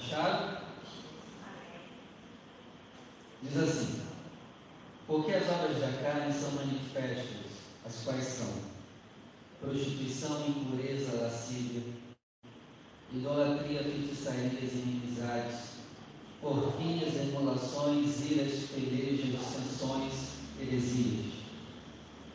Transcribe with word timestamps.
Acharam? 0.00 0.56
Diz 3.42 3.56
assim: 3.56 4.00
Porque 5.06 5.32
as 5.32 5.48
obras 5.48 5.78
da 5.78 6.02
carne 6.02 6.32
são 6.32 6.52
manifestas, 6.52 7.50
as 7.84 8.02
quais 8.02 8.24
são 8.24 8.70
prostituição, 9.60 10.48
impureza, 10.48 11.20
lascívia, 11.20 11.82
idolatria, 13.12 13.82
feitiçarias, 13.82 14.72
inimizades, 14.72 15.58
porfias, 16.40 17.14
emulações, 17.16 18.30
iras, 18.30 18.70
pelejas, 18.70 19.38
dissensões, 19.38 20.12
heresias. 20.58 21.40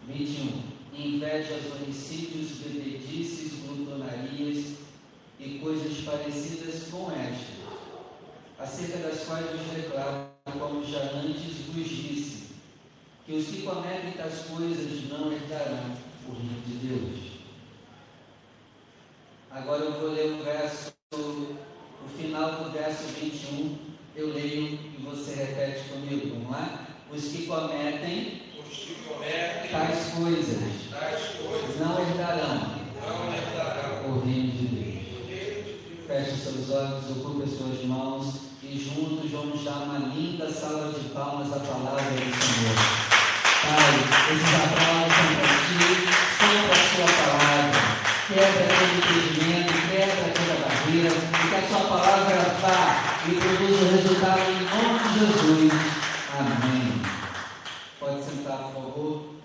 21. 0.07 0.75
Invejas, 0.93 1.63
homicídios, 1.73 2.51
bebedices, 2.59 3.53
glutonarias 3.65 4.75
e 5.39 5.59
coisas 5.59 5.97
parecidas 6.05 6.87
com 6.89 7.11
estas, 7.11 7.44
acerca 8.65 8.97
das 8.97 9.23
quais 9.25 9.45
vos 9.45 9.67
declaro, 9.75 10.29
como 10.57 10.83
já 10.83 11.03
antes 11.13 11.67
vos 11.67 11.87
disse, 11.87 12.45
que 13.23 13.33
os 13.33 13.45
que 13.45 13.61
cometem 13.61 14.13
tais 14.13 14.39
coisas 14.49 15.07
não 15.07 15.31
herdarão 15.31 15.95
o 16.27 16.33
reino 16.33 16.61
de 16.65 16.87
Deus. 16.87 17.31
Agora 19.51 19.83
eu 19.83 19.91
vou 19.99 20.11
ler 20.11 20.31
o 20.31 20.43
verso, 20.43 20.91
o 21.13 22.09
final 22.17 22.63
do 22.63 22.71
verso 22.71 23.03
21, 23.03 23.77
eu 24.15 24.33
leio 24.33 24.79
e 24.97 25.03
você 25.03 25.35
repete 25.35 25.89
comigo, 25.89 26.29
vamos 26.31 26.51
lá? 26.51 26.87
Os 27.11 27.23
que 27.23 27.45
cometem, 27.45 28.41
Os 28.59 28.77
que 28.77 28.95
cometem 29.07 29.71
tais 29.71 30.13
coisas 30.13 30.89
tais 30.89 31.23
coisas 31.35 31.79
não 31.79 31.99
herdarão 31.99 32.79
não 32.99 33.33
herdarão 33.35 34.09
o 34.09 34.25
reino 34.25 34.51
de 34.51 34.65
Deus. 34.65 35.05
o 35.21 35.27
reino 35.27 35.63
de 35.63 35.75
Deus. 35.75 36.07
Feche 36.07 36.35
seus 36.37 36.69
olhos, 36.71 37.11
ocupe 37.11 37.43
as 37.43 37.51
suas 37.51 37.83
mãos 37.85 38.44
e 38.67 38.79
juntos 38.79 39.31
vamos 39.31 39.63
dar 39.63 39.83
uma 39.83 39.99
linda 40.09 40.51
salva 40.51 40.91
de 40.91 41.09
palmas 41.09 41.53
à 41.53 41.59
palavra 41.59 42.01
do 42.01 42.19
Senhor. 42.19 42.75
Pai, 43.61 43.95
esses 44.31 44.53
aplausos 44.55 45.13
são 45.15 45.29
para 45.39 45.55
ti, 45.65 45.81
são 46.39 46.55
para 46.67 46.75
a 46.75 46.85
sua 46.89 47.09
palavra. 47.23 47.79
Quebra 48.27 48.65
todo 48.73 48.95
impedimento, 48.97 49.73
quebra 49.89 50.27
toda 50.33 50.55
barreira, 50.65 51.11
e 51.13 51.47
que 51.47 51.55
a 51.55 51.67
sua 51.67 51.83
palavra 51.87 52.37
vá 52.61 52.81
e 53.27 53.35
produza 53.35 53.85
o 53.85 53.91
resultado 53.91 54.41
em 54.49 54.63
nome 54.65 54.99
de 54.99 55.19
Jesus. 55.19 55.73
Amém. 56.39 57.01
Pode 57.99 58.23
sentar, 58.23 58.57
por 58.57 58.73
favor. 58.73 59.35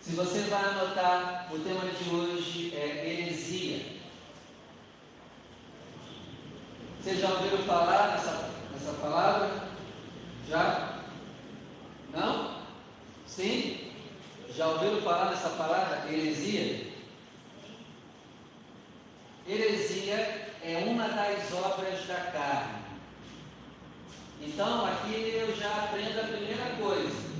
Se 0.00 0.12
você 0.16 0.40
vai 0.50 0.64
anotar, 0.64 1.48
o 1.52 1.58
tema 1.58 1.84
de 1.84 2.14
hoje 2.14 2.74
é 2.74 3.08
heresia. 3.08 4.02
Vocês 7.02 7.18
já 7.18 7.30
ouviram 7.30 7.58
falar 7.64 8.12
nessa, 8.12 8.48
nessa 8.72 8.92
palavra? 9.00 9.50
Já? 10.48 11.00
Não? 12.14 12.58
Sim? 13.26 13.90
Já 14.54 14.68
ouviram 14.68 15.02
falar 15.02 15.30
nessa 15.30 15.48
palavra? 15.48 16.04
Heresia? 16.08 16.92
Heresia 19.48 20.48
é 20.62 20.84
uma 20.86 21.08
das 21.08 21.52
obras 21.52 22.06
da 22.06 22.14
carne. 22.30 22.82
Então, 24.40 24.86
aqui 24.86 25.34
eu 25.34 25.56
já 25.56 25.70
aprendo 25.70 26.20
a 26.20 26.24
primeira 26.24 26.76
coisa. 26.80 27.32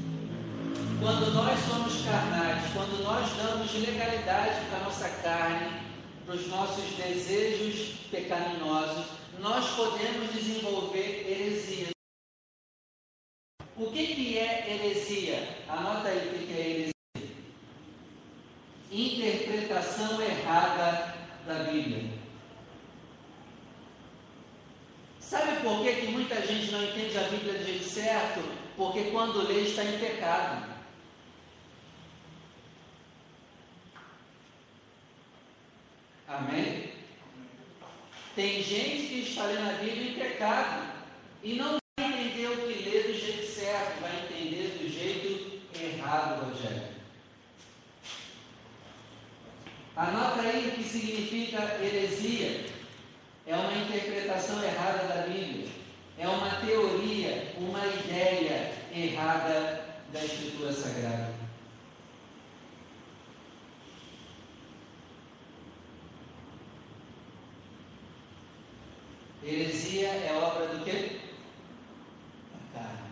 Quando 1.00 1.32
nós 1.34 1.60
somos 1.60 2.04
carnais, 2.04 2.64
quando 2.72 3.00
nós 3.04 3.30
damos 3.36 3.72
legalidade 3.74 4.64
para 4.68 4.78
a 4.80 4.82
nossa 4.82 5.08
carne, 5.08 5.82
para 6.26 6.34
os 6.34 6.48
nossos 6.48 6.84
desejos 6.96 7.98
pecaminosos, 8.10 9.21
nós 9.42 9.74
podemos 9.74 10.32
desenvolver 10.32 11.28
heresia. 11.28 11.88
O 13.76 13.90
que, 13.90 14.06
que 14.14 14.38
é 14.38 14.72
heresia? 14.72 15.64
Anota 15.68 16.08
aí 16.08 16.28
o 16.28 16.38
que, 16.38 16.46
que 16.46 16.52
é 16.52 16.70
heresia. 16.70 16.92
Interpretação 18.92 20.22
errada 20.22 21.16
da 21.44 21.64
Bíblia. 21.64 22.08
Sabe 25.18 25.60
por 25.62 25.82
que, 25.82 25.92
que 25.96 26.06
muita 26.12 26.40
gente 26.46 26.70
não 26.70 26.84
entende 26.84 27.18
a 27.18 27.22
Bíblia 27.22 27.54
do 27.54 27.64
jeito 27.64 27.84
certo? 27.84 28.40
Porque 28.76 29.10
quando 29.10 29.48
lê 29.48 29.62
está 29.62 29.82
em 29.82 29.98
pecado. 29.98 30.70
Amém? 36.28 36.92
Tem 38.34 38.62
gente 38.62 39.08
que 39.08 39.20
está 39.28 39.44
lendo 39.44 39.68
a 39.68 39.74
Bíblia 39.74 40.10
em 40.10 40.14
pecado 40.14 40.86
e 41.42 41.54
não 41.54 41.76
vai 41.98 42.08
entender 42.08 42.46
o 42.46 42.56
que 42.56 42.88
lê 42.88 43.02
do 43.02 43.18
jeito 43.18 43.46
certo, 43.46 44.00
vai 44.00 44.24
entender 44.24 44.78
do 44.78 44.88
jeito 44.88 45.60
errado, 45.78 46.46
Rogério. 46.46 46.82
Anota 49.94 50.40
aí 50.40 50.68
o 50.68 50.70
que 50.72 50.82
significa 50.82 51.78
heresia. 51.82 52.64
É 53.46 53.54
uma 53.54 53.74
interpretação 53.74 54.64
errada 54.64 55.06
da 55.08 55.26
Bíblia. 55.26 55.68
É 56.18 56.26
uma 56.26 56.50
teoria, 56.56 57.52
uma 57.58 57.86
ideia 57.86 58.72
errada 58.94 59.84
da 60.10 60.24
Escritura 60.24 60.72
Sagrada. 60.72 61.31
Heresia 69.44 70.08
é 70.08 70.40
obra 70.40 70.68
do 70.68 70.84
quê? 70.84 71.18
Da 72.52 72.80
carne. 72.80 73.10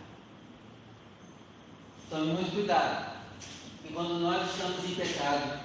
Tome 2.09 2.33
muito 2.33 2.53
cuidado. 2.53 3.19
E 3.83 3.91
quando 3.91 4.19
nós 4.19 4.49
estamos 4.49 4.85
em 4.85 4.95
pecado, 4.95 5.59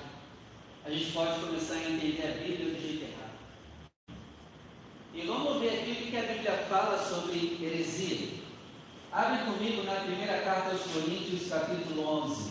a 0.84 0.90
gente 0.90 1.12
pode 1.12 1.40
começar 1.40 1.74
a 1.74 1.88
entender 1.88 2.26
a 2.26 2.42
Bíblia 2.42 2.74
do 2.74 2.80
jeito 2.80 3.04
errado. 3.04 4.18
E 5.14 5.22
vamos 5.22 5.60
ver 5.60 5.68
aqui 5.68 5.92
o 5.92 6.10
que 6.10 6.16
a 6.16 6.22
Bíblia 6.22 6.66
fala 6.68 6.98
sobre 6.98 7.64
heresia. 7.64 8.40
Abre 9.12 9.44
comigo 9.44 9.84
na 9.84 10.00
primeira 10.00 10.42
carta 10.42 10.70
aos 10.70 10.82
Coríntios, 10.82 11.48
capítulo 11.48 12.24
11. 12.24 12.50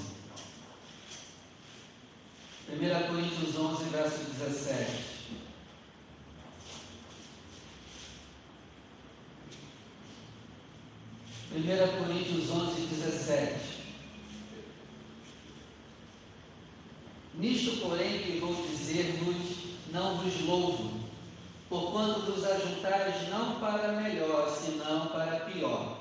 1 2.70 3.08
Coríntios 3.08 3.56
11, 3.58 3.84
verso 3.90 4.24
17. 4.24 5.15
Primeira 11.56 11.88
Coríntios 11.88 12.52
11, 12.52 12.82
17. 12.82 13.56
Nisto, 17.36 17.78
porém, 17.78 18.20
que 18.20 18.40
vou 18.42 18.54
dizer-vos, 18.68 19.78
não 19.90 20.18
vos 20.18 20.42
louvo, 20.42 21.00
porquanto 21.70 22.30
vos 22.30 22.44
ajuntais 22.44 23.30
não 23.30 23.58
para 23.62 23.94
melhor, 23.94 24.50
senão 24.50 25.08
para 25.08 25.46
pior. 25.46 26.00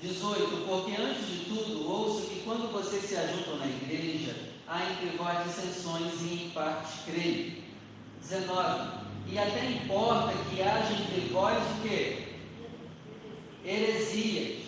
18. 0.00 0.64
Porque 0.64 1.02
antes 1.02 1.26
de 1.26 1.44
tudo, 1.46 1.90
ouço 1.90 2.28
que 2.28 2.44
quando 2.44 2.70
vocês 2.70 3.02
se 3.02 3.16
ajuntam 3.16 3.56
na 3.56 3.66
igreja, 3.66 4.36
há 4.68 4.92
entre 4.92 5.16
vós 5.16 5.44
dissensões 5.44 6.20
e 6.20 6.44
em 6.44 6.50
parte 6.50 7.00
creio. 7.04 7.64
19. 8.22 9.00
E 9.26 9.36
até 9.36 9.70
importa 9.72 10.34
que 10.48 10.62
haja 10.62 10.92
entre 10.92 11.32
vós 11.32 11.58
o 11.58 11.82
quê? 11.82 12.29
Heresias, 13.64 14.64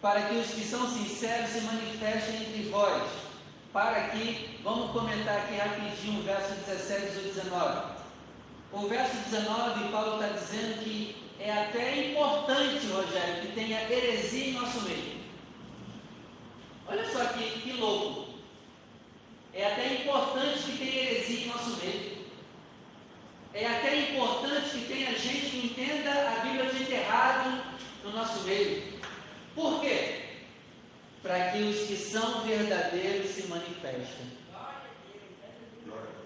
para 0.00 0.22
que 0.22 0.36
os 0.36 0.48
que 0.48 0.62
são 0.62 0.88
sinceros 0.88 1.50
se 1.50 1.60
manifestem 1.62 2.42
entre 2.42 2.68
vós 2.70 3.28
para 3.72 4.08
que, 4.08 4.58
vamos 4.64 4.90
comentar 4.92 5.36
aqui 5.36 5.56
rapidinho 5.56 6.20
o 6.20 6.22
verso 6.24 6.54
17 6.66 7.18
e 7.18 7.32
19. 7.32 7.98
O 8.72 8.88
verso 8.88 9.16
19, 9.30 9.88
Paulo 9.90 10.14
está 10.14 10.36
dizendo 10.36 10.82
que 10.82 11.16
é 11.38 11.52
até 11.52 12.10
importante, 12.10 12.86
Rogério, 12.86 13.42
que 13.42 13.52
tenha 13.52 13.90
heresia 13.90 14.46
em 14.46 14.52
nosso 14.54 14.82
meio. 14.82 15.18
Olha 16.86 17.08
só 17.10 17.24
que, 17.26 17.60
que 17.60 17.72
louco. 17.74 18.34
É 19.52 19.66
até 19.72 20.02
importante 20.02 20.58
que 20.60 20.78
tenha 20.78 21.02
heresia 21.02 21.44
em 21.44 21.48
nosso 21.48 21.76
meio. 21.76 22.18
É 23.54 23.66
até 23.66 24.10
importante 24.10 24.70
que 24.70 24.86
tenha 24.86 25.16
gente 25.18 25.50
que 25.50 25.66
entenda 25.66 26.10
a 26.10 26.40
Bíblia 26.40 26.70
de 26.72 26.92
errado 26.92 27.62
no 28.04 28.12
nosso 28.12 28.40
meio. 28.44 28.98
Por 29.54 29.80
quê? 29.80 30.28
para 31.22 31.50
que 31.50 31.58
os 31.62 31.86
que 31.86 31.96
são 31.96 32.42
verdadeiros 32.42 33.30
se 33.30 33.46
manifestem. 33.48 34.38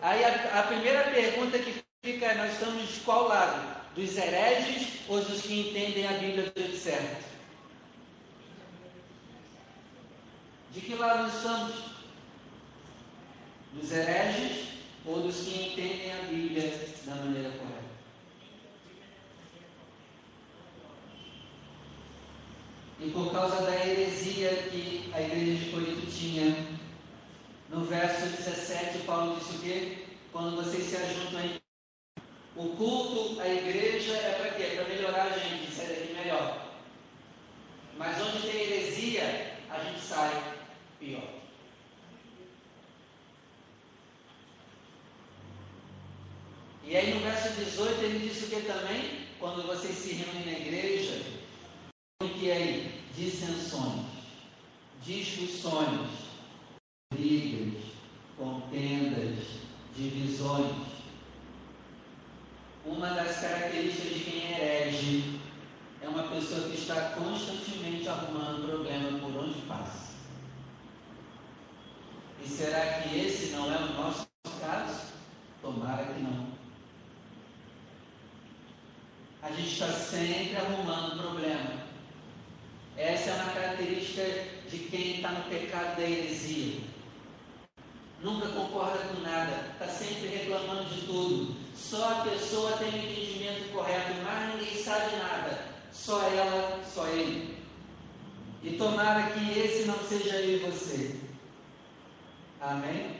Aí 0.01 0.25
a, 0.25 0.61
a, 0.61 0.63
primeira 0.65 1.05
pergunta 1.05 1.59
que 1.59 1.83
fica 2.05 2.27
é: 2.27 2.35
nós 2.35 2.53
estamos 2.53 2.89
de 2.89 3.01
qual 3.01 3.29
lado? 3.29 3.83
Dos 3.95 4.17
hereges 4.17 5.01
ou 5.09 5.21
dos 5.23 5.43
que 5.43 5.61
entendem 5.61 6.07
a 6.07 6.13
Bíblia 6.13 6.51
do 6.51 6.77
certo? 6.77 7.25
De 10.73 10.81
que 10.81 10.95
lado 10.95 11.25
nós 11.25 11.37
estamos? 11.37 11.75
Dos 13.75 13.93
hereges 13.93 14.69
ou 15.05 15.21
dos 15.21 15.37
que 15.37 15.65
entendem 15.65 16.13
a 16.13 16.23
Bíblia 16.29 16.73
da 17.05 17.15
maneira 17.17 17.51
correta. 17.51 17.82
E 23.05 23.11
por 23.11 23.33
causa 23.33 23.63
da 23.63 23.85
heresia 23.85 24.51
que 24.71 25.11
a 25.13 25.21
igreja 25.21 25.65
de 25.65 25.71
Corinto 25.73 26.07
tinha, 26.07 26.57
no 27.69 27.85
verso 27.85 28.27
17, 28.27 28.99
Paulo 29.01 29.37
disse 29.41 29.57
o 29.57 29.59
quê? 29.59 29.99
Quando 30.31 30.55
vocês 30.55 30.85
se 30.85 30.97
ajuntam 30.97 31.41
em 31.41 31.61
o 32.55 32.77
culto, 32.77 33.41
a 33.41 33.49
igreja 33.49 34.13
é 34.13 34.35
para 34.35 34.51
quê? 34.51 34.77
Para 34.77 34.85
melhorar 34.85 35.25
a 35.25 35.39
gente, 35.39 35.75
sair 35.75 35.89
daqui 35.89 36.15
melhor. 36.15 36.69
Mas 37.99 38.21
onde 38.23 38.47
tem 38.47 38.61
heresia, 38.61 39.57
a 39.69 39.83
gente 39.83 40.01
sai 40.01 40.55
pior. 41.01 41.29
E 46.85 46.97
aí 46.97 47.15
no 47.15 47.21
verso 47.21 47.53
18 47.53 48.03
ele 48.05 48.29
disse 48.29 48.45
o 48.45 48.49
que 48.49 48.61
também? 48.67 49.27
Quando 49.41 49.67
vocês 49.67 49.97
se 49.97 50.13
reúnem 50.13 50.45
na 50.45 50.53
igreja, 50.53 51.21
o 52.23 52.29
que 52.29 52.51
é 52.51 52.57
aí? 52.57 53.02
Dissensões, 53.15 54.07
discussões, 55.05 56.09
brigas, 57.13 57.83
contendas, 58.39 59.45
divisões. 59.95 60.75
Uma 62.85 63.11
das 63.11 63.39
características 63.39 64.15
de 64.15 64.21
quem 64.21 64.53
herege 64.53 65.41
é 66.01 66.09
uma 66.09 66.25
pessoa 66.25 66.69
que 66.69 66.79
está 66.79 67.11
constantemente 67.11 68.09
arrumando 68.09 68.67
problema 68.67 69.19
por 69.19 69.45
onde 69.45 69.61
passa. 69.63 70.13
E 72.45 72.49
será 72.49 73.03
que 73.03 73.19
esse 73.19 73.53
não 73.53 73.73
é 73.73 73.77
o 73.77 73.93
nosso 73.93 74.27
caso? 74.61 75.13
Tomara 75.61 76.07
que 76.07 76.21
não. 76.21 76.49
A 79.43 79.51
gente 79.53 79.73
está 79.73 79.93
sempre 79.93 80.57
arrumando 80.57 81.21
problema. 81.21 81.83
Essa 82.97 83.31
é 83.31 83.35
uma 83.35 83.53
característica 83.53 84.23
de 84.69 84.79
quem 84.79 85.17
está 85.17 85.31
no 85.31 85.45
pecado 85.45 85.97
da 85.97 86.03
heresia. 86.03 86.81
Nunca 88.21 88.49
concorda 88.49 88.99
com 88.99 89.21
nada, 89.21 89.73
está 89.73 89.89
sempre 89.89 90.29
reclamando 90.29 90.85
de 90.85 91.07
tudo. 91.07 91.57
Só 91.75 92.21
a 92.21 92.25
pessoa 92.25 92.77
tem 92.77 92.89
o 92.89 92.97
entendimento 92.97 93.73
correto, 93.73 94.13
mas 94.23 94.55
ninguém 94.55 94.83
sabe 94.83 95.17
nada. 95.17 95.67
Só 95.91 96.23
ela, 96.23 96.81
só 96.85 97.07
ele. 97.09 97.59
E 98.63 98.77
tomara 98.77 99.33
que 99.33 99.59
esse 99.59 99.87
não 99.87 99.99
seja 99.99 100.37
eu 100.37 100.57
e 100.57 100.71
você. 100.71 101.17
Amém? 102.61 103.17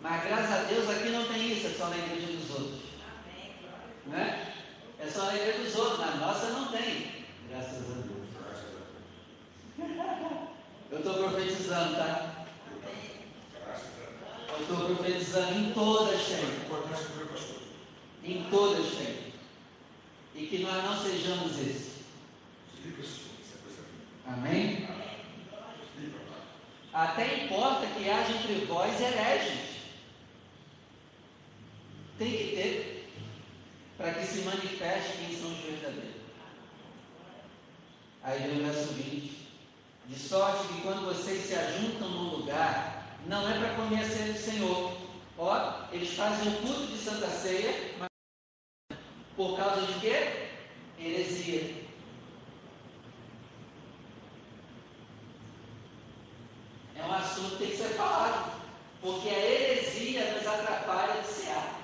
Mas 0.00 0.24
graças 0.24 0.50
a 0.50 0.64
Deus 0.64 0.90
aqui 0.90 1.10
não 1.10 1.28
tem 1.28 1.52
isso, 1.52 1.68
é 1.68 1.70
só 1.70 1.86
na 1.86 1.96
igreja 1.96 2.26
dos 2.26 2.50
outros. 2.50 2.80
Amém. 3.24 3.54
Né? 4.06 4.52
É 4.98 5.06
só 5.06 5.26
na 5.26 5.36
igreja 5.36 5.62
dos 5.62 5.76
outros, 5.76 6.00
na 6.00 6.16
nossa 6.16 6.50
não 6.50 6.72
tem. 6.72 7.12
Graças 7.48 7.74
a 7.74 7.94
Deus. 7.94 8.12
Eu 10.90 10.98
estou 10.98 11.14
profetizando, 11.14 11.96
tá? 11.96 12.46
Eu 14.48 14.60
estou 14.60 14.96
profetizando 14.96 15.58
em 15.58 15.72
todas 15.72 16.20
tem. 16.26 16.62
Em 18.24 18.50
todas 18.50 18.94
tem. 18.96 19.32
E 20.34 20.46
que 20.46 20.58
nós 20.58 20.84
não 20.84 20.96
sejamos 20.98 21.58
esses. 21.58 21.92
Amém? 24.26 24.88
Até 26.92 27.44
importa 27.44 27.86
que 27.86 28.08
haja 28.08 28.32
entre 28.32 28.66
vós 28.66 29.00
hereges. 29.00 29.72
Tem 32.18 32.30
que 32.30 32.56
ter 32.56 33.10
para 33.96 34.14
que 34.14 34.26
se 34.26 34.40
manifeste 34.42 35.18
quem 35.18 35.36
são 35.36 35.50
os 35.50 35.58
verdadeiros. 35.58 36.22
Aí 38.22 38.38
vem 38.38 38.60
o 38.60 38.64
verso 38.64 38.92
20. 38.92 39.42
De 40.06 40.18
sorte 40.18 40.68
que 40.68 40.82
quando 40.82 41.06
vocês 41.06 41.44
se 41.44 41.54
ajuntam 41.54 42.08
num 42.08 42.36
lugar, 42.36 43.18
não 43.26 43.48
é 43.48 43.58
para 43.58 43.74
comer 43.74 44.00
a 44.00 44.08
ceia 44.08 44.32
do 44.32 44.38
Senhor. 44.38 44.96
Ó, 45.38 45.86
eles 45.92 46.14
fazem 46.14 46.52
o 46.52 46.56
culto 46.58 46.86
de 46.86 46.98
Santa 46.98 47.28
Ceia, 47.28 47.94
mas 47.98 48.08
por 49.36 49.56
causa 49.56 49.86
de 49.86 50.00
quê? 50.00 50.50
Heresia. 50.98 51.82
É 56.96 57.02
um 57.04 57.12
assunto 57.12 57.50
que 57.52 57.56
tem 57.58 57.70
que 57.70 57.76
ser 57.76 57.94
falado. 57.94 58.52
Porque 59.02 59.28
a 59.28 59.38
heresia 59.38 60.32
nos 60.32 60.46
atrapalha 60.46 61.20
de 61.20 61.26
cear. 61.26 61.80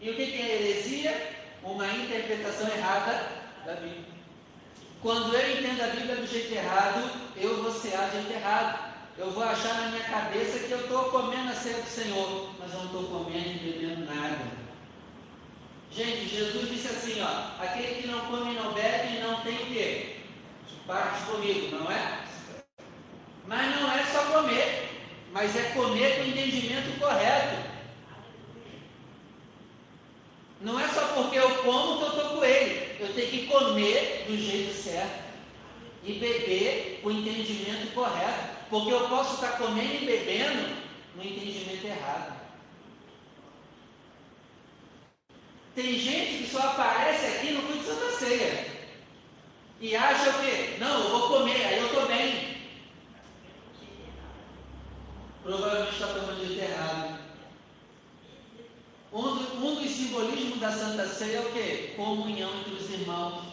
E 0.00 0.10
o 0.10 0.14
que 0.14 0.22
é 0.22 0.54
heresia? 0.54 1.38
Uma 1.62 1.86
interpretação 1.86 2.68
errada 2.68 3.32
da 3.64 3.74
Bíblia. 3.74 4.04
Quando 5.02 5.34
eu 5.34 5.58
entendo 5.58 5.82
a 5.82 5.86
Bíblia 5.88 6.16
do 6.16 6.26
jeito 6.26 6.52
errado, 6.52 7.10
eu 7.36 7.62
vou 7.62 7.72
cear 7.72 8.10
de 8.10 8.18
jeito 8.18 8.32
errado. 8.32 8.88
Eu 9.16 9.30
vou 9.32 9.42
achar 9.42 9.74
na 9.74 9.88
minha 9.88 10.04
cabeça 10.04 10.60
que 10.60 10.70
eu 10.70 10.80
estou 10.80 11.04
comendo 11.04 11.50
a 11.50 11.54
ceia 11.54 11.82
do 11.82 11.88
Senhor, 11.88 12.50
mas 12.58 12.72
eu 12.72 12.78
não 12.78 12.86
estou 12.86 13.04
comendo 13.04 13.48
e 13.48 13.58
bebendo 13.58 14.04
nada. 14.04 14.38
Gente, 15.90 16.28
Jesus 16.28 16.68
disse 16.68 16.88
assim, 16.88 17.20
ó, 17.22 17.62
aquele 17.62 18.02
que 18.02 18.08
não 18.08 18.20
come 18.26 18.52
e 18.52 18.54
não 18.54 18.72
bebe 18.72 19.18
não 19.18 19.40
tem 19.40 19.56
o 19.56 19.66
quê? 19.66 20.16
Parte 20.86 21.24
comigo, 21.24 21.76
não 21.76 21.90
é? 21.90 22.27
Mas 23.48 23.80
não 23.80 23.90
é 23.90 24.04
só 24.04 24.24
comer, 24.26 24.90
mas 25.32 25.56
é 25.56 25.70
comer 25.70 26.16
com 26.16 26.22
o 26.22 26.26
entendimento 26.26 26.98
correto. 27.00 27.66
Não 30.60 30.78
é 30.78 30.86
só 30.88 31.00
porque 31.14 31.38
eu 31.38 31.62
como 31.62 31.96
que 31.96 32.02
eu 32.02 32.08
estou 32.08 32.36
com 32.36 32.44
ele. 32.44 32.96
Eu 33.00 33.14
tenho 33.14 33.30
que 33.30 33.46
comer 33.46 34.26
do 34.28 34.36
jeito 34.36 34.74
certo 34.74 35.24
e 36.04 36.12
beber 36.14 37.00
com 37.02 37.08
o 37.08 37.12
entendimento 37.12 37.94
correto. 37.94 38.58
Porque 38.68 38.92
eu 38.92 39.08
posso 39.08 39.36
estar 39.36 39.56
comendo 39.56 39.94
e 39.94 40.04
bebendo 40.04 40.76
no 41.16 41.24
entendimento 41.24 41.86
errado. 41.86 42.38
Tem 45.74 45.98
gente 45.98 46.42
que 46.42 46.50
só 46.50 46.58
aparece 46.58 47.24
aqui 47.24 47.52
no 47.52 47.62
culto 47.62 47.78
de 47.78 47.86
Santa 47.86 48.10
Ceia. 48.10 48.66
E 49.80 49.96
acha 49.96 50.28
o 50.28 50.44
quê? 50.44 50.76
Não, 50.78 51.04
eu 51.04 51.10
vou 51.10 51.38
comer, 51.38 51.64
aí 51.64 51.78
eu 51.78 51.86
estou 51.86 52.06
bem. 52.06 52.57
Provavelmente 55.48 55.94
está 55.94 56.08
tomando 56.08 56.46
de 56.46 56.60
errado. 56.60 57.18
Um, 59.10 59.66
um 59.66 59.74
dos 59.76 59.90
simbolismos 59.90 60.60
da 60.60 60.70
Santa 60.70 61.06
Ceia 61.06 61.38
é 61.38 61.40
o 61.40 61.52
quê? 61.54 61.94
Comunhão 61.96 62.50
entre 62.60 62.74
os 62.74 62.90
irmãos. 62.90 63.44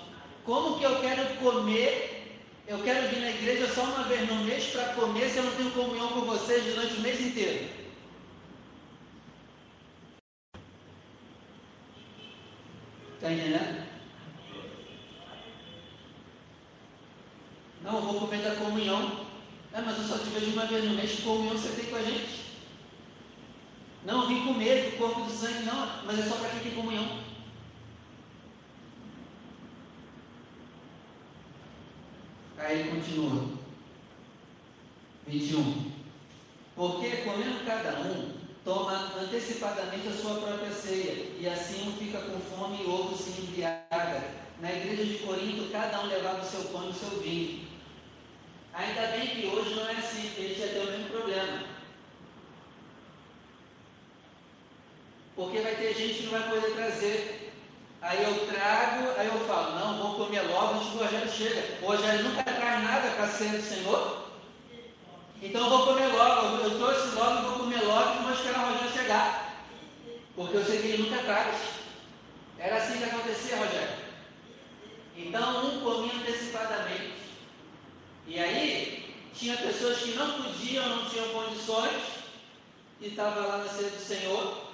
Como 0.44 0.78
que 0.78 0.84
eu 0.84 1.00
quero 1.00 1.38
comer? 1.38 2.42
Eu 2.68 2.80
quero 2.84 3.08
vir 3.08 3.22
na 3.22 3.30
igreja 3.30 3.74
só 3.74 3.84
uma 3.84 4.04
vez 4.04 4.28
no 4.28 4.44
mês 4.44 4.66
para 4.72 4.90
comer 4.90 5.30
se 5.30 5.38
eu 5.38 5.44
não 5.44 5.56
tenho 5.56 5.72
comunhão 5.72 6.10
com 6.10 6.22
vocês 6.25 6.66
durante 6.66 6.96
o 6.96 7.00
mês 7.00 7.22
inteiro. 7.22 7.70
Está 13.14 13.32
entendendo? 13.32 13.88
Não, 17.84 17.96
eu 17.96 18.02
vou 18.02 18.20
comer 18.20 18.42
da 18.42 18.56
comunhão. 18.56 19.35
É, 19.75 19.82
mas 19.82 19.98
eu 19.98 20.05
só 20.05 20.17
te 20.17 20.29
vejo 20.29 20.53
uma 20.53 20.65
vez 20.67 20.86
no 20.86 20.96
mês, 20.96 21.12
que 21.12 21.22
comunhão 21.24 21.58
você 21.58 21.75
tem 21.75 21.89
com 21.89 21.98
a 21.98 22.01
gente? 22.01 22.46
Não, 24.05 24.25
vim 24.25 24.46
comer 24.46 24.91
do 24.91 24.98
corpo 24.98 25.24
do 25.24 25.29
sangue, 25.29 25.65
não, 25.65 26.05
mas 26.05 26.17
é 26.17 26.24
só 26.24 26.38
para 26.38 26.50
quem 26.51 26.60
tem 26.62 26.75
comunhão. 26.75 27.20
Aí 32.58 32.79
ele 32.79 32.89
continua. 32.89 33.50
21. 35.27 35.91
Porque 36.74 37.10
comendo 37.17 37.65
cada 37.65 38.00
um, 38.00 38.34
toma 38.63 39.12
antecipadamente 39.20 40.08
a 40.08 40.13
sua 40.13 40.36
própria 40.36 40.72
ceia, 40.72 41.36
e 41.38 41.50
assim 41.50 41.89
um 41.89 41.98
fica 41.98 42.22
com 42.22 42.39
fome 42.39 42.82
e 42.82 42.86
outro 42.86 43.17
se 43.17 43.41
embriaga. 43.41 44.46
Na 44.62 44.72
igreja 44.72 45.03
de 45.03 45.17
Corinto, 45.17 45.70
cada 45.70 46.01
um 46.01 46.08
levava 46.08 46.41
o 46.41 46.46
seu 46.46 46.63
pão 46.65 46.86
e 46.86 46.91
o 46.91 46.94
seu 46.94 47.20
vinho. 47.20 47.65
Ainda 48.77 49.08
bem 49.08 49.27
que 49.27 49.48
hoje 49.48 49.74
não 49.74 49.88
é 49.88 49.94
assim, 49.94 50.34
gente 50.36 50.60
já 50.60 50.67
tem 50.67 50.82
o 50.82 50.91
mesmo 50.91 51.10
problema. 51.10 51.63
Porque 55.34 55.60
vai 55.60 55.75
ter 55.75 55.94
gente 55.94 56.13
que 56.15 56.24
não 56.24 56.32
vai 56.34 56.50
poder 56.50 56.75
trazer. 56.75 57.53
Aí 58.01 58.22
eu 58.22 58.46
trago, 58.46 59.17
aí 59.17 59.27
eu 59.27 59.48
falo, 59.48 59.79
não, 59.79 59.98
vou 59.98 60.25
comer 60.25 60.41
logo 60.41 60.75
antes 60.75 60.89
que 60.89 60.98
o 60.98 61.03
Rogério 61.03 61.32
chega. 61.32 61.77
O 61.82 61.88
Rogério 61.88 62.24
nunca 62.24 62.44
traz 62.44 62.84
nada 62.84 63.12
para 63.12 63.27
ceia 63.29 63.51
do 63.51 63.62
Senhor. 63.62 64.25
Então 65.41 65.63
eu 65.63 65.70
vou 65.70 65.86
comer 65.86 66.08
logo, 66.08 66.58
eu 66.58 66.77
trouxe 66.77 67.15
logo, 67.15 67.50
vou 67.50 67.60
comer 67.60 67.82
logo 67.82 68.20
e 68.20 68.24
vou 68.24 68.34
esperar 68.34 68.60
o 68.60 68.74
Rogério 68.74 68.91
chegar. 68.91 69.63
Porque 70.36 70.58
eu 70.58 70.65
sei 70.65 70.82
que 70.82 70.88
ele 70.88 71.03
nunca 71.03 71.24
traz. 71.24 71.55
Era 72.60 72.75
assim 72.75 72.98
que 72.98 73.05
acontecia, 73.05 73.55
Rogério. 73.55 73.96
Então 75.15 75.65
um 75.65 75.79
comia 75.79 76.13
antecipadamente. 76.13 77.25
E 78.27 78.39
aí, 78.39 79.05
Tinha 79.38 79.58
pessoas 79.58 79.98
que 80.00 80.12
não 80.12 80.41
podiam, 80.41 80.88
não 80.88 81.10
tinham 81.10 81.27
condições, 81.29 82.01
e 83.01 83.08
estavam 83.08 83.48
lá 83.48 83.58
na 83.58 83.67
ceia 83.67 83.89
do 83.89 84.00
Senhor, 84.00 84.65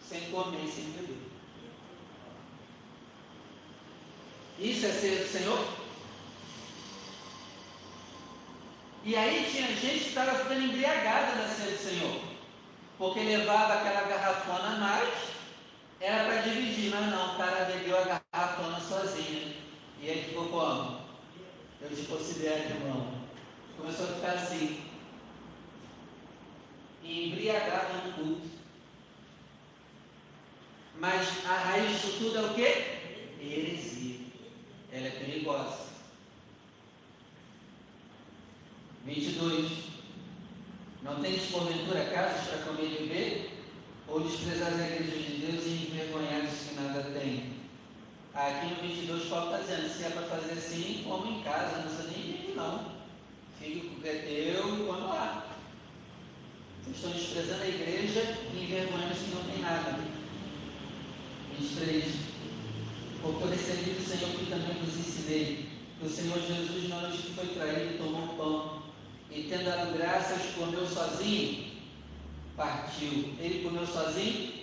sem 0.00 0.30
comer 0.30 0.68
sem 0.68 0.84
beber. 0.84 1.18
Isso 4.60 4.86
é 4.86 4.90
ceia 4.90 5.24
do 5.24 5.28
Senhor? 5.28 5.68
E 9.04 9.16
aí 9.16 9.48
tinha 9.50 9.66
gente 9.66 10.04
que 10.04 10.08
estava 10.10 10.38
ficando 10.38 10.62
embriagada 10.62 11.42
na 11.42 11.48
ceia 11.48 11.76
do 11.76 11.82
Senhor, 11.82 12.20
porque 12.96 13.18
levava 13.18 13.74
aquela 13.74 14.02
garrafona 14.02 14.76
a 14.76 14.78
mais, 14.78 15.14
era 15.98 16.24
para 16.24 16.42
dividir, 16.42 16.90
mas 16.90 17.10
não, 17.10 17.34
o 17.34 17.36
cara 17.36 17.64
bebeu 17.64 17.98
a 17.98 18.20
garrafona 18.32 18.78
sozinho. 18.78 19.56
E 20.00 20.08
aí 20.08 20.24
ficou 20.24 20.46
como? 20.48 21.01
Eu 21.82 21.96
te 21.96 22.02
considero 22.02 22.76
irmão. 22.76 23.22
Começou 23.76 24.06
a 24.06 24.12
ficar 24.12 24.32
assim, 24.34 24.80
embriagado 27.02 28.06
no 28.06 28.12
culto. 28.12 28.48
Mas 31.00 31.44
a 31.44 31.54
raiz 31.54 31.90
disso 31.90 32.18
tudo 32.18 32.38
é 32.38 32.42
o 32.42 32.54
quê? 32.54 33.00
Heresia. 33.40 34.20
Ela 34.92 35.08
é 35.08 35.10
perigosa. 35.10 35.86
22. 39.04 39.72
Não 41.02 41.20
tens 41.20 41.50
porventura 41.50 42.04
casas 42.04 42.46
para 42.46 42.58
comer 42.58 42.84
e 42.84 43.02
beber? 43.02 43.50
Ou 44.06 44.20
desprezar 44.20 44.72
a 44.72 44.86
igreja 44.86 45.16
de 45.16 45.46
Deus 45.46 45.64
e 45.64 45.90
envergonhar 45.90 46.44
os 46.44 46.68
que 46.68 46.74
nada 46.76 47.02
têm? 47.18 47.51
Aqui 48.34 48.66
no 48.66 48.88
22 48.88 49.28
Paulo 49.28 49.54
está 49.54 49.58
dizendo, 49.58 49.94
se 49.94 50.04
é 50.04 50.10
para 50.10 50.22
fazer 50.22 50.52
assim, 50.52 51.04
como 51.06 51.26
em 51.26 51.42
casa, 51.42 51.76
não 51.76 51.82
precisa 51.82 52.08
nem 52.08 52.20
ir 52.20 52.54
não. 52.56 52.92
Fique 53.60 53.88
com 53.88 53.96
o 53.96 54.00
que 54.00 54.08
é 54.08 54.14
teu 54.14 54.74
e 54.74 54.86
quando 54.86 55.08
lá. 55.08 55.46
Vocês 56.82 56.96
estão 56.96 57.10
desprezando 57.12 57.62
a 57.62 57.68
igreja 57.68 58.38
e 58.54 58.64
envergonhando 58.64 59.14
que 59.14 59.34
não 59.34 59.44
têm 59.44 59.62
nada. 59.62 59.98
23. 61.58 62.14
Porque 63.20 63.44
eu 63.44 63.50
recebi 63.50 63.90
do 63.90 64.08
Senhor 64.08 64.30
que 64.30 64.46
também 64.46 64.74
vos 64.82 64.96
ensinei. 64.96 65.68
Que 66.00 66.06
o 66.06 66.10
Senhor 66.10 66.40
Jesus, 66.40 66.88
na 66.88 67.02
noite 67.02 67.18
que 67.18 67.34
foi 67.34 67.48
traído, 67.48 67.98
tomou 67.98 68.24
o 68.24 68.36
pão. 68.36 68.82
E 69.30 69.42
tendo 69.44 69.64
dado 69.64 69.96
graças, 69.96 70.54
comeu 70.54 70.86
sozinho, 70.86 71.70
partiu. 72.56 73.34
Ele 73.38 73.62
comeu 73.62 73.86
sozinho? 73.86 74.62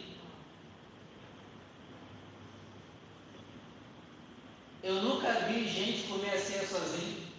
Eu 4.82 5.02
nunca 5.02 5.32
vi 5.48 5.68
gente 5.68 6.08
comer 6.08 6.32
a 6.32 6.40
ceia 6.40 6.66
sozinho. 6.66 7.30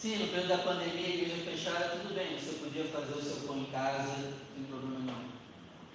Sim, 0.00 0.16
no 0.18 0.28
período 0.28 0.46
da 0.46 0.58
pandemia, 0.58 1.06
a 1.06 1.08
igreja 1.08 1.44
fechada, 1.44 1.88
tudo 1.88 2.14
bem, 2.14 2.38
você 2.38 2.52
podia 2.58 2.84
fazer 2.84 3.14
o 3.14 3.20
seu 3.20 3.48
pão 3.48 3.58
em 3.58 3.64
casa, 3.64 4.32
tem 4.54 4.62
problema 4.62 5.00
não. 5.00 5.24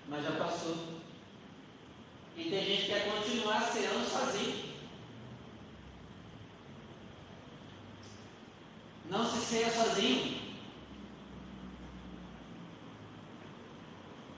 Mas 0.09 0.25
já 0.25 0.31
passou. 0.31 0.99
E 2.35 2.49
tem 2.49 2.65
gente 2.65 2.81
que 2.81 2.87
quer 2.89 3.09
continuar 3.09 3.61
ceando 3.61 4.05
sozinho. 4.05 4.73
Não 9.09 9.25
se 9.25 9.39
ceia 9.39 9.71
sozinho. 9.71 10.53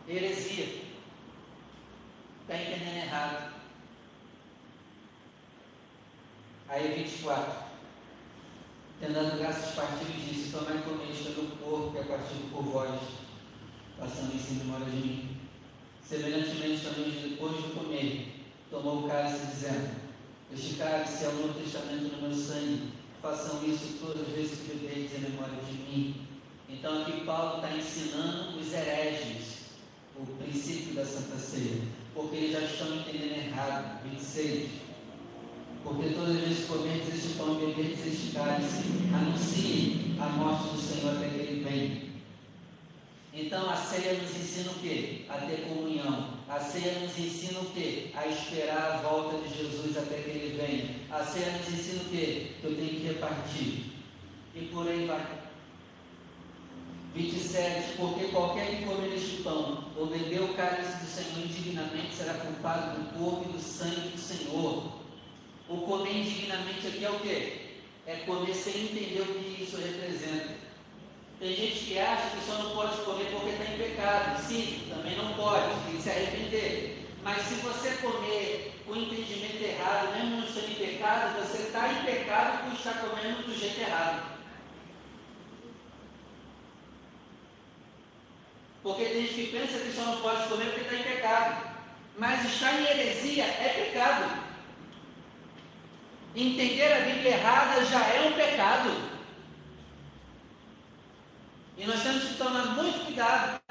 Heresia. 0.08 0.84
Está 2.42 2.56
entendendo 2.56 2.98
errado. 2.98 3.56
Aí 6.70 7.04
24. 7.04 7.65
Tendo 9.00 9.38
graças 9.38 9.76
partiu 9.76 10.08
e 10.08 10.34
disse, 10.34 10.52
tomai 10.52 10.82
comer 10.84 11.12
isto 11.12 11.30
é 11.30 11.32
do 11.32 11.60
corpo 11.60 11.92
que 11.92 11.98
é 11.98 12.04
partido 12.04 12.50
por 12.52 12.64
vós, 12.64 13.00
passando 14.00 14.34
em 14.34 14.40
cima 14.40 14.60
de 14.60 14.66
memória 14.66 14.86
de 14.86 14.98
mim. 14.98 15.38
Semelhantemente 16.02 16.86
também 16.86 17.12
depois 17.12 17.58
de 17.58 17.70
comer, 17.72 18.46
tomou 18.72 19.04
o 19.04 19.08
cálice 19.08 19.48
dizendo, 19.48 19.96
este 20.54 20.76
cálice 20.76 21.26
é 21.26 21.28
o 21.28 21.34
Novo 21.34 21.60
Testamento 21.60 22.16
no 22.16 22.28
meu 22.28 22.38
sangue, 22.38 22.94
façam 23.22 23.66
isso 23.66 23.98
todas 24.00 24.22
as 24.22 24.34
vezes 24.34 24.60
que 24.60 24.76
bebeis 24.76 25.14
em 25.14 25.30
memória 25.30 25.58
de 25.68 25.74
mim. 25.74 26.28
Então 26.70 27.02
aqui 27.02 27.26
Paulo 27.26 27.58
está 27.58 27.76
ensinando 27.76 28.58
os 28.58 28.74
hereges 28.74 29.56
o 30.18 30.26
princípio 30.38 30.94
da 30.94 31.06
Santa 31.06 31.38
Ceia 31.38 31.82
porque 32.16 32.38
eles 32.38 32.54
já 32.54 32.62
estão 32.62 32.96
entendendo 32.96 33.48
errado. 33.48 34.02
26. 34.10 34.85
Porque 35.86 36.16
todas 36.16 36.36
as 36.36 36.42
vezes 36.42 36.66
que 36.66 36.74
comerdes 36.74 37.14
este 37.14 37.38
pão 37.38 37.62
e 37.62 37.66
beberdes 37.68 38.08
este 38.08 38.32
cálice, 38.34 38.86
anuncie 39.14 40.16
a 40.20 40.30
morte 40.30 40.74
do 40.74 40.82
Senhor 40.82 41.16
até 41.16 41.30
que 41.30 41.36
ele 41.36 41.64
venha. 41.64 42.02
Então 43.32 43.70
a 43.70 43.76
ceia 43.76 44.14
nos 44.14 44.36
ensina 44.36 44.72
o 44.72 44.80
quê? 44.80 45.26
A 45.30 45.38
ter 45.38 45.68
comunhão. 45.68 46.30
A 46.50 46.60
ceia 46.60 47.00
nos 47.00 47.16
ensina 47.20 47.60
o 47.60 47.66
quê? 47.66 48.10
A 48.16 48.26
esperar 48.28 48.94
a 48.94 48.98
volta 48.98 49.38
de 49.48 49.56
Jesus 49.56 49.96
até 49.96 50.16
que 50.16 50.30
ele 50.32 50.58
venha. 50.58 50.96
A 51.12 51.24
ceia 51.24 51.52
nos 51.52 51.68
ensina 51.68 52.02
o 52.02 52.10
quê? 52.10 52.54
Que 52.60 52.66
eu 52.66 52.76
tenho 52.76 52.90
que 52.90 53.08
repartir. 53.08 53.86
E 54.56 54.66
por 54.74 54.88
aí 54.88 55.06
vai. 55.06 55.24
27, 57.14 57.98
porque 57.98 58.26
qualquer 58.26 58.76
que 58.76 58.86
comer 58.86 59.14
este 59.14 59.44
pão 59.44 59.86
ou 59.96 60.08
beber 60.08 60.42
o 60.42 60.54
cálice 60.56 60.98
do 60.98 61.06
Senhor 61.06 61.46
indignamente 61.46 62.16
será 62.16 62.34
culpado 62.34 63.00
do 63.00 63.20
corpo 63.20 63.50
e 63.50 63.54
do 63.54 63.62
sangue 63.62 64.10
do 64.10 64.18
Senhor. 64.18 65.05
O 65.68 65.78
comer 65.78 66.18
indignamente 66.18 66.88
aqui 66.88 67.04
é 67.04 67.10
o 67.10 67.20
quê? 67.20 67.62
É 68.06 68.16
comer 68.18 68.54
sem 68.54 68.84
entender 68.84 69.22
o 69.22 69.34
que 69.34 69.64
isso 69.64 69.78
representa. 69.78 70.54
Tem 71.40 71.56
gente 71.56 71.86
que 71.86 72.00
acha 72.00 72.30
que 72.30 72.46
só 72.46 72.62
não 72.62 72.76
pode 72.76 72.98
comer 73.02 73.26
porque 73.32 73.50
está 73.50 73.66
em 73.66 73.78
pecado. 73.78 74.42
Sim, 74.42 74.88
também 74.90 75.18
não 75.18 75.34
pode, 75.34 75.66
tem 75.86 75.96
que 75.96 76.02
se 76.02 76.10
arrepender. 76.10 77.08
Mas 77.24 77.42
se 77.42 77.56
você 77.56 77.90
comer 77.98 78.84
com 78.86 78.96
entendimento 78.96 79.64
errado, 79.64 80.14
mesmo 80.14 80.38
não 80.38 80.46
estando 80.46 80.70
em 80.70 80.76
pecado, 80.76 81.40
você 81.40 81.64
está 81.64 81.92
em 81.92 82.06
pecado 82.06 82.64
por 82.64 82.74
estar 82.74 83.02
comendo 83.02 83.44
do 83.44 83.60
jeito 83.60 83.82
errado. 83.82 84.36
Porque 88.84 89.06
tem 89.06 89.22
gente 89.26 89.34
que 89.34 89.48
pensa 89.48 89.80
que 89.80 89.92
só 89.92 90.04
não 90.04 90.22
pode 90.22 90.48
comer 90.48 90.66
porque 90.66 90.82
está 90.82 90.96
em 90.96 91.16
pecado. 91.16 91.76
Mas 92.20 92.46
estar 92.46 92.80
em 92.80 92.86
heresia 92.86 93.46
é 93.46 93.86
pecado. 93.86 94.45
Entender 96.36 96.92
a 96.92 97.06
Bíblia 97.06 97.38
errada 97.38 97.86
já 97.86 98.06
é 98.08 98.28
um 98.28 98.34
pecado. 98.34 98.90
E 101.78 101.86
nós 101.86 102.04
temos 102.04 102.24
que 102.26 102.34
tomar 102.34 102.76
muito 102.76 103.06
cuidado. 103.06 103.62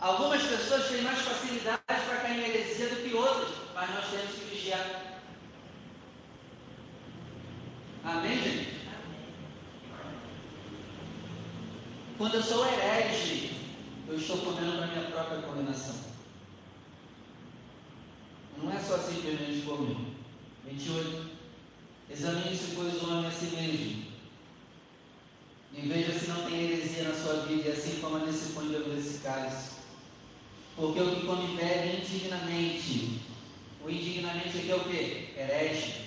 Algumas 0.00 0.42
pessoas 0.42 0.88
têm 0.88 1.02
mais 1.02 1.20
facilidade 1.20 1.82
para 1.86 2.20
cair 2.20 2.40
em 2.40 2.48
heresia 2.50 2.88
do 2.88 2.96
que 2.96 3.14
outras, 3.14 3.54
mas 3.74 3.90
nós 3.90 4.10
temos 4.10 4.34
que 4.34 4.44
vigiar. 4.54 5.20
Amém, 8.04 8.42
gente? 8.42 8.74
Quando 12.18 12.34
eu 12.34 12.42
sou 12.42 12.66
herege, 12.66 13.56
eu 14.08 14.16
estou 14.16 14.38
condenando 14.38 14.82
a 14.82 14.86
minha 14.88 15.10
própria 15.10 15.42
condenação. 15.42 15.94
Não 18.58 18.72
é 18.72 18.78
só 18.80 18.98
simplesmente 18.98 19.64
comer. 19.64 20.13
28. 20.66 21.30
Examine-se, 22.10 22.74
pois, 22.74 23.02
o 23.02 23.10
homem 23.10 23.26
a 23.26 23.30
si 23.30 23.46
mesmo. 23.46 24.04
E 25.76 25.80
veja 25.88 26.18
se 26.18 26.28
não 26.28 26.44
tem 26.44 26.70
heresia 26.70 27.08
na 27.08 27.14
sua 27.14 27.46
vida, 27.46 27.68
e 27.68 27.72
assim 27.72 28.00
como 28.00 28.18
nesse 28.18 28.52
pão 28.52 28.66
desse 28.68 29.18
cálice. 29.18 29.74
Porque 30.76 31.00
o 31.00 31.14
que 31.14 31.26
come 31.26 31.56
bebe 31.56 31.98
indignamente. 31.98 33.20
O 33.84 33.90
indignamente 33.90 34.58
aqui 34.58 34.70
é 34.70 34.76
o 34.76 34.84
quê? 34.84 35.34
Herege. 35.36 36.04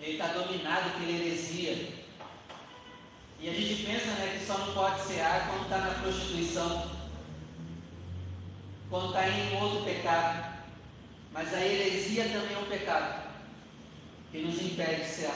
Ele 0.00 0.12
está 0.12 0.28
dominado 0.28 0.98
pela 0.98 1.10
heresia. 1.10 1.98
E 3.40 3.48
a 3.48 3.52
gente 3.52 3.84
pensa 3.84 4.06
né, 4.06 4.36
que 4.38 4.46
só 4.46 4.58
não 4.58 4.74
pode 4.74 5.00
ser 5.02 5.20
quando 5.48 5.62
está 5.62 5.78
na 5.78 5.94
prostituição, 5.94 6.90
quando 8.90 9.08
está 9.08 9.28
em 9.28 9.60
outro 9.60 9.84
pecado. 9.84 10.57
Mas 11.32 11.54
a 11.54 11.64
heresia 11.64 12.24
também 12.24 12.54
é 12.54 12.58
um 12.58 12.64
pecado 12.64 13.28
que 14.32 14.38
nos 14.38 14.60
impede 14.60 15.02
de 15.02 15.08
ser. 15.08 15.30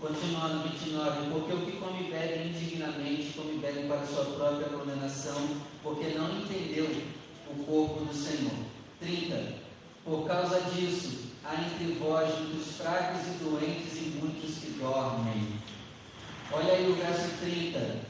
Continuando 0.00 0.68
29, 0.68 1.30
porque 1.30 1.52
o 1.54 1.64
que 1.64 1.78
come 1.78 2.10
bebe 2.10 2.48
indignamente, 2.48 3.32
come 3.34 3.58
bebe 3.58 3.88
para 3.88 4.06
sua 4.06 4.24
própria 4.24 4.68
condenação, 4.68 5.56
porque 5.82 6.08
não 6.10 6.40
entendeu 6.40 7.04
o 7.48 7.64
corpo 7.64 8.04
do 8.04 8.14
Senhor. 8.14 8.52
30. 9.00 9.64
Por 10.04 10.26
causa 10.26 10.60
disso, 10.72 11.30
há 11.42 11.54
entre 11.54 11.94
vós 11.98 12.38
muitos 12.38 12.76
fracos 12.76 13.26
e 13.26 13.44
doentes 13.44 13.96
e 13.96 14.18
muitos 14.20 14.58
que 14.58 14.70
dormem. 14.72 15.58
Olha 16.52 16.74
aí 16.74 16.90
o 16.90 16.94
verso 16.94 17.30
30. 17.40 18.00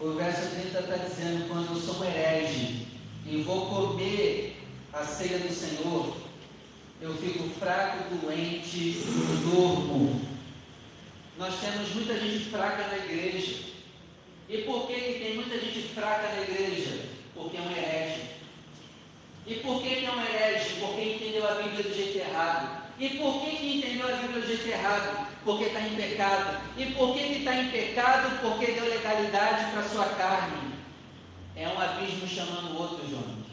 O 0.00 0.12
verso 0.14 0.50
30 0.54 0.78
está 0.78 0.96
dizendo: 0.96 1.48
quando 1.48 1.74
eu 1.74 1.80
sou 1.80 2.04
herege 2.04 2.81
e 3.26 3.42
vou 3.42 3.66
comer 3.66 4.56
a 4.92 5.04
ceia 5.04 5.38
do 5.38 5.52
Senhor, 5.52 6.16
eu 7.00 7.14
fico 7.16 7.48
fraco, 7.58 8.14
doente 8.16 9.02
durmo. 9.42 10.20
Nós 11.38 11.54
temos 11.60 11.94
muita 11.94 12.18
gente 12.18 12.44
fraca 12.50 12.86
na 12.88 12.98
igreja. 12.98 13.72
E 14.48 14.58
por 14.58 14.86
que, 14.86 14.94
tem 14.94 15.34
muita 15.34 15.58
gente 15.58 15.88
fraca 15.94 16.28
na 16.28 16.42
igreja? 16.42 17.06
Porque 17.34 17.56
é 17.56 17.60
um 17.60 17.70
herege. 17.70 18.22
E 19.46 19.54
por 19.56 19.82
que, 19.82 19.96
que 19.96 20.06
é 20.06 20.12
um 20.12 20.20
herege? 20.20 20.74
Porque 20.78 21.14
entendeu 21.14 21.48
a 21.48 21.54
Bíblia 21.54 21.82
do 21.82 21.94
jeito 21.94 22.18
errado. 22.18 22.82
E 22.98 23.08
por 23.10 23.40
que, 23.40 23.56
que 23.56 23.78
entendeu 23.78 24.08
a 24.08 24.16
Bíblia 24.18 24.40
do 24.40 24.46
jeito 24.46 24.68
errado? 24.68 25.26
Porque 25.44 25.64
está 25.64 25.80
em 25.80 25.96
pecado. 25.96 26.60
E 26.76 26.86
por 26.86 27.14
que 27.14 27.20
está 27.20 27.56
em 27.56 27.70
pecado? 27.70 28.40
Porque 28.40 28.72
deu 28.72 28.84
legalidade 28.84 29.72
para 29.72 29.88
sua 29.88 30.04
carne. 30.04 30.71
É 31.54 31.68
um 31.68 31.80
abismo 31.80 32.26
chamando 32.26 32.78
outro, 32.78 33.08
Jonas. 33.08 33.46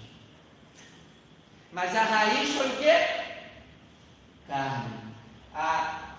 Mas 1.71 1.95
a 1.95 2.03
raiz 2.03 2.49
foi 2.49 2.67
o 2.67 2.77
quê? 2.77 3.19
carne. 4.49 4.93
A, 5.53 6.15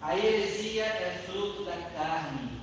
a 0.00 0.16
heresia 0.16 0.84
é 0.84 1.22
fruto 1.26 1.64
da 1.64 1.76
carne. 1.94 2.56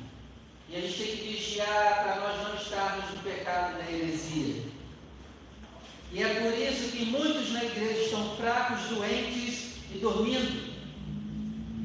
E 0.67 0.75
a 0.75 0.81
gente 0.81 0.97
tem 0.97 1.17
que 1.17 1.33
vigiar 1.33 2.03
para 2.03 2.15
nós 2.15 2.47
não 2.47 2.55
estarmos 2.55 3.11
no 3.11 3.19
pecado 3.21 3.77
da 3.77 3.91
heresia. 3.91 4.63
E 6.11 6.21
é 6.21 6.41
por 6.41 6.57
isso 6.57 6.91
que 6.91 7.05
muitos 7.05 7.51
na 7.51 7.63
igreja 7.63 8.01
estão 8.01 8.35
fracos, 8.35 8.81
doentes 8.89 9.75
e 9.93 9.99
dormindo. 9.99 10.73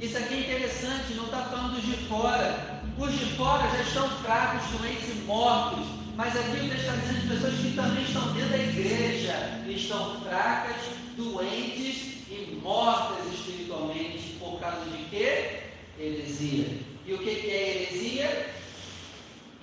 Isso 0.00 0.16
aqui 0.16 0.34
é 0.34 0.40
interessante, 0.40 1.14
não 1.14 1.26
está 1.26 1.44
falando 1.44 1.74
dos 1.74 1.84
de 1.84 1.96
fora. 2.08 2.82
Os 2.98 3.12
de 3.12 3.36
fora 3.36 3.68
já 3.70 3.82
estão 3.82 4.08
fracos, 4.22 4.78
doentes 4.78 5.08
e 5.08 5.14
mortos. 5.22 5.97
Mas 6.18 6.36
aqui 6.36 6.68
o 6.68 6.74
está 6.74 6.96
dizendo 6.96 7.20
de 7.20 7.28
pessoas 7.28 7.54
que 7.60 7.76
também 7.76 8.02
estão 8.02 8.32
dentro 8.32 8.50
da 8.50 8.58
igreja. 8.58 9.62
Estão 9.68 10.20
fracas, 10.22 10.74
doentes 11.16 12.26
e 12.28 12.58
mortas 12.60 13.32
espiritualmente 13.32 14.36
por 14.40 14.58
causa 14.58 14.84
de 14.86 15.04
quê? 15.10 15.60
Heresia. 15.96 16.70
E 17.06 17.14
o 17.14 17.18
que, 17.18 17.34
que 17.36 17.50
é 17.52 17.68
heresia? 17.68 18.50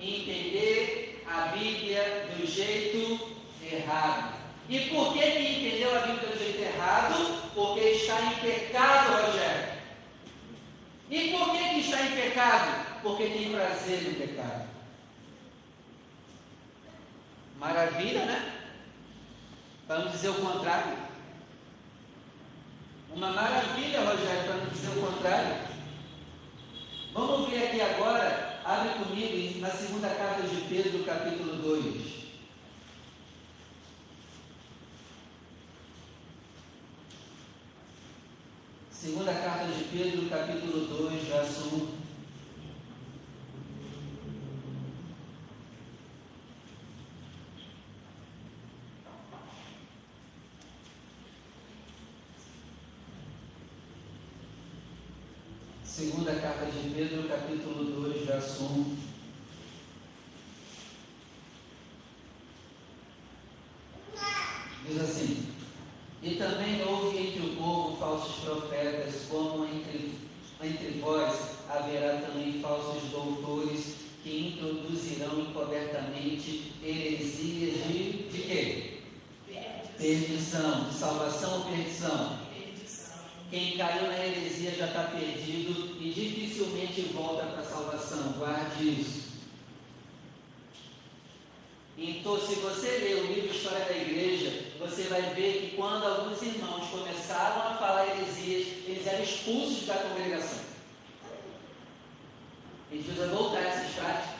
Entender 0.00 1.22
a 1.30 1.48
Bíblia 1.48 2.26
do 2.34 2.46
jeito 2.46 3.36
errado. 3.62 4.36
E 4.70 4.80
por 4.80 5.12
que, 5.12 5.30
que 5.30 5.42
entendeu 5.42 5.94
a 5.94 6.06
Bíblia 6.06 6.30
do 6.30 6.38
jeito 6.38 6.62
errado? 6.62 7.50
Porque 7.54 7.80
está 7.80 8.18
em 8.22 8.34
pecado, 8.36 9.26
Rogério. 9.26 9.72
E 11.10 11.28
por 11.32 11.52
que, 11.52 11.68
que 11.68 11.80
está 11.80 12.00
em 12.00 12.12
pecado? 12.12 13.00
Porque 13.02 13.24
tem 13.24 13.52
prazer 13.52 14.04
no 14.04 14.14
pecado. 14.14 14.65
Maravilha, 17.66 18.24
né? 18.26 18.52
Vamos 19.88 20.12
dizer 20.12 20.28
o 20.28 20.34
contrário. 20.34 20.96
Uma 23.12 23.32
maravilha, 23.32 24.04
Rogério, 24.04 24.44
para 24.44 24.56
não 24.58 24.66
dizer 24.66 24.96
o 24.96 25.00
contrário. 25.00 25.56
Vamos 27.12 27.50
ver 27.50 27.66
aqui 27.66 27.80
agora, 27.80 28.60
abre 28.64 28.90
comigo 28.90 29.58
na 29.58 29.70
segunda 29.70 30.08
carta 30.10 30.42
de 30.42 30.60
Pedro, 30.68 31.02
capítulo 31.02 31.56
2. 31.56 32.26
Segunda 38.92 39.34
carta 39.34 39.64
de 39.64 39.84
Pedro, 39.84 40.28
capítulo 40.28 40.86
2, 40.86 41.24
verso 41.24 41.64
1. 41.74 41.95
Segunda 55.96 56.34
carta 56.34 56.66
de 56.66 56.90
Pedro, 56.90 57.26
capítulo 57.26 58.02
2, 58.02 58.26
verso 58.26 58.64
1. 58.64 58.96
Diz 64.86 65.00
assim: 65.00 65.46
E 66.22 66.34
também 66.34 66.82
houve 66.86 67.16
entre 67.16 67.46
o 67.46 67.56
povo 67.56 67.96
falsos 67.96 68.44
profetas, 68.44 69.22
como 69.30 69.64
entre, 69.64 70.12
entre 70.62 71.00
vós 71.00 71.34
haverá 71.66 72.20
também 72.20 72.60
falsos 72.60 73.10
doutores 73.10 73.94
que 74.22 74.48
introduzirão 74.48 75.40
encobertamente 75.40 76.74
heresias 76.84 77.86
de, 77.86 78.28
de 78.30 78.42
quê? 78.42 79.00
Perdição. 79.96 80.90
De 80.90 80.94
salvação 80.94 81.60
ou 81.60 81.64
perdição? 81.64 82.46
Quem 83.48 83.76
caiu 83.76 84.08
na 84.08 84.26
heresia 84.26 84.72
já 84.72 84.86
está 84.86 85.04
perdido 85.04 85.96
e 86.00 86.10
volta 87.02 87.46
para 87.46 87.62
a 87.62 87.64
salvação. 87.64 88.32
Guarde 88.38 88.88
isso. 89.00 89.26
Então, 91.98 92.38
se 92.38 92.56
você 92.56 92.88
ler 92.98 93.22
o 93.22 93.32
livro 93.32 93.56
História 93.56 93.86
da 93.86 93.96
Igreja, 93.96 94.66
você 94.78 95.04
vai 95.04 95.22
ver 95.34 95.60
que 95.60 95.76
quando 95.76 96.04
alguns 96.04 96.42
irmãos 96.42 96.90
começaram 96.90 97.62
a 97.62 97.74
falar 97.76 98.06
heresias, 98.06 98.66
eles 98.86 99.06
eram 99.06 99.24
expulsos 99.24 99.86
da 99.86 99.94
congregação. 99.94 100.60
A 102.90 102.94
gente 102.94 103.06
precisa 103.06 103.28
voltar 103.28 103.60
a 103.60 103.68
essas 103.68 103.94
práticas. 103.94 104.36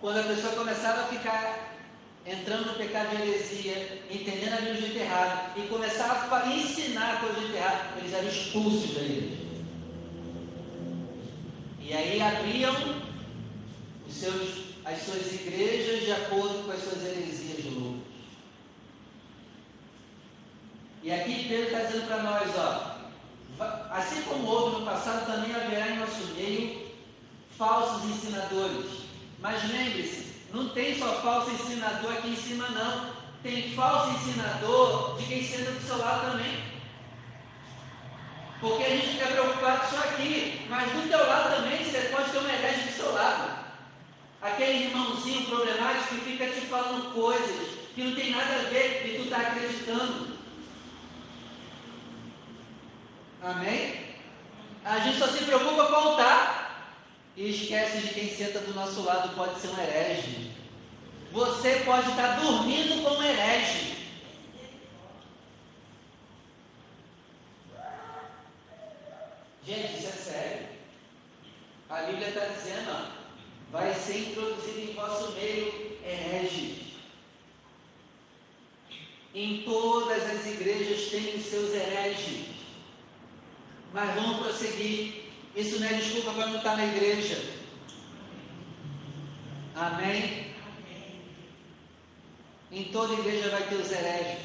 Quando 0.00 0.20
a 0.20 0.22
pessoa 0.22 0.54
começava 0.54 1.02
a 1.02 1.06
ficar 1.08 1.76
entrando 2.24 2.66
no 2.66 2.74
pecado 2.74 3.16
de 3.16 3.22
heresia, 3.22 4.02
entendendo 4.08 4.52
a 4.52 4.56
Bíblia 4.56 4.74
de 4.74 4.80
jeito 4.80 4.98
errado, 4.98 5.58
e 5.58 5.66
começar 5.66 6.28
a 6.30 6.48
ensinar 6.48 7.16
a 7.16 7.20
coisa 7.20 7.34
de 7.34 7.40
jeito 7.40 7.56
errado, 7.56 7.98
eles 7.98 8.12
eram 8.12 8.28
expulsos 8.28 8.94
da 8.94 9.02
igreja. 9.02 9.49
E 11.90 11.92
aí 11.92 12.22
abriam 12.22 12.72
seus, 14.08 14.76
as 14.84 15.02
suas 15.02 15.32
igrejas 15.32 16.04
de 16.04 16.12
acordo 16.12 16.64
com 16.64 16.70
as 16.70 16.84
suas 16.84 17.04
heresias 17.04 17.64
loucas. 17.64 18.02
E 21.02 21.10
aqui 21.10 21.48
Pedro 21.48 21.64
está 21.64 21.80
dizendo 21.80 22.06
para 22.06 22.22
nós, 22.22 22.48
ó, 22.56 23.90
assim 23.90 24.22
como 24.22 24.46
houve 24.46 24.78
no 24.78 24.86
passado, 24.86 25.26
também 25.26 25.52
haverá 25.52 25.88
em 25.88 25.98
nosso 25.98 26.32
meio 26.36 26.92
falsos 27.58 28.08
ensinadores. 28.08 28.86
Mas 29.40 29.68
lembre-se, 29.68 30.26
não 30.52 30.68
tem 30.68 30.96
só 30.96 31.20
falso 31.20 31.50
ensinador 31.50 32.12
aqui 32.12 32.28
em 32.28 32.36
cima, 32.36 32.68
não. 32.68 33.10
Tem 33.42 33.74
falso 33.74 34.14
ensinador 34.14 35.18
de 35.18 35.26
quem 35.26 35.44
senta 35.44 35.72
do 35.72 35.84
seu 35.84 35.98
lado 35.98 36.30
também. 36.30 36.69
Porque 38.60 38.84
a 38.84 38.90
gente 38.90 39.08
fica 39.08 39.26
preocupado 39.26 39.90
só 39.90 39.98
aqui, 40.00 40.66
mas 40.68 40.92
do 40.92 41.08
teu 41.08 41.26
lado 41.26 41.56
também 41.56 41.82
você 41.82 42.08
pode 42.12 42.30
ter 42.30 42.38
uma 42.38 42.52
herege 42.52 42.90
do 42.90 42.96
seu 42.96 43.12
lado. 43.12 43.58
Aquele 44.42 44.84
irmãozinho 44.84 45.46
problemático 45.46 46.14
que 46.16 46.32
fica 46.32 46.46
te 46.46 46.60
falando 46.66 47.14
coisas 47.14 47.78
que 47.94 48.02
não 48.02 48.14
tem 48.14 48.30
nada 48.30 48.54
a 48.54 48.70
ver 48.70 49.06
e 49.06 49.16
tu 49.16 49.22
está 49.24 49.38
acreditando. 49.38 50.38
Amém? 53.42 54.16
A 54.84 54.98
gente 54.98 55.18
só 55.18 55.26
se 55.28 55.44
preocupa 55.44 55.86
com 55.86 55.92
o 55.92 55.96
altar 55.96 56.60
e 57.36 57.50
esquece 57.50 57.98
de 57.98 58.14
quem 58.14 58.28
senta 58.28 58.60
do 58.60 58.74
nosso 58.74 59.02
lado 59.02 59.34
pode 59.34 59.58
ser 59.58 59.68
um 59.68 59.80
herege. 59.80 60.50
Você 61.32 61.82
pode 61.84 62.10
estar 62.10 62.40
dormindo 62.40 63.02
com 63.02 63.14
um 63.16 63.22
herege. 63.22 63.96
Gente, 69.64 69.98
isso 69.98 70.08
é 70.08 70.12
sério. 70.12 70.66
A 71.88 72.02
Bíblia 72.02 72.28
está 72.28 72.46
dizendo, 72.46 72.90
ó, 72.90 73.10
vai 73.70 73.94
ser 73.94 74.30
introduzido 74.30 74.80
em 74.80 74.94
vosso 74.94 75.32
meio 75.32 75.98
herege. 76.04 76.96
Em 79.32 79.62
todas 79.62 80.24
as 80.24 80.46
igrejas 80.46 81.08
tem 81.10 81.36
os 81.36 81.39
seus 81.50 81.74
hereges. 81.74 82.46
Mas 83.92 84.14
vamos 84.14 84.46
prosseguir. 84.46 85.24
Isso 85.56 85.80
não 85.80 85.88
é 85.88 85.94
desculpa 85.94 86.32
para 86.32 86.46
não 86.46 86.58
estar 86.58 86.76
na 86.76 86.86
igreja. 86.86 87.42
Amém? 89.74 90.54
Em 92.70 92.84
toda 92.84 93.14
igreja 93.14 93.50
vai 93.50 93.64
ter 93.68 93.74
os 93.74 93.90
hereges 93.90 94.38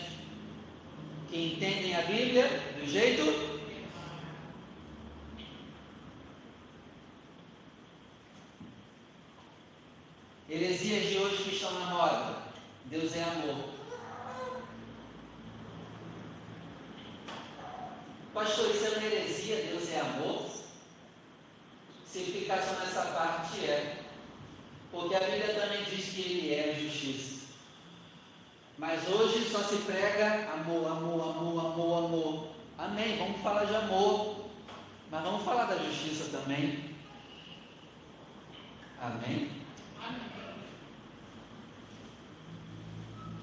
que 1.29 1.53
entendem 1.53 1.95
a 1.95 2.01
Bíblia 2.01 2.47
do 2.79 2.89
jeito 2.89 3.55
Heresias 10.49 11.09
de 11.09 11.17
hoje 11.17 11.43
que 11.43 11.55
estão 11.55 11.71
na 11.73 11.85
moda. 11.87 12.37
Deus 12.85 13.15
é 13.15 13.23
amor. 13.23 13.74
Pastor, 18.35 18.69
isso 18.69 18.85
é 18.85 18.89
uma 18.89 19.05
heresia, 19.05 19.63
Deus 19.63 19.89
é 19.93 20.01
amor? 20.01 20.45
Se 22.05 22.19
ficar 22.19 22.61
só 22.61 22.73
nessa 22.81 23.03
parte, 23.13 23.63
é. 23.63 24.03
Porque 24.91 25.15
a 25.15 25.21
Bíblia 25.21 25.53
também 25.53 25.85
diz 25.85 26.09
que 26.09 26.21
Ele 26.21 26.53
é 26.53 26.77
justiça. 26.77 27.45
Mas 28.77 29.07
hoje 29.07 29.49
só 29.49 29.59
se 29.59 29.77
prega 29.77 30.51
amor, 30.51 30.85
amor, 30.85 31.29
amor, 31.29 31.65
amor, 31.65 32.05
amor. 32.05 32.47
Amém. 32.77 33.17
Vamos 33.19 33.41
falar 33.41 33.63
de 33.63 33.73
amor. 33.73 34.47
Mas 35.09 35.23
vamos 35.23 35.45
falar 35.45 35.67
da 35.67 35.77
justiça 35.77 36.37
também. 36.37 36.93
Amém. 38.99 39.49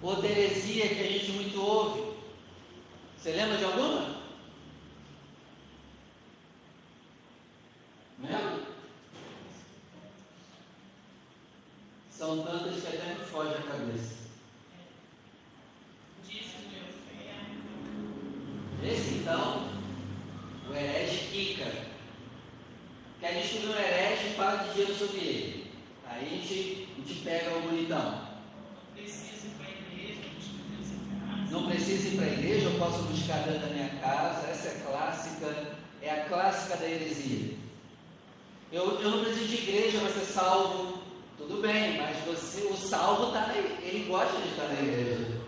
Outra 0.03 0.29
heresia 0.29 0.87
que 0.91 1.01
a 1.01 1.09
gente 1.09 1.33
muito 1.33 1.63
ouve. 1.63 2.13
Você 3.17 3.31
lembra 3.31 3.57
de 3.57 3.65
alguma? 3.65 4.22
São 12.11 12.45
tantas 12.45 12.81
que 12.81 12.87
até 12.87 13.15
me 13.15 13.25
foge 13.25 13.55
a 13.55 13.63
cabeça. 13.63 14.23
Esse 18.85 19.15
então, 19.15 19.69
o 20.71 20.75
herege 20.75 21.29
Kika. 21.31 21.71
Que 23.21 23.27
a 23.27 23.33
gente 23.33 23.67
um 23.67 23.77
herege 23.77 24.29
e 24.29 24.35
fala 24.35 24.65
de 24.65 24.71
dinheiro 24.71 24.95
sobre 24.95 25.19
ele. 25.19 25.71
Aí 26.09 26.27
a 26.27 26.29
gente, 26.29 26.89
a 26.93 27.09
gente 27.09 27.21
pega 27.23 27.57
o 27.57 27.63
bonitão. 27.63 28.33
Não 31.51 31.69
precisa 31.69 32.09
ir 32.09 32.17
para 32.17 32.25
a 32.25 32.33
igreja, 32.33 32.67
eu 32.67 32.79
posso 32.79 33.03
buscar 33.03 33.43
dentro 33.45 33.61
da 33.61 33.75
minha 33.75 33.91
casa. 34.01 34.49
Essa 34.49 34.69
é 34.69 34.83
clássica, 34.87 35.77
é 36.01 36.11
a 36.11 36.25
clássica 36.25 36.77
da 36.79 36.89
heresia. 36.89 37.52
Eu, 38.73 38.99
eu 39.03 39.11
não 39.11 39.23
preciso 39.23 39.49
de 39.49 39.57
igreja 39.57 39.99
para 40.01 40.09
ser 40.09 40.33
salvo. 40.33 41.03
Tudo 41.37 41.61
bem, 41.61 41.99
mas 41.99 42.17
você, 42.25 42.63
o 42.63 42.77
salvo 42.77 43.27
está 43.27 43.49
na 43.49 43.55
ele 43.55 44.07
gosta 44.09 44.35
de 44.41 44.49
estar 44.49 44.69
na 44.69 44.81
igreja. 44.81 45.43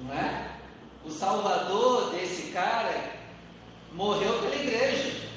Não 0.00 0.12
é? 0.12 0.50
O 1.04 1.10
salvador 1.10 2.10
desse 2.10 2.50
cara 2.50 3.12
morreu 3.92 4.40
pela 4.40 4.56
igreja. 4.56 5.30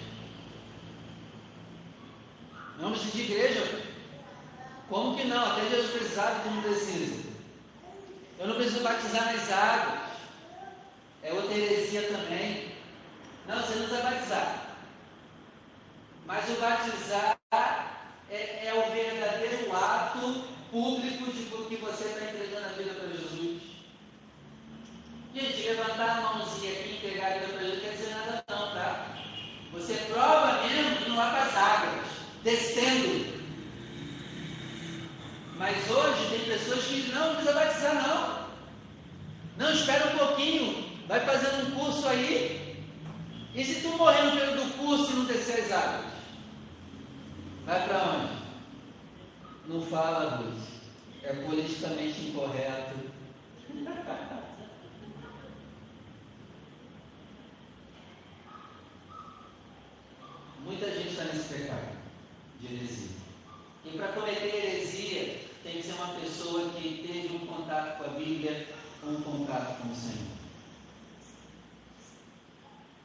Não 2.79 2.91
precisa 2.91 3.11
de 3.11 3.21
igreja. 3.21 3.81
Como 4.89 5.15
que 5.15 5.25
não? 5.25 5.45
Até 5.45 5.69
Jesus 5.69 5.91
precisava 5.91 6.41
que 6.41 6.49
não 6.49 6.63
precisa. 6.63 7.29
Eu 8.39 8.47
não 8.47 8.55
preciso 8.55 8.83
batizar 8.83 9.35
nas 9.35 9.51
águas. 9.51 9.99
É 11.21 11.31
outra 11.31 11.55
heresia 11.55 12.07
também. 12.07 12.71
Não, 13.47 13.61
você 13.61 13.75
não 13.75 13.87
precisa 13.87 14.09
batizar. 14.09 14.64
Mas 16.25 16.49
o 16.49 16.59
batizar 16.59 17.37
é, 18.29 18.67
é 18.67 18.73
o 18.73 18.91
verdadeiro 18.91 19.75
ato 19.75 20.43
público 20.71 21.31
de 21.31 21.43
que 21.43 21.75
você 21.77 22.05
está 22.05 22.25
entregando 22.25 22.65
a 22.65 22.69
vida 22.69 22.93
para 22.95 23.09
Jesus. 23.09 23.61
Gente, 25.35 25.67
levantar 25.67 26.17
a 26.17 26.21
mãozinha 26.21 26.71
aqui 26.71 26.89
e 26.89 26.95
entregar 26.95 27.31
a 27.31 27.37
vida 27.37 27.53
para 27.53 27.59
Jesus 27.59 27.75
não 27.75 27.89
quer 27.89 27.95
dizer 27.95 28.09
nada 28.15 28.43
não, 28.49 28.73
tá? 28.73 29.15
Você 29.73 29.93
prova 30.11 30.63
mesmo 30.67 31.15
para 31.15 31.43
as 31.43 31.55
águas, 31.55 32.05
descendo. 32.43 33.35
Mas 35.57 35.89
hoje 35.89 36.29
tem 36.29 36.39
pessoas 36.45 36.85
que 36.85 37.11
não, 37.13 37.27
não 37.27 37.35
precisa 37.35 37.53
batizar 37.53 38.07
não. 38.07 38.45
Não, 39.57 39.73
espera 39.73 40.13
um 40.13 40.17
pouquinho, 40.17 40.89
vai 41.07 41.19
fazendo 41.19 41.67
um 41.67 41.71
curso 41.79 42.07
aí. 42.07 42.83
E 43.53 43.63
se 43.63 43.81
tu 43.81 43.89
morrer 43.89 44.23
no 44.23 44.35
meio 44.35 44.55
do 44.55 44.77
curso 44.77 45.11
e 45.11 45.15
não 45.15 45.25
descer 45.25 45.65
as 45.65 45.71
águas? 45.71 46.14
Vai 47.65 47.87
para 47.87 48.03
onde? 48.03 48.45
Não 49.67 49.81
fala, 49.87 50.39
Luz. 50.39 50.63
É 51.23 51.33
politicamente 51.33 52.27
incorreto. 52.27 52.95
Muita 60.63 60.91
gente 60.91 61.09
está 61.09 61.23
nesse 61.23 61.53
pecado 61.53 61.97
de 62.59 62.75
heresia. 62.75 63.09
E 63.83 63.97
para 63.97 64.07
cometer 64.09 64.45
heresia, 64.45 65.39
tem 65.63 65.77
que 65.77 65.83
ser 65.83 65.93
uma 65.93 66.19
pessoa 66.19 66.69
que 66.69 67.07
teve 67.07 67.35
um 67.35 67.47
contato 67.47 67.97
com 67.97 68.03
a 68.03 68.13
Bíblia, 68.13 68.67
um 69.03 69.21
contato 69.21 69.81
com 69.81 69.91
o 69.91 69.95
Senhor. 69.95 70.35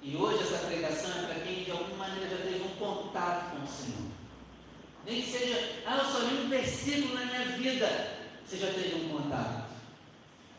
E 0.02 0.16
hoje 0.16 0.42
essa 0.42 0.66
pregação 0.66 1.10
é 1.18 1.26
para 1.26 1.40
quem 1.40 1.64
de 1.64 1.70
alguma 1.70 2.08
maneira 2.08 2.28
já 2.28 2.44
teve 2.44 2.62
um 2.62 2.76
contato 2.76 3.56
com 3.56 3.64
o 3.64 3.66
Senhor. 3.66 4.09
Nem 5.06 5.22
que 5.22 5.30
seja, 5.30 5.82
ah, 5.86 5.96
eu 5.98 6.04
só 6.04 6.18
li 6.18 6.44
um 6.44 6.48
versículo 6.48 7.14
na 7.14 7.24
minha 7.24 7.44
vida. 7.56 8.18
Você 8.46 8.56
já 8.58 8.66
teve 8.68 8.96
um 8.96 9.08
contato. 9.08 9.70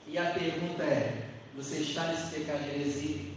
E 0.08 0.17
a 0.17 0.32
pergunta 0.32 0.84
é: 0.84 1.30
você 1.56 1.77
está 1.77 2.06
nesse 2.06 2.34
pecado 2.34 2.63
de 2.63 2.69
heresia? 2.69 3.32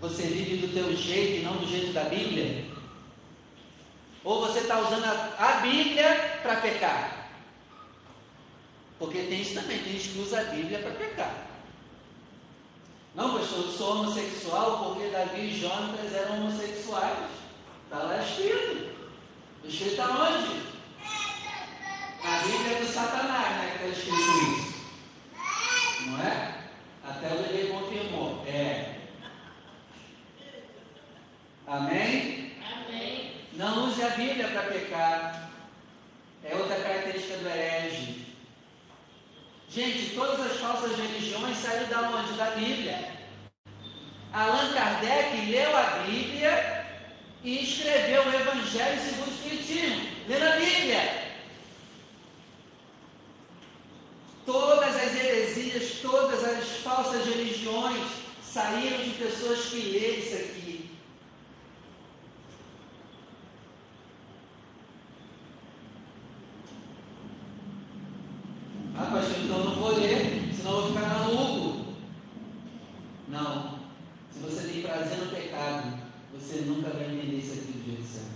Você 0.00 0.22
vive 0.22 0.66
do 0.66 0.72
teu 0.72 0.94
jeito 0.94 1.40
e 1.40 1.44
não 1.44 1.56
do 1.56 1.66
jeito 1.66 1.92
da 1.92 2.04
Bíblia? 2.04 2.66
Ou 4.22 4.46
você 4.46 4.60
está 4.60 4.80
usando 4.80 5.04
a, 5.04 5.34
a 5.38 5.60
Bíblia 5.60 6.40
para 6.42 6.60
pecar? 6.60 7.30
Porque 8.98 9.22
tem 9.22 9.42
isso 9.42 9.54
também, 9.54 9.78
tem 9.78 9.92
gente 9.92 10.08
que 10.10 10.18
usa 10.18 10.40
a 10.40 10.44
Bíblia 10.44 10.78
para 10.78 10.90
pecar. 10.92 11.46
Não, 13.14 13.38
pastor, 13.38 13.64
eu 13.64 13.72
sou 13.72 13.92
homossexual 13.92 14.84
porque 14.84 15.08
Davi 15.08 15.40
e 15.40 15.60
Jonatas 15.60 16.12
eram 16.12 16.36
homossexuais. 16.36 17.30
Está 17.84 17.98
lá 18.02 18.22
escrito. 18.22 18.95
Escrito 19.64 20.02
aonde? 20.02 20.66
A 22.24 22.38
Bíblia 22.38 22.80
do 22.80 22.86
Satanás, 22.86 23.56
né? 23.56 23.76
Que 23.78 23.84
está 23.84 23.98
escrito 23.98 24.16
isso. 24.16 24.76
Não 26.06 26.22
é? 26.22 26.54
Até 27.04 27.34
o 27.34 27.38
bebê 27.38 27.68
confirmou. 27.68 28.44
É. 28.46 28.96
Amém? 31.66 32.52
Amém. 32.64 33.34
Não 33.54 33.88
use 33.88 34.02
a 34.02 34.10
Bíblia 34.10 34.48
para 34.48 34.62
pecar. 34.62 35.50
É 36.44 36.54
outra 36.54 36.76
característica 36.76 37.38
do 37.38 37.48
herege. 37.48 38.26
Gente, 39.68 40.14
todas 40.14 40.40
as 40.40 40.58
falsas 40.58 40.96
religiões 40.96 41.56
saíram 41.58 41.88
da 41.88 42.10
onde? 42.10 42.32
Da 42.34 42.50
Bíblia. 42.52 43.16
Allan 44.32 44.72
Kardec 44.72 45.50
leu 45.50 45.76
a 45.76 45.82
Bíblia 46.06 46.75
e 47.46 47.62
escreveu 47.62 48.24
o 48.24 48.34
Evangelho 48.34 49.00
segundo 49.00 49.28
o 49.28 49.34
Espiritismo, 49.34 50.04
lendo 50.26 50.42
a 50.42 50.56
Bíblia. 50.56 51.36
Todas 54.44 54.96
as 54.96 55.14
heresias, 55.14 56.00
todas 56.02 56.42
as 56.42 56.66
falsas 56.78 57.24
religiões 57.24 58.02
saíram 58.42 58.98
de 58.98 59.10
pessoas 59.10 59.64
que 59.66 59.76
leram 59.76 60.18
isso 60.18 60.34
aqui. 60.34 60.90
Ah, 68.96 69.04
pastor, 69.04 69.36
então 69.44 69.58
eu 69.58 69.64
não 69.66 69.76
vou 69.76 69.96
ler, 70.00 70.52
senão 70.52 70.72
eu 70.72 70.80
vou 70.80 70.92
ficar 70.92 71.08
maluco. 71.10 71.94
Não. 73.28 73.78
Se 74.32 74.40
você 74.40 74.66
tem 74.66 74.82
prazer 74.82 75.18
no 75.18 75.30
pecado, 75.30 76.06
você 76.38 76.56
nunca 76.62 76.90
vai 76.90 77.06
entender 77.06 77.36
isso 77.36 77.52
aqui 77.52 77.72
do 77.72 77.84
jeito 77.84 78.06
certo. 78.06 78.26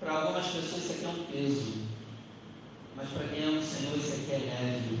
Para 0.00 0.12
algumas 0.12 0.46
pessoas 0.46 0.84
isso 0.84 0.92
aqui 0.92 1.04
é 1.04 1.08
um 1.08 1.24
peso. 1.26 1.72
Mas 2.96 3.08
para 3.10 3.28
quem 3.28 3.44
ama 3.44 3.58
o 3.58 3.62
Senhor, 3.62 3.96
isso 3.96 4.12
aqui 4.14 4.32
é 4.32 4.38
leve. 4.38 4.98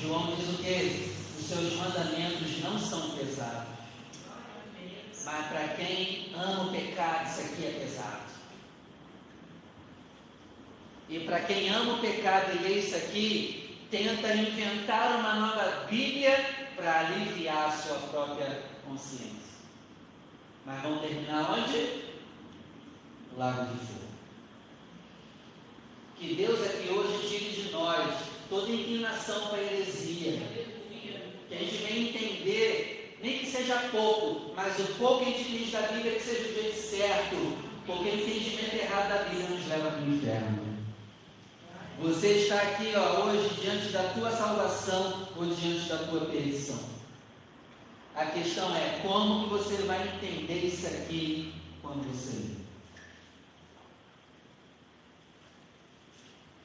João 0.00 0.34
diz 0.34 0.48
o 0.48 0.62
quê? 0.62 1.08
Os 1.38 1.46
seus 1.46 1.76
mandamentos 1.76 2.60
não 2.62 2.78
são 2.78 3.10
pesados. 3.16 3.68
Mas 5.24 5.46
para 5.46 5.68
quem 5.76 6.34
ama 6.34 6.64
o 6.64 6.72
pecado, 6.72 7.30
isso 7.30 7.40
aqui 7.40 7.64
é 7.64 7.80
pesado. 7.80 8.32
E 11.08 11.20
para 11.20 11.40
quem 11.40 11.68
ama 11.68 11.94
o 11.94 12.00
pecado 12.00 12.58
e 13.14 13.18
aqui, 13.18 13.78
tenta 13.90 14.34
inventar 14.34 15.18
uma 15.18 15.34
nova 15.34 15.86
Bíblia 15.90 16.34
para 16.74 17.00
aliviar 17.00 17.68
a 17.68 17.70
sua 17.70 17.96
própria 17.96 18.62
consciência. 18.86 19.52
Mas 20.64 20.82
vão 20.82 20.98
terminar 20.98 21.50
onde? 21.50 22.04
Lago 23.36 23.74
de 23.74 23.86
fogo. 23.86 24.02
Que 26.16 26.34
Deus 26.34 26.62
aqui 26.62 26.88
hoje 26.88 27.28
tire 27.28 27.62
de 27.62 27.70
nós 27.70 28.14
toda 28.48 28.70
inclinação 28.70 29.48
para 29.48 29.58
a 29.58 29.62
heresia. 29.62 30.40
Que 31.48 31.54
a 31.54 31.58
gente 31.58 31.76
venha 31.76 32.08
entender, 32.08 33.18
nem 33.22 33.38
que 33.38 33.46
seja 33.46 33.90
pouco, 33.90 34.54
mas 34.54 34.78
o 34.78 34.94
pouco 34.94 35.24
que 35.24 35.30
a 35.30 35.36
gente 35.36 35.52
entende 35.52 35.70
da 35.70 35.82
Bíblia 35.82 36.14
que 36.14 36.22
seja 36.22 36.48
do 36.48 36.54
jeito 36.54 36.80
certo. 36.80 37.72
Porque 37.84 38.08
o 38.08 38.14
entendimento 38.14 38.76
errado 38.76 39.08
da 39.08 39.24
Bíblia 39.24 39.48
nos 39.48 39.66
leva 39.66 39.90
para 39.90 40.00
o 40.00 40.14
inferno. 40.14 40.61
Você 42.02 42.38
está 42.38 42.56
aqui 42.56 42.92
ó, 42.96 43.26
hoje 43.26 43.60
diante 43.60 43.90
da 43.90 44.02
tua 44.12 44.28
salvação 44.32 45.28
ou 45.36 45.46
diante 45.46 45.88
da 45.88 45.98
tua 45.98 46.22
perdição. 46.22 46.80
A 48.12 48.26
questão 48.26 48.74
é 48.74 48.98
como 49.00 49.44
que 49.44 49.50
você 49.50 49.76
vai 49.84 50.08
entender 50.08 50.66
isso 50.66 50.84
aqui 50.84 51.54
quando 51.80 52.02
você 52.10 52.38
lê. 52.38 52.62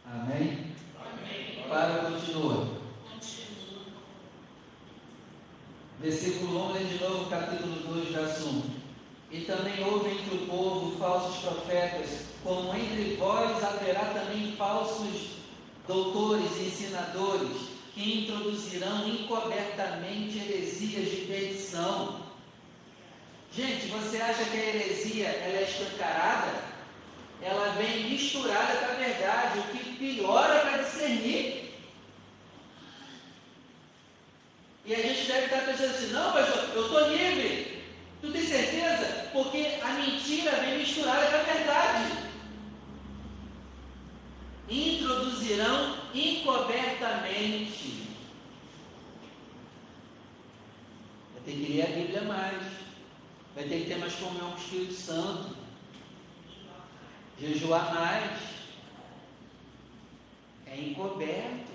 Amém? 0.05 0.73
Amém. 0.99 1.65
para 1.69 2.09
continua. 2.09 2.77
Versículo 5.99 6.69
1, 6.69 6.71
lê 6.71 6.83
de 6.83 6.99
novo, 6.99 7.29
capítulo 7.29 7.75
2, 7.93 8.09
verso 8.09 8.49
1. 8.49 8.63
E 9.29 9.41
também 9.41 9.83
houve 9.83 10.09
entre 10.09 10.35
o 10.35 10.47
povo 10.47 10.97
falsos 10.97 11.37
profetas, 11.43 12.21
como 12.47 12.73
entre 12.73 13.15
vós 13.15 13.61
haverá 13.61 14.05
também 14.05 14.55
falsos 14.57 15.31
doutores 15.85 16.49
e 16.57 16.67
ensinadores, 16.67 17.57
que 17.93 18.23
introduzirão 18.23 19.05
encobertamente 19.05 20.37
heresias 20.37 21.11
de 21.11 21.25
perdição. 21.27 22.21
Gente, 23.53 23.87
você 23.87 24.21
acha 24.21 24.45
que 24.45 24.55
a 24.55 24.65
heresia 24.65 25.27
ela 25.27 25.57
é 25.57 25.63
escancarada? 25.63 26.63
Ela 27.41 27.73
vem 27.73 28.11
misturada 28.11 28.77
com 28.77 28.85
a 28.85 28.95
verdade, 28.95 29.59
o 29.59 29.63
que 29.63 29.97
piora 29.97 30.59
para 30.61 30.83
discernir. 30.83 31.73
E 34.85 34.95
a 34.95 34.99
gente 34.99 35.27
deve 35.27 35.45
estar 35.45 35.65
pensando 35.65 35.89
assim, 35.89 36.13
não, 36.13 36.31
pastor, 36.31 36.69
eu 36.73 36.85
estou 36.85 37.09
livre. 37.09 37.83
Tu 38.21 38.31
tem 38.31 38.47
certeza? 38.47 39.29
Porque 39.33 39.79
a 39.81 39.89
mentira 39.93 40.51
vem 40.51 40.77
misturada 40.77 41.27
com 41.27 41.35
a 41.35 41.53
verdade. 41.53 42.26
Introduzirão 44.69 45.97
encobertamente. 46.13 48.07
Vai 51.33 51.41
ter 51.45 51.51
que 51.51 51.71
ler 51.73 51.83
a 51.83 51.95
Bíblia 51.95 52.21
mais. 52.23 52.63
Vai 53.55 53.63
ter 53.63 53.81
que 53.81 53.85
ter 53.87 53.97
mais 53.97 54.13
comunhão 54.15 54.51
com 54.51 54.57
o 54.57 54.59
Espírito 54.59 54.93
Santo. 54.93 55.55
Jejuar 57.39 57.93
mais. 57.93 58.39
É 60.65 60.79
encoberto. 60.79 61.71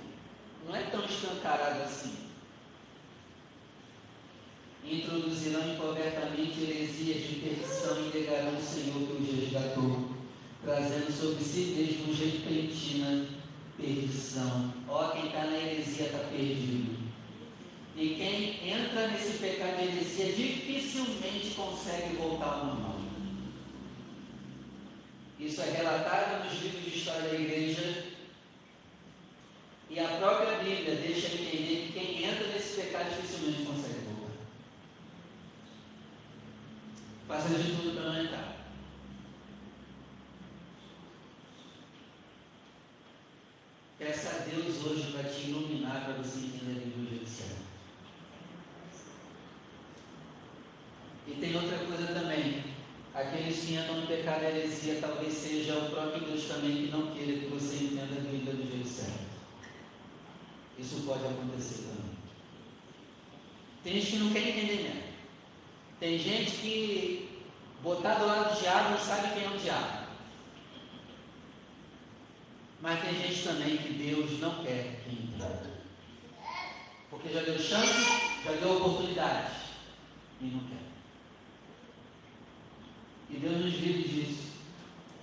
Não 0.66 0.76
é 0.76 0.82
tão 0.82 1.04
escancarado 1.04 1.82
assim 1.82 2.22
introduzirão 4.84 5.74
encobertamente 5.74 6.60
heresias 6.60 7.22
de 7.22 7.34
perdição 7.36 7.98
e 7.98 8.16
negarão 8.16 8.56
o 8.56 8.60
Senhor 8.60 9.06
que 9.06 9.22
os 9.22 9.40
resgatou, 9.40 10.10
trazendo 10.64 11.12
sobre 11.12 11.44
si 11.44 11.74
mesmo 11.76 12.14
repentina 12.14 13.26
perdição. 13.76 14.72
Ó, 14.88 15.08
quem 15.08 15.26
está 15.26 15.44
na 15.44 15.56
heresia 15.56 16.06
está 16.06 16.18
perdido. 16.18 17.02
E 17.96 18.14
quem 18.14 18.70
entra 18.70 19.08
nesse 19.08 19.38
pecado 19.38 19.76
de 19.76 19.96
heresia 19.96 20.32
dificilmente 20.32 21.50
consegue 21.54 22.16
voltar 22.16 22.46
ao 22.46 22.66
normal. 22.66 23.00
Isso 25.38 25.60
é 25.60 25.70
relatado 25.70 26.44
nos 26.44 26.62
livros 26.62 26.84
de 26.84 26.98
história 26.98 27.28
da 27.28 27.34
igreja. 27.34 28.04
E 29.90 29.98
a 29.98 30.08
própria 30.08 30.58
Bíblia 30.58 30.94
deixa 30.94 31.26
entender 31.26 31.86
que 31.86 31.92
quem 31.92 32.24
entra 32.24 32.46
nesse 32.46 32.80
pecado 32.80 33.10
dificilmente 33.10 33.64
consegue 33.64 34.00
voltar. 34.06 34.32
Faça 37.28 37.48
de 37.48 37.76
tudo 37.76 37.94
para 37.94 38.10
não 38.10 38.24
entrar. 38.24 38.52
Peça 43.98 44.30
a 44.30 44.38
Deus 44.48 44.84
hoje 44.84 45.12
para 45.12 45.28
te 45.28 45.48
iluminar, 45.48 46.04
para 46.04 46.14
você 46.14 46.38
entender 46.38 46.72
a 46.72 46.84
Bíblia 46.84 47.18
judicial. 47.18 47.58
E 51.28 51.34
tem 51.34 51.54
outra 51.54 51.78
coisa 51.78 52.06
também. 52.14 52.64
Aqueles 53.14 53.56
e 54.24 54.44
heresia 54.44 54.98
talvez 55.00 55.32
seja 55.32 55.76
o 55.78 55.90
próprio 55.90 56.24
Deus 56.24 56.44
também 56.44 56.76
que 56.76 56.90
não 56.92 57.12
queira 57.12 57.40
que 57.40 57.46
você 57.46 57.84
entenda 57.84 58.16
a 58.16 58.30
Bíblia 58.30 58.54
do 58.54 58.70
jeito 58.70 58.88
certo. 58.88 59.32
Isso 60.78 61.02
pode 61.04 61.24
acontecer 61.24 61.82
também. 61.82 62.12
Tem 63.82 63.94
gente 63.94 64.12
que 64.12 64.16
não 64.18 64.32
quer 64.32 64.48
entender 64.48 64.82
mesmo. 64.82 65.02
Tem 65.98 66.18
gente 66.18 66.50
que 66.52 67.42
botar 67.82 68.14
do 68.14 68.26
lado 68.26 68.54
do 68.54 68.60
diabo 68.60 68.90
não 68.90 68.98
sabe 68.98 69.34
quem 69.34 69.44
é 69.44 69.48
o 69.48 69.58
diabo. 69.58 70.06
Mas 72.80 73.00
tem 73.00 73.14
gente 73.14 73.44
também 73.44 73.76
que 73.76 73.92
Deus 73.92 74.40
não 74.40 74.62
quer 74.64 75.00
que 75.04 75.14
entenda. 75.14 75.70
Porque 77.10 77.28
já 77.28 77.42
deu 77.42 77.58
chance, 77.58 78.42
já 78.44 78.52
deu 78.52 78.76
oportunidade. 78.76 79.52
E 80.40 80.46
não 80.46 80.60
quer. 80.60 80.81
Deus 83.42 83.56
nos 83.56 83.74
livre 83.74 84.02
disso. 84.04 84.52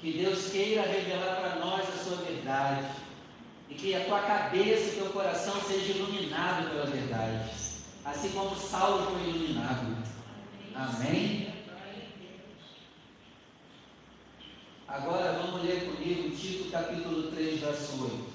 Que 0.01 0.11
Deus 0.11 0.51
queira 0.51 0.81
revelar 0.81 1.37
para 1.37 1.55
nós 1.55 1.87
a 1.87 2.03
sua 2.03 2.17
verdade. 2.17 2.87
E 3.69 3.75
que 3.75 3.95
a 3.95 4.03
tua 4.03 4.19
cabeça 4.19 4.89
e 4.89 4.95
teu 4.95 5.09
coração 5.11 5.61
seja 5.61 5.93
iluminado 5.93 6.69
pela 6.69 6.85
verdade. 6.85 7.49
Assim 8.03 8.29
como 8.31 8.55
Saulo 8.55 9.11
foi 9.11 9.29
iluminado. 9.29 9.97
Amém? 10.75 11.53
Agora 14.85 15.33
vamos 15.33 15.63
ler 15.63 15.85
comigo 15.85 16.35
Tito 16.35 16.71
capítulo 16.71 17.31
3, 17.31 17.59
verso 17.61 18.03
8. 18.03 18.28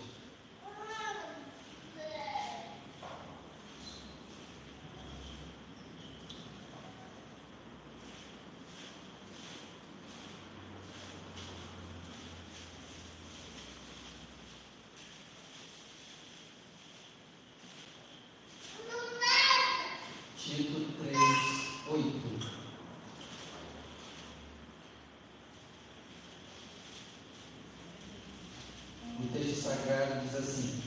Sagrado 29.75 30.21
diz 30.21 30.35
assim: 30.37 30.84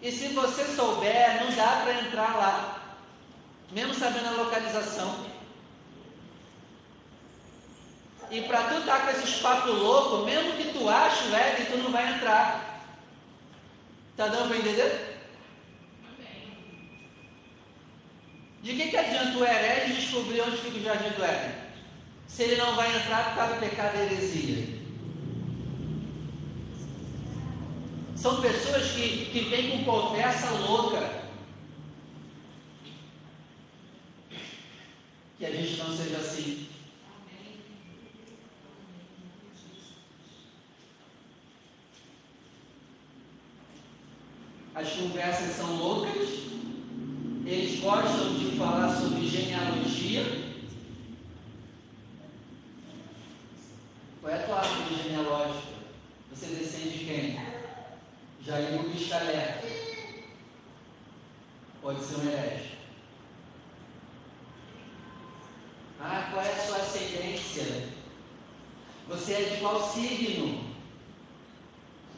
E 0.00 0.12
se 0.12 0.28
você 0.28 0.64
souber, 0.64 1.44
não 1.44 1.54
dá 1.54 1.82
para 1.82 2.00
entrar 2.00 2.36
lá, 2.36 2.96
mesmo 3.72 3.94
sabendo 3.94 4.28
a 4.28 4.42
localização. 4.42 5.26
E 8.30 8.42
para 8.42 8.64
tu 8.64 8.80
estar 8.80 8.98
tá 8.98 9.06
com 9.06 9.10
esses 9.10 9.40
papos 9.40 9.74
loucos, 9.74 10.24
mesmo 10.24 10.52
que 10.52 10.72
tu 10.72 10.88
ache 10.88 11.28
leve, 11.28 11.64
tu 11.64 11.78
não 11.78 11.90
vai 11.90 12.14
entrar. 12.14 12.84
Tá 14.16 14.28
dando 14.28 14.48
para 14.48 14.58
entender? 14.58 15.18
De 18.62 18.74
que, 18.74 18.88
que 18.88 18.96
adianta 18.96 19.38
o 19.38 19.44
herege 19.44 19.94
descobrir 19.94 20.42
onde 20.42 20.56
fica 20.58 20.78
o 20.78 20.82
jardim 20.82 21.10
do 21.10 21.24
Éden? 21.24 21.54
Se 22.26 22.42
ele 22.42 22.56
não 22.56 22.74
vai 22.74 22.94
entrar 22.94 23.30
por 23.30 23.36
causa 23.36 23.54
do 23.54 23.60
pecado 23.60 23.96
e 23.96 24.00
heresia. 24.00 24.77
São 28.20 28.40
pessoas 28.40 28.90
que, 28.90 29.26
que 29.26 29.40
vêm 29.48 29.70
com 29.70 29.84
conversa 29.84 30.50
louca. 30.50 31.22
Que 35.38 35.46
a 35.46 35.50
gente 35.52 35.78
não 35.78 35.96
seja 35.96 36.16
assim. 36.16 36.66
As 44.74 44.88
conversas 44.90 45.56
são 45.56 45.76
loucas, 45.76 46.28
eles 47.46 47.80
gostam 47.80 48.34
de 48.34 48.56
falar 48.56 48.96
sobre 48.96 49.28
genealogia. 49.28 50.24
Qual 54.20 54.32
é 54.32 54.42
a 54.42 54.46
tua 54.46 54.58
árvore 54.58 55.02
genealógica? 55.04 55.68
Você 56.32 56.46
descende 56.46 56.98
de 56.98 57.04
quem? 57.04 57.48
Jair 58.48 58.82
Biscalé. 58.82 59.60
Pode 61.82 62.02
ser 62.02 62.16
um 62.16 62.28
herege. 62.28 62.78
Ah, 66.00 66.30
qual 66.32 66.42
é 66.42 66.52
a 66.52 66.66
sua 66.66 66.78
ascendência? 66.78 67.88
Você 69.08 69.32
é 69.34 69.42
de 69.50 69.56
qual 69.58 69.86
signo? 69.92 70.64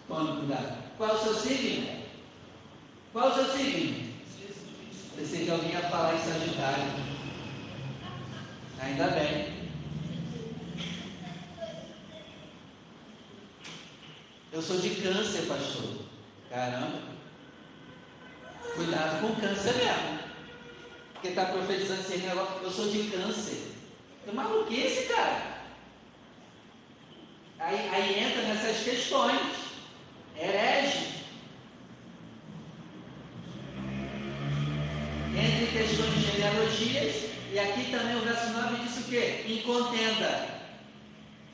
Tome 0.07 0.39
cuidado. 0.39 0.85
Qual 0.97 1.11
é 1.11 1.15
o 1.15 1.19
seu 1.19 1.35
signo? 1.35 2.01
Qual 3.13 3.29
é 3.29 3.33
o 3.33 3.35
seu 3.35 3.45
signo? 3.47 4.13
Pensei 5.17 5.45
que 5.45 5.51
alguém 5.51 5.73
ia 5.73 5.91
falar 5.91 6.15
em 6.15 6.19
Sagitário. 6.19 6.85
Ainda 8.79 9.09
bem. 9.09 9.61
Eu 14.61 14.65
sou 14.67 14.77
de 14.77 14.91
câncer, 14.91 15.47
pastor. 15.49 16.01
Caramba. 16.51 17.01
Cuidado 18.75 19.23
com 19.23 19.35
câncer 19.41 19.75
mesmo. 19.75 20.19
Porque 21.15 21.29
está 21.29 21.47
profetizando 21.47 22.03
esse 22.03 22.19
negócio. 22.19 22.63
Eu 22.63 22.71
sou 22.71 22.91
de 22.91 23.05
câncer. 23.05 23.73
Que 24.23 24.33
maluquice, 24.37 25.07
cara. 25.07 25.65
Aí, 27.59 27.89
aí 27.89 28.23
entra 28.23 28.43
nessas 28.43 28.85
questões. 28.85 29.41
Herege. 30.39 31.25
entre 35.39 35.79
questões 35.79 36.15
de 36.15 36.33
genealogias, 36.33 37.31
e 37.51 37.59
aqui 37.59 37.91
também 37.91 38.17
o 38.17 38.21
verso 38.21 38.51
9 38.51 38.85
diz 38.85 38.99
o 38.99 39.09
quê? 39.09 39.45
Em 39.49 39.63
contenda. 39.63 40.49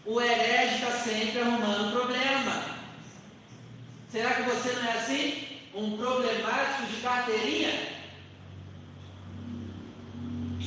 O 0.04 0.20
herege 0.20 0.74
está 0.74 0.90
sempre 0.90 1.40
arrumando 1.40 1.92
problema. 1.92 2.65
Será 4.10 4.34
que 4.34 4.42
você 4.42 4.72
não 4.72 4.84
é 4.84 4.92
assim? 4.92 5.46
Um 5.74 5.96
problemático 5.96 6.86
de 6.86 7.02
carteirinha? 7.02 7.96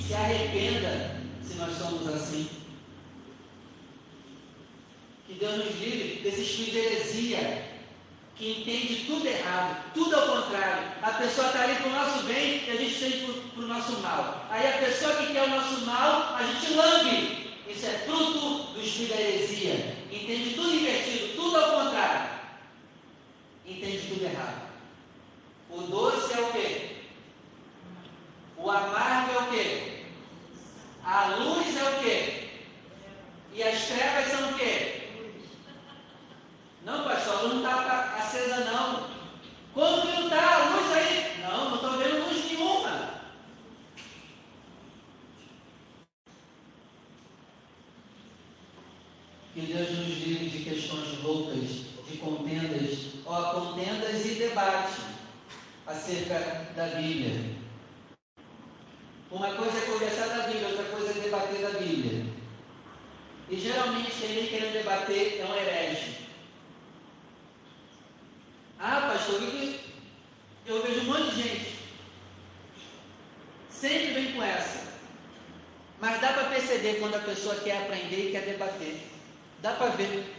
Se 0.07 0.13
arrependa 0.13 1.21
se 1.43 1.55
nós 1.55 1.77
somos 1.77 2.07
assim. 2.07 2.49
Que 5.27 5.33
Deus 5.35 5.57
nos 5.57 5.79
livre 5.79 6.21
desse 6.23 6.41
espírito 6.41 6.71
de 6.71 6.79
heresia 6.79 7.69
que 8.35 8.61
entende 8.61 9.03
tudo 9.05 9.27
errado, 9.27 9.91
tudo 9.93 10.15
ao 10.15 10.43
contrário. 10.43 10.93
A 11.01 11.11
pessoa 11.11 11.47
está 11.47 11.63
ali 11.63 11.75
para 11.75 11.87
o 11.87 11.91
nosso 11.91 12.23
bem 12.23 12.63
e 12.65 12.71
a 12.71 12.75
gente 12.75 12.97
tem 12.97 13.33
para 13.53 13.63
o 13.63 13.67
nosso 13.67 13.99
mal. 13.99 14.47
Aí 14.49 14.65
a 14.65 14.77
pessoa 14.77 15.17
que 15.17 15.33
quer 15.33 15.43
o 15.43 15.49
nosso 15.49 15.85
mal, 15.85 16.35
a 16.35 16.43
gente 16.43 16.73
lambe. 16.73 17.49
Isso 17.67 17.85
é 17.85 17.99
fruto 18.05 18.73
do 18.73 18.81
espírito 18.81 19.13
da 19.13 19.21
heresia. 19.21 19.97
Entende 20.09 20.55
tudo 20.55 20.73
invertido, 20.73 21.35
tudo 21.35 21.57
ao 21.57 21.83
contrário. 21.83 22.38
Entende 23.69 24.07
tudo 24.07 24.25
errado. 24.25 24.67
O 25.69 25.81
doce 25.81 26.33
é 26.33 26.41
o 26.41 26.51
quê? 26.51 26.95
O 28.57 28.69
amargo 28.69 29.31
é 29.31 29.37
o 29.37 29.49
quê? 29.51 30.03
A 31.03 31.27
luz 31.35 31.77
é 31.77 31.83
o 31.83 31.99
quê? 32.01 32.49
E 33.53 33.61
as 33.61 33.85
trevas 33.85 34.31
são 34.31 34.49
o 34.49 34.53
quê? 34.55 35.09
Não, 36.83 37.03
pastor, 37.03 37.35
a 37.35 37.41
luz 37.41 37.53
não 37.61 37.79
está 37.79 38.15
acesa 38.17 38.65
não. 38.71 39.07
Como 39.73 40.01
que 40.01 40.07
não 40.13 40.23
está 40.23 40.55
a 40.55 40.69
luz 40.69 40.91
aí? 40.91 41.41
Não, 41.41 41.69
não 41.69 41.75
estou 41.75 41.97
vendo 41.97 42.27
luz 42.27 42.45
nenhuma. 42.45 43.09
Que 49.53 49.61
Deus 49.61 49.89
nos 49.91 50.17
livre 50.25 50.49
de 50.49 50.63
questões 50.63 51.21
loucas, 51.21 51.69
de 52.09 52.17
contendas, 52.17 53.18
ó, 53.29 53.53
contendas 53.53 54.25
e 54.25 54.29
debate 54.29 55.01
acerca 55.85 56.39
da 56.75 56.85
Bíblia. 56.87 57.57
Uma 59.31 59.53
coisa 59.53 59.77
é 59.77 59.81
conversar 59.81 60.27
da 60.29 60.47
Bíblia, 60.47 60.69
outra 60.69 60.85
coisa 60.85 61.11
é 61.11 61.21
debater 61.21 61.61
da 61.61 61.79
Bíblia. 61.79 62.25
E 63.47 63.59
geralmente 63.59 64.11
quem 64.11 64.33
vem 64.33 64.47
querendo 64.47 64.73
debater 64.73 65.39
é 65.39 65.45
um 65.45 65.55
herege. 65.55 66.27
Ah, 68.79 69.11
pastor, 69.13 69.41
eu 70.65 70.83
vejo 70.83 71.01
um 71.01 71.03
monte 71.03 71.35
de 71.35 71.43
gente. 71.43 71.79
Sempre 73.69 74.13
vem 74.13 74.33
com 74.33 74.43
essa. 74.43 74.89
Mas 75.99 76.19
dá 76.21 76.33
para 76.33 76.49
perceber 76.49 76.99
quando 76.99 77.15
a 77.15 77.19
pessoa 77.19 77.55
quer 77.57 77.77
aprender 77.77 78.29
e 78.29 78.31
quer 78.31 78.45
debater. 78.45 78.99
Dá 79.61 79.73
para 79.73 79.91
ver. 79.91 80.38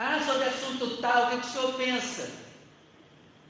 Ah, 0.00 0.22
sobre 0.24 0.44
assunto 0.44 0.98
tal, 0.98 1.26
o 1.26 1.30
que, 1.30 1.40
que 1.40 1.46
o 1.48 1.50
senhor 1.50 1.72
pensa? 1.74 2.30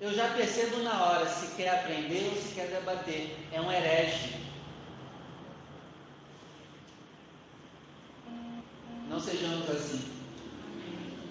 Eu 0.00 0.14
já 0.14 0.28
percebo 0.28 0.78
na 0.78 1.04
hora 1.04 1.28
se 1.28 1.54
quer 1.54 1.68
aprender 1.68 2.30
ou 2.34 2.40
se 2.40 2.54
quer 2.54 2.68
debater. 2.68 3.36
É 3.52 3.60
um 3.60 3.70
herege. 3.70 4.36
Não 9.10 9.20
sejamos 9.20 9.68
assim. 9.68 10.10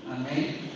Amém? 0.06 0.70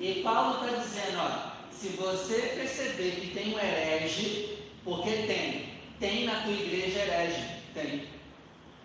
E 0.00 0.20
Paulo 0.24 0.66
está 0.66 0.76
dizendo, 0.76 1.18
ó, 1.18 1.52
se 1.70 1.90
você 1.90 2.56
perceber 2.56 3.20
que 3.20 3.34
tem 3.34 3.54
um 3.54 3.58
herege, 3.60 4.58
porque 4.82 5.10
tem, 5.10 5.78
tem 6.00 6.24
na 6.24 6.42
tua 6.42 6.52
igreja 6.52 6.98
herege, 6.98 7.46
tem. 7.72 8.08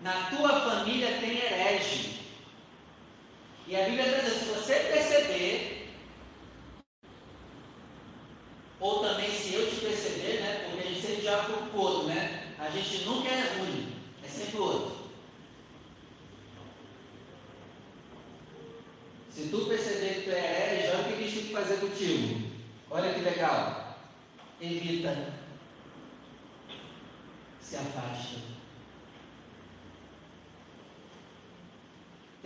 Na 0.04 0.30
tua 0.30 0.62
família 0.62 1.18
tem 1.20 1.40
herege. 1.40 2.19
E 3.70 3.76
a 3.76 3.86
Bíblia 3.86 4.04
está 4.04 4.18
dizendo, 4.18 4.40
se 4.40 4.46
você 4.46 4.74
perceber, 4.80 5.90
ou 8.80 9.04
também 9.04 9.30
se 9.30 9.54
eu 9.54 9.70
te 9.70 9.76
perceber, 9.76 10.42
né? 10.42 10.66
Porque 10.66 10.88
a 10.88 10.92
gente 10.92 11.02
sempre 11.06 11.22
joga 11.22 11.44
para 11.44 11.78
o 11.78 11.80
outro, 11.80 12.08
né? 12.08 12.56
A 12.58 12.68
gente 12.72 13.06
nunca 13.06 13.30
é 13.30 13.60
ruim, 13.60 13.94
é 14.26 14.28
sempre 14.28 14.58
o 14.58 14.63
outro. 14.63 15.00
Se 19.32 19.50
tu 19.50 19.65
perceber 19.67 20.15
que 20.15 20.22
tu 20.22 20.32
é 20.32 20.40
herege, 20.40 20.88
olha 20.88 21.02
o 21.02 21.04
que 21.08 21.13
Cristo 21.17 21.36
tem 21.36 21.48
que 21.50 21.54
fazer 21.54 21.78
contigo. 21.80 22.50
Olha 22.90 23.13
que 23.13 23.22
legal. 23.22 24.00
Evita. 24.60 25.32
Se 27.62 27.76
afasta. 27.76 28.59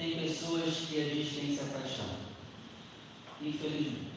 Tem 0.04 0.20
pessoas 0.20 0.76
que 0.90 1.00
a 1.00 1.06
gente 1.06 1.34
tem 1.34 1.56
se 1.56 1.62
afastar. 1.62 2.18
Infelizmente. 3.42 4.12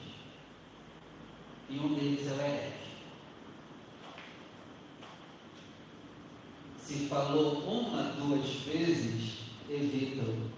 E 1.70 1.78
um 1.78 1.94
deles 1.94 2.26
é 2.26 2.32
o 2.32 2.40
herege. 2.40 2.72
Se 6.80 7.06
falou 7.06 7.58
uma, 7.58 8.02
duas 8.14 8.50
vezes, 8.64 9.34
evita-o. 9.70 10.50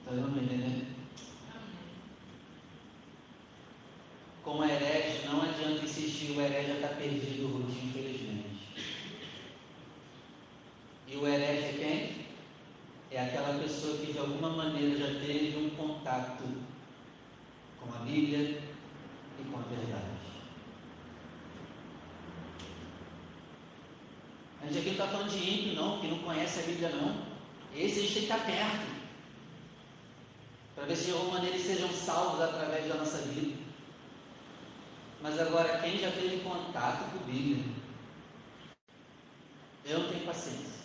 Está 0.00 0.16
dando 0.16 0.38
entender? 0.38 0.86
Com 4.42 4.58
o 4.58 4.64
herege, 4.64 5.26
não 5.26 5.40
adianta 5.40 5.82
insistir, 5.82 6.32
o 6.32 6.40
herege 6.42 6.68
já 6.68 6.74
está 6.74 6.88
perdido, 6.88 7.46
Ruth, 7.46 7.82
infelizmente. 7.82 8.24
E 11.14 11.16
o 11.16 11.28
herege 11.28 11.64
é 11.66 11.72
quem? 11.78 12.24
aquela 13.16 13.56
pessoa 13.60 13.98
que 13.98 14.12
de 14.12 14.18
alguma 14.18 14.50
maneira 14.50 14.98
já 14.98 15.20
teve 15.20 15.56
um 15.56 15.70
contato 15.70 16.42
com 17.80 17.94
a 17.94 17.98
Bíblia 17.98 18.60
e 19.38 19.44
com 19.44 19.58
a 19.58 19.62
verdade. 19.62 20.04
A 24.60 24.66
gente 24.66 24.78
aqui 24.78 24.86
não 24.86 24.92
está 24.92 25.06
falando 25.06 25.30
de 25.30 25.38
ímpio, 25.38 25.74
não, 25.74 26.00
que 26.00 26.08
não 26.08 26.18
conhece 26.18 26.58
a 26.58 26.62
Bíblia, 26.64 26.88
não. 26.88 27.26
Esse 27.72 28.00
a 28.00 28.02
gente 28.02 28.14
tem 28.14 28.26
que 28.26 28.32
estar 28.32 28.44
perto. 28.44 28.94
Para 30.74 30.86
ver 30.86 30.96
se 30.96 31.04
de 31.04 31.12
alguma 31.12 31.34
maneira 31.34 31.54
eles 31.54 31.66
sejam 31.66 31.92
salvos 31.92 32.40
através 32.40 32.88
da 32.88 32.96
nossa 32.96 33.18
vida. 33.18 33.56
Mas 35.22 35.38
agora, 35.38 35.78
quem 35.78 35.98
já 35.98 36.10
teve 36.10 36.42
contato 37.34 37.40
com 37.40 37.40
a 37.40 37.40
Bíblia, 37.40 37.64
eu 39.84 39.98
não 39.98 40.08
tenho 40.08 40.24
paciência. 40.24 40.84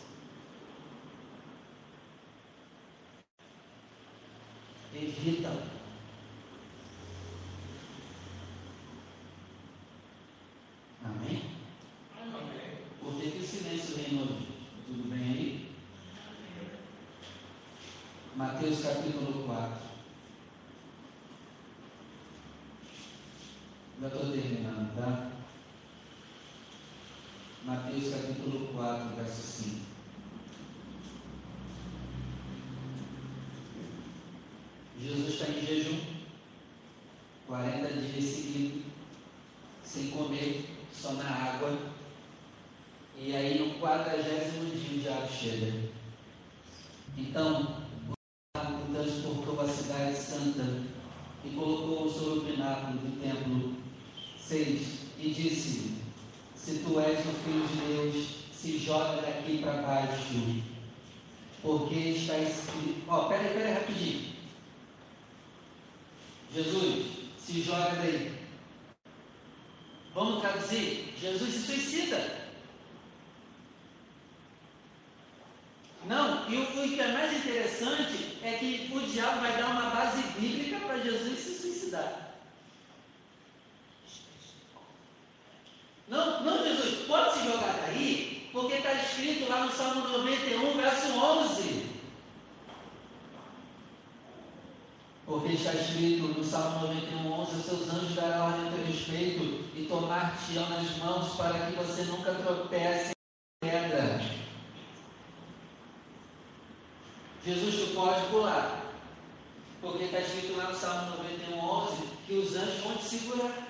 Evita. 4.94 5.50
Amém? 11.06 11.56
Amém. 12.20 12.78
Por 13.00 13.16
que, 13.16 13.32
que 13.32 13.38
o 13.38 13.48
silêncio 13.48 13.98
reinou? 13.98 14.28
Tudo 14.88 15.10
bem 15.10 15.24
aí? 15.24 15.72
Mateus 18.36 18.82
capítulo 18.82 19.44
4. 19.46 19.90
Já 24.02 24.08
estou 24.08 24.32
terminando, 24.32 24.96
tá? 24.96 25.29
Mateus 27.70 28.14
capítulo 28.14 28.68
4, 28.74 29.16
verso 29.16 29.64
5. 29.64 29.90
Jesus 35.02 35.34
está 35.34 35.48
em 35.50 35.66
jejum, 35.66 36.00
40 37.48 37.88
dias 37.94 38.26
seguidos, 38.26 38.84
sem 39.84 40.10
comer, 40.10 40.66
só 40.94 41.14
na 41.14 41.24
água. 41.24 41.78
E 43.18 43.36
aí 43.36 43.60
no 43.60 43.80
quadragésimo 43.80 44.66
dia 44.76 44.98
o 44.98 45.00
diabo 45.00 45.32
chega. 45.32 45.90
Então, 47.18 47.84
o 48.10 48.14
diabo 48.56 48.94
transportou 48.94 49.62
a 49.62 49.68
cidade 49.68 50.18
santa 50.18 50.84
e 51.46 51.50
colocou 51.56 52.10
sobre 52.10 52.40
o 52.40 52.46
pináculo 52.46 52.98
do 52.98 53.22
templo 53.22 53.76
6 54.40 55.00
e 55.18 55.30
disse: 55.30 55.94
Se 56.56 56.80
tu 56.80 57.00
és 57.00 57.20
o 57.20 57.34
filho 57.44 57.68
de 57.68 57.88
Deus, 57.88 58.28
se 58.54 58.78
joga 58.78 59.22
daqui 59.22 59.60
para 59.60 59.82
baixo. 59.82 60.62
Porque 61.62 61.96
está 61.96 62.38
escrito. 62.38 63.04
Ó, 63.08 63.26
oh, 63.26 63.30
peraí, 63.30 63.54
peraí, 63.54 63.74
rapidinho. 63.74 64.40
Jesus, 66.54 67.06
se 67.38 67.62
joga 67.62 67.96
daí. 67.96 68.32
Vamos 70.14 70.42
traduzir? 70.42 71.14
Jesus 71.20 71.54
se 71.54 71.60
suicida. 71.60 72.50
Não, 76.06 76.50
e 76.50 76.58
o, 76.58 76.64
o, 76.64 76.90
que 76.90 77.00
é 77.00 77.12
mais 77.12 77.38
interessante 77.38 78.38
é 78.42 78.54
que 78.54 78.90
o 78.92 79.02
diabo 79.02 79.42
vai 79.42 79.58
dar 79.58 79.68
uma 79.68 79.90
base 79.92 80.24
bíblica 80.40 80.80
para 80.80 80.98
Jesus 80.98 81.40
se 81.40 81.62
suicidar. 81.62 82.34
Não, 86.08 86.44
não, 86.44 86.64
Jesus, 86.64 87.06
pode 87.06 87.38
se 87.38 87.46
jogar 87.46 87.84
daí, 87.86 88.50
porque 88.52 88.78
está 88.78 88.94
escrito 88.94 89.48
lá 89.48 89.66
no 89.66 89.72
Salmo 89.72 90.08
91, 90.08 90.78
verso 90.78 91.08
11. 91.16 91.90
Porque 95.30 95.54
está 95.54 95.74
escrito 95.76 96.24
no 96.30 96.44
Salmo 96.44 96.88
91, 96.88 97.32
11: 97.32 97.56
Os 97.56 97.66
seus 97.66 97.94
anjos 97.94 98.16
darão 98.16 98.48
ordem 98.48 98.68
a 98.68 98.72
teu 98.72 98.86
respeito 98.88 99.44
e 99.76 99.86
tomar-te-ão 99.88 100.68
nas 100.68 100.98
mãos 100.98 101.36
para 101.36 101.68
que 101.68 101.74
você 101.74 102.02
nunca 102.06 102.34
tropece 102.34 103.12
em 103.64 103.70
pedra. 103.70 104.20
Jesus, 107.46 107.76
tu 107.76 107.94
pode 107.94 108.26
pular. 108.32 108.86
Porque 109.80 110.06
está 110.06 110.20
escrito 110.22 110.58
lá 110.58 110.70
no 110.70 110.76
Salmo 110.76 111.18
91, 111.18 111.60
11 111.60 112.08
que 112.26 112.34
os 112.34 112.56
anjos 112.56 112.80
vão 112.80 112.98
te 112.98 113.04
segurar. 113.04 113.70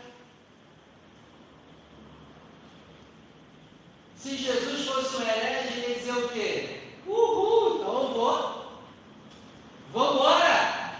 Se 4.16 4.38
Jesus 4.38 4.88
fosse 4.88 5.18
um 5.18 5.22
herege, 5.22 5.80
ele 5.80 5.88
ia 5.90 6.00
dizer 6.00 6.12
o 6.14 6.30
quê? 6.30 6.82
Uhul, 7.06 7.76
então 7.76 8.04
eu 8.04 8.14
vou. 8.14 8.60
Vamos 9.94 10.16
embora! 10.16 11.00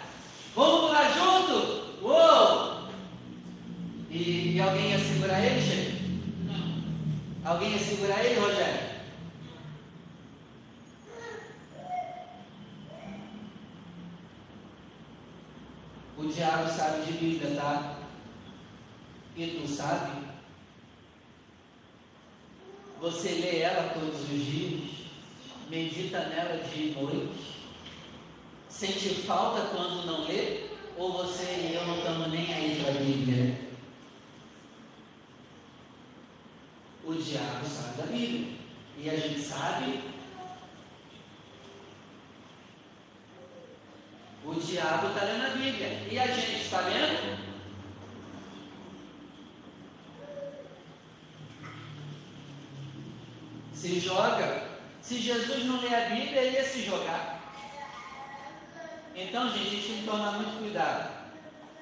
Vamos 0.56 0.80
pular 0.82 1.14
junto! 1.14 2.04
Uou! 2.04 2.90
E, 4.10 4.56
e 4.56 4.62
alguém 4.62 4.92
ia 4.92 5.00
segurar 5.00 5.46
ele, 5.46 5.62
gente? 5.62 6.22
Não. 6.46 7.52
Alguém 7.52 7.72
ia 7.74 7.80
segurar 7.80 8.26
ele, 8.26 8.40
Rogério? 8.40 8.90
O 16.18 16.28
diabo 16.28 16.70
sabe 16.70 17.06
de 17.06 17.14
Bíblia, 17.14 17.56
tá? 17.56 17.96
E 19.38 19.48
tu 19.48 19.68
sabe? 19.68 20.28
Você 23.00 23.30
lê 23.30 23.60
ela 23.60 23.94
todos 23.94 24.24
os 24.24 24.28
dias, 24.28 24.82
medita 25.70 26.26
nela 26.26 26.62
dia 26.64 26.88
e 26.88 26.92
noite, 26.92 27.29
falta 29.30 29.68
quando 29.68 30.08
não 30.08 30.28
lê, 30.28 30.70
ou 30.98 31.14
você 31.14 31.44
e 31.44 31.76
eu 31.76 31.86
não 31.86 32.00
estamos 32.00 32.32
nem 32.32 32.52
aí 32.52 32.82
para 32.84 32.96
a 32.96 32.98
Bíblia? 32.98 33.60
O 37.06 37.14
diabo 37.14 37.64
sabe 37.64 37.98
da 37.98 38.06
Bíblia, 38.08 38.58
e 38.98 39.08
a 39.08 39.16
gente 39.16 39.40
sabe. 39.40 40.02
O 44.44 44.56
diabo 44.56 45.08
está 45.10 45.26
lendo 45.26 45.46
a 45.46 45.50
Bíblia, 45.50 46.08
e 46.10 46.18
a 46.18 46.28
gente 46.28 46.64
está 46.64 46.82
lendo? 46.82 47.50
se 53.74 54.00
joga. 54.00 54.68
Se 55.02 55.18
Jesus 55.20 55.66
não 55.66 55.80
lê 55.80 55.96
a 55.96 56.10
Bíblia, 56.10 56.42
ele 56.42 56.58
ia 56.58 56.66
se 56.66 56.82
jogar. 56.84 57.40
Então, 59.22 59.50
gente, 59.50 59.68
a 59.68 59.70
gente 59.70 59.88
tem 59.88 59.98
que 59.98 60.06
tomar 60.06 60.32
muito 60.32 60.60
cuidado. 60.60 61.12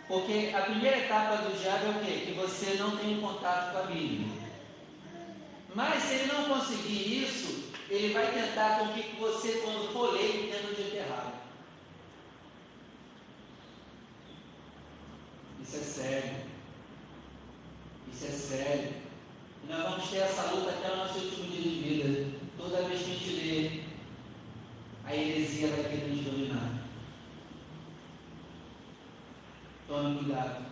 Porque 0.08 0.54
a 0.56 0.62
primeira 0.62 1.00
etapa 1.00 1.38
do 1.38 1.60
diabo 1.62 1.86
é 1.86 1.90
o 1.90 2.06
quê? 2.06 2.26
Que 2.26 2.32
você 2.34 2.76
não 2.76 2.96
tem 2.96 3.20
contato 3.20 3.74
com 3.74 3.80
a 3.80 3.84
Bíblia. 3.84 4.48
Mas 5.76 6.04
se 6.04 6.14
ele 6.16 6.32
não 6.32 6.46
conseguir 6.46 7.24
isso, 7.24 7.74
ele 7.90 8.14
vai 8.14 8.32
tentar 8.32 8.80
com 8.80 8.94
que 8.94 9.16
você, 9.20 9.62
quando 9.64 9.92
for 9.92 10.14
ler, 10.14 10.46
entenda 10.46 10.72
o 10.72 10.76
jeito 10.76 10.96
errado. 10.96 11.34
Isso 15.62 15.76
é 15.76 15.80
sério. 15.80 16.38
Isso 18.14 18.26
é 18.26 18.30
sério. 18.30 18.94
E 19.64 19.72
nós 19.72 19.84
vamos 19.84 20.10
ter 20.10 20.18
essa 20.18 20.52
luta 20.52 20.72
até 20.72 20.94
o 20.94 20.98
nosso 20.98 21.20
último 21.20 21.52
dia 21.52 21.62
de 21.62 21.70
vida. 21.70 22.38
Toda 22.58 22.88
vez 22.88 23.02
que 23.02 23.12
a 23.12 23.14
gente 23.14 23.30
lê, 23.32 23.82
a 25.06 25.16
heresia 25.16 25.68
vai 25.68 25.84
querer 25.84 26.08
nos 26.08 26.26
dominar. 26.26 26.78
Tome 29.88 30.20
cuidado. 30.20 30.66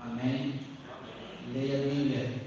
Amém? 0.00 0.60
Leia 1.52 1.78
a 1.78 1.88
Bíblia. 1.88 2.42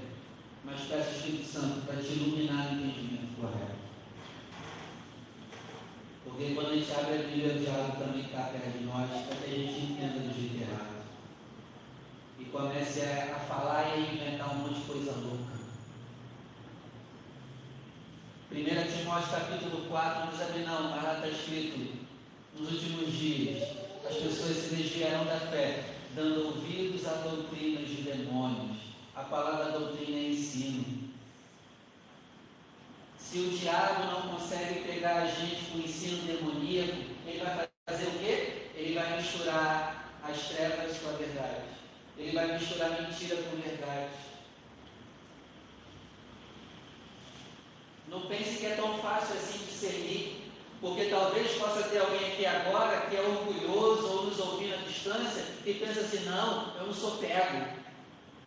Mas 0.64 0.80
peça 0.82 1.10
o 1.10 1.14
Espírito 1.14 1.46
Santo 1.46 1.86
para 1.86 1.96
te 1.96 2.12
iluminar 2.12 2.66
o 2.66 2.74
entendimento 2.74 3.40
correto. 3.40 3.76
Porque 6.24 6.54
quando 6.54 6.70
a 6.70 6.74
gente 6.74 6.92
abre 6.92 7.14
a 7.14 7.22
Bíblia, 7.22 7.54
o 7.54 7.58
diabo 7.58 7.96
também 7.96 8.24
está 8.24 8.42
perto 8.42 8.78
de 8.78 8.84
nós 8.84 9.08
para 9.08 9.36
que 9.36 9.44
a 9.44 9.54
gente 9.54 9.92
entenda 9.92 10.18
do 10.18 10.34
jeito 10.34 10.60
errado 10.60 10.96
e 12.38 12.44
comece 12.44 13.00
a, 13.00 13.36
a 13.36 13.40
falar 13.40 13.88
e 13.88 13.92
a 13.92 14.12
inventar 14.12 14.54
um 14.54 14.58
monte 14.58 14.80
de 14.80 14.86
coisa 14.86 15.12
louca. 15.12 15.56
1 18.56 18.62
Timóteo 18.64 19.28
capítulo 19.32 19.86
4 19.86 20.20
não 20.20 20.30
diz 20.30 20.40
abrir 20.40 20.64
não, 20.64 20.88
mas 20.88 21.02
lá 21.02 21.14
está 21.16 21.28
escrito, 21.28 22.06
nos 22.58 22.72
últimos 22.72 23.12
dias, 23.12 23.68
as 24.08 24.16
pessoas 24.16 24.56
se 24.56 24.74
desviarão 24.74 25.26
da 25.26 25.38
fé, 25.38 25.84
dando 26.14 26.46
ouvidos 26.46 27.06
a 27.06 27.16
doutrinas 27.16 27.86
de 27.86 27.96
demônios. 27.96 28.78
A 29.14 29.24
palavra 29.24 29.78
doutrina 29.78 30.16
é 30.16 30.30
ensino. 30.30 31.10
Se 33.18 33.40
o 33.40 33.50
diabo 33.50 34.04
não 34.06 34.34
consegue 34.34 34.80
pegar 34.88 35.16
a 35.16 35.26
gente 35.26 35.66
com 35.66 35.76
o 35.76 35.82
ensino 35.82 36.22
demoníaco, 36.26 36.96
ele 37.26 37.44
vai 37.44 37.68
fazer 37.86 38.06
o 38.06 38.18
quê? 38.18 38.70
Ele 38.74 38.94
vai 38.94 39.18
misturar 39.18 40.14
as 40.22 40.48
trevas 40.48 40.96
com 40.96 41.10
a 41.10 41.12
verdade. 41.12 41.64
Ele 42.16 42.32
vai 42.32 42.58
misturar 42.58 43.02
mentira 43.02 43.36
com 43.36 43.56
verdade. 43.60 44.35
Não 48.08 48.22
pense 48.22 48.58
que 48.58 48.66
é 48.66 48.76
tão 48.76 48.98
fácil 48.98 49.36
assim 49.36 49.58
discernir, 49.66 50.46
talvez 51.10 51.56
possa 51.58 51.82
ter 51.84 51.98
alguém 51.98 52.32
aqui 52.32 52.46
agora 52.46 53.06
que 53.06 53.16
é 53.16 53.20
orgulhoso 53.20 54.06
ou 54.06 54.26
nos 54.26 54.38
ouvindo 54.38 54.74
à 54.74 54.78
distância 54.78 55.44
e 55.64 55.74
pensa 55.74 56.00
assim: 56.00 56.24
não, 56.24 56.76
eu 56.76 56.86
não 56.86 56.94
sou 56.94 57.18
pego. 57.18 57.66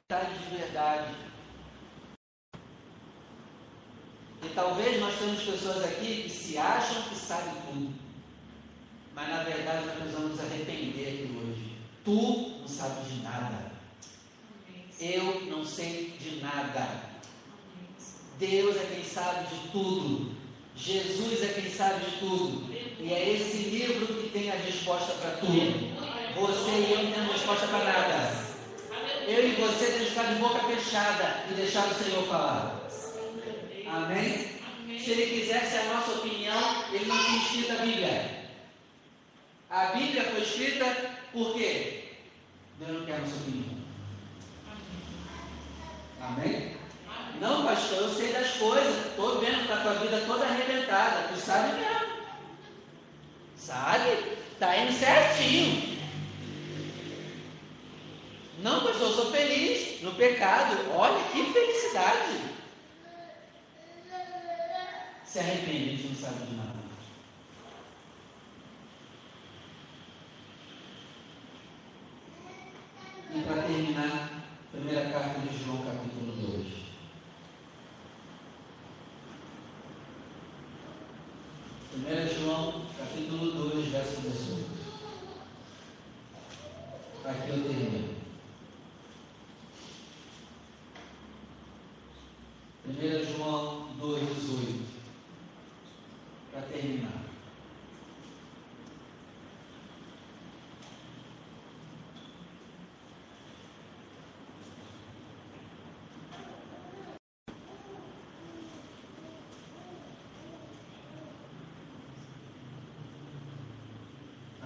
Está 0.03 0.23
de 0.23 0.55
verdade. 0.55 1.13
E 4.41 4.49
talvez 4.55 4.99
nós 4.99 5.17
temos 5.17 5.43
pessoas 5.43 5.83
aqui 5.83 6.23
que 6.23 6.29
se 6.29 6.57
acham 6.57 7.01
que 7.03 7.15
sabem 7.15 7.53
tudo. 7.67 7.93
Mas 9.13 9.29
na 9.29 9.43
verdade 9.43 9.85
nós 9.85 9.95
precisamos 9.97 10.31
nos 10.31 10.39
arrepender 10.39 11.07
aqui 11.07 11.37
hoje. 11.37 11.77
Tu 12.05 12.59
não 12.61 12.67
sabes 12.67 13.07
de 13.07 13.21
nada. 13.21 13.71
Eu 14.99 15.41
não 15.45 15.65
sei 15.65 16.15
de 16.19 16.41
nada. 16.41 17.08
Deus 18.39 18.77
é 18.77 18.95
quem 18.95 19.03
sabe 19.03 19.53
de 19.53 19.67
tudo. 19.69 20.31
Jesus 20.73 21.43
é 21.43 21.47
quem 21.59 21.69
sabe 21.69 22.05
de 22.05 22.17
tudo. 22.19 22.73
E 22.73 23.11
é 23.11 23.33
esse 23.33 23.57
livro 23.69 24.07
que 24.07 24.29
tem 24.29 24.49
a 24.49 24.55
resposta 24.55 25.11
para 25.13 25.31
tudo. 25.31 25.51
Você 26.35 26.71
e 26.71 26.91
eu 26.93 27.03
não 27.03 27.11
temos 27.11 27.33
resposta 27.33 27.67
para 27.67 27.83
nada. 27.83 28.49
Eu 29.27 29.45
e 29.45 29.51
você 29.55 29.85
temos 29.87 30.03
que 30.03 30.09
ficar 30.11 30.33
de 30.33 30.39
boca 30.39 30.59
fechada 30.59 31.43
e 31.51 31.53
deixar 31.55 31.87
o 31.87 31.93
Senhor 31.93 32.25
falar. 32.27 32.87
Amém? 33.85 34.47
Se 34.97 35.11
ele 35.11 35.41
quisesse 35.41 35.75
a 35.75 35.93
nossa 35.93 36.11
opinião, 36.11 36.85
ele 36.93 37.05
não 37.05 37.17
tinha 37.25 37.37
escrito 37.43 37.71
a 37.73 37.85
Bíblia. 37.85 38.39
A 39.69 39.85
Bíblia 39.87 40.23
foi 40.23 40.41
escrita 40.41 41.15
por 41.33 41.53
quê? 41.53 42.03
Deus 42.79 42.99
não 42.99 43.05
quer 43.05 43.15
a 43.15 43.19
nossa 43.19 43.35
opinião. 43.35 43.79
Amém? 46.21 46.78
Não, 47.39 47.65
pastor, 47.65 47.99
eu 47.99 48.09
sei 48.09 48.33
das 48.33 48.51
coisas. 48.53 49.05
Estou 49.05 49.39
vendo 49.39 49.65
que 49.65 49.71
a 49.71 49.77
tua 49.77 49.93
vida 49.95 50.23
toda 50.25 50.45
arrebentada. 50.45 51.29
Tu 51.29 51.39
sabe 51.39 51.79
mesmo. 51.79 52.09
Sabe? 53.57 54.37
Está 54.51 54.77
indo 54.77 54.93
certinho. 54.93 55.99
Não, 58.61 58.83
pastor, 58.83 59.09
eu 59.09 59.13
sou 59.13 59.31
feliz 59.31 60.01
no 60.01 60.13
pecado. 60.15 60.77
Olha 60.93 61.23
que 61.31 61.53
felicidade. 61.53 62.41
Se 65.25 65.39
arrepende, 65.39 65.83
a 65.83 65.91
gente 65.91 66.07
não 66.07 66.15
sabe 66.15 66.45
de 66.45 66.55
nada. 66.55 66.79
E 73.31 73.41
para 73.41 73.61
terminar, 73.61 74.43
primeira 74.71 75.11
carta 75.11 75.39
de 75.39 75.63
João, 75.63 75.85
capítulo 75.85 76.31
2. 76.31 76.67
Primeira 81.91 82.27
João, 82.27 82.85
capítulo 82.97 83.51
2, 83.69 83.87
verso 83.89 84.21
18. 84.21 84.69
Aqui 87.25 87.49
eu 87.49 87.63
termino. 87.63 88.15
Primeira 92.83 93.23
João 93.23 93.89
2, 93.97 94.35
18. 94.35 94.85
Para 96.51 96.61
terminar. 96.63 97.29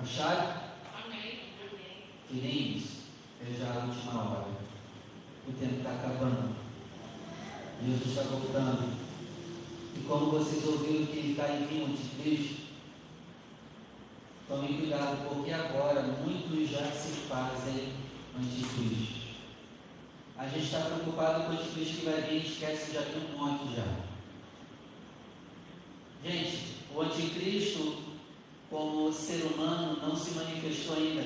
Acharam? 0.04 0.64
Filhinhos, 2.30 2.84
é 3.42 3.58
já 3.58 3.72
a 3.74 3.86
última 3.86 4.22
hora. 4.22 4.48
O 5.48 5.54
tempo 5.54 5.78
está 5.78 5.92
acabando. 5.92 6.56
Jesus 7.86 8.08
está 8.10 8.24
voltando. 8.24 8.98
E 9.96 10.00
como 10.06 10.32
vocês 10.32 10.66
ouviram 10.66 11.06
que 11.06 11.32
está 11.32 11.54
em 11.54 11.68
vinho 11.68 11.86
anticristo, 11.86 12.64
tomem 14.50 14.78
cuidado, 14.78 15.30
porque 15.30 15.52
agora 15.52 16.02
muitos 16.02 16.70
já 16.70 16.92
se 16.92 17.12
fazem 17.30 17.94
anticristo. 18.38 19.24
A 20.38 20.48
gente 20.50 20.66
está 20.66 20.82
preocupado 20.82 21.46
com 21.46 21.52
o 21.52 21.54
anticristo 21.54 22.00
que 22.00 22.06
vai 22.06 22.22
vir 22.24 22.44
e 22.44 22.48
esquece 22.48 22.88
que 22.88 22.94
já 22.96 23.04
tem 23.04 23.24
um 23.34 23.38
monte 23.38 23.74
já. 23.74 23.86
Gente, 26.26 26.76
o 26.94 27.02
anticristo 27.02 28.14
como 28.74 29.14
ser 29.14 29.44
humano 29.44 30.00
não 30.02 30.16
se 30.18 30.32
manifestou 30.32 30.96
ainda, 30.96 31.24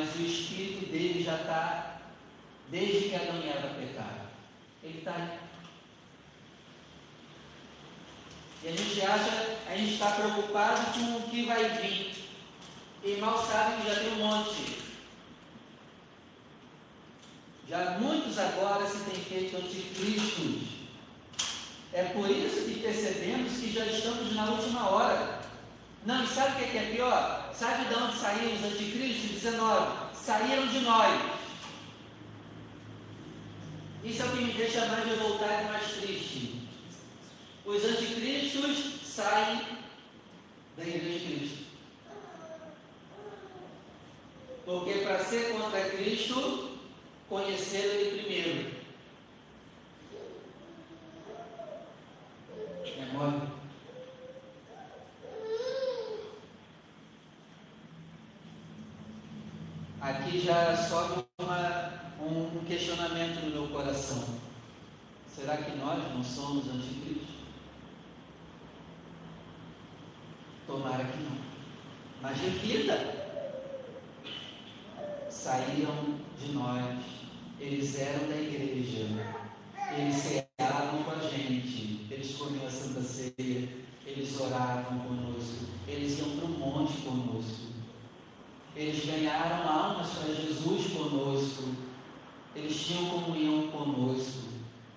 mas 0.00 0.16
o 0.16 0.22
espírito 0.22 0.90
dele 0.90 1.22
já 1.22 1.36
está, 1.36 2.00
desde 2.70 3.10
que 3.10 3.14
Adão 3.14 3.38
e 3.38 3.48
Eva 3.48 3.74
pecaram. 3.74 4.30
Ele 4.82 4.98
está 4.98 5.14
aí. 5.14 5.38
E 8.62 8.68
a 8.68 8.72
gente 8.72 9.02
acha, 9.02 9.58
a 9.68 9.76
gente 9.76 9.92
está 9.92 10.12
preocupado 10.12 10.92
com 10.92 11.16
o 11.18 11.30
que 11.30 11.44
vai 11.44 11.68
vir. 11.68 12.14
E 13.04 13.16
mal 13.16 13.46
sabe 13.46 13.82
que 13.82 13.88
já 13.88 14.00
tem 14.00 14.12
um 14.14 14.26
monte. 14.26 14.78
Já 17.68 17.98
muitos 17.98 18.38
agora 18.38 18.86
se 18.86 19.04
têm 19.04 19.22
feito 19.22 19.56
anticristos. 19.56 20.80
É 21.92 22.04
por 22.04 22.30
isso 22.30 22.64
que 22.64 22.80
percebemos 22.80 23.52
que 23.52 23.72
já 23.72 23.84
estamos 23.84 24.34
na 24.34 24.50
última 24.50 24.88
hora. 24.88 25.39
Não, 26.04 26.24
e 26.24 26.26
sabe 26.26 26.62
o 26.62 26.70
que 26.70 26.78
é 26.78 26.92
pior? 26.94 27.52
Sabe 27.54 27.88
de 27.88 27.94
onde 27.94 28.16
saíram 28.16 28.54
os 28.54 28.64
anticristos? 28.64 29.30
19. 29.32 30.14
Saíram 30.14 30.66
de 30.66 30.80
nós. 30.80 31.40
Isso 34.02 34.22
é 34.22 34.24
o 34.24 34.30
que 34.30 34.44
me 34.44 34.52
deixa 34.54 34.86
mais 34.86 35.04
revoltado 35.04 35.62
e 35.62 35.70
mais 35.70 35.92
triste. 35.92 36.68
Os 37.66 37.84
anticristos 37.84 39.06
saem 39.06 39.60
da 40.76 40.82
igreja 40.82 41.18
de 41.18 41.36
Cristo. 41.36 41.64
Porque 44.64 44.92
para 45.00 45.22
ser 45.22 45.52
contra 45.52 45.90
Cristo, 45.90 46.78
conheceram 47.28 47.94
Ele 47.94 48.22
primeiro. 48.22 48.80
Memória. 52.98 53.59
Aqui 60.10 60.40
já 60.40 60.76
sobe 60.76 61.24
uma, 61.38 61.92
um, 62.20 62.64
questionamento 62.66 63.44
no 63.44 63.50
meu 63.50 63.68
coração. 63.68 64.24
Será 65.32 65.56
que 65.58 65.76
nós 65.76 66.12
não 66.12 66.24
somos 66.24 66.66
anticristos? 66.66 67.36
Tomara 70.66 71.04
que 71.04 71.22
não. 71.22 71.36
Mas 72.20 72.38
reflita. 72.40 73.20
Saíram 75.30 76.16
de 76.40 76.52
nós, 76.52 76.96
eles 77.60 77.98
eram 77.98 78.28
da 78.28 78.36
igreja, 78.36 79.06
eles 79.96 80.16
ceavam 80.16 81.02
com 81.04 81.10
a 81.12 81.28
gente, 81.28 82.06
eles 82.10 82.36
comiam 82.36 82.66
a 82.66 82.70
Santa 82.70 83.00
Ceia, 83.00 83.68
eles 84.04 84.40
oravam 84.40 84.98
conosco, 84.98 85.66
eles 85.86 86.18
iam 86.18 86.36
para 86.36 86.44
o 86.44 86.48
monte 86.48 87.00
conosco, 87.02 87.70
eles 88.76 89.04
ganharam 89.04 89.68
almas 89.68 90.08
para 90.10 90.34
Jesus 90.34 90.92
conosco, 90.92 91.74
eles 92.54 92.86
tinham 92.86 93.10
comunhão 93.10 93.68
conosco, 93.68 94.48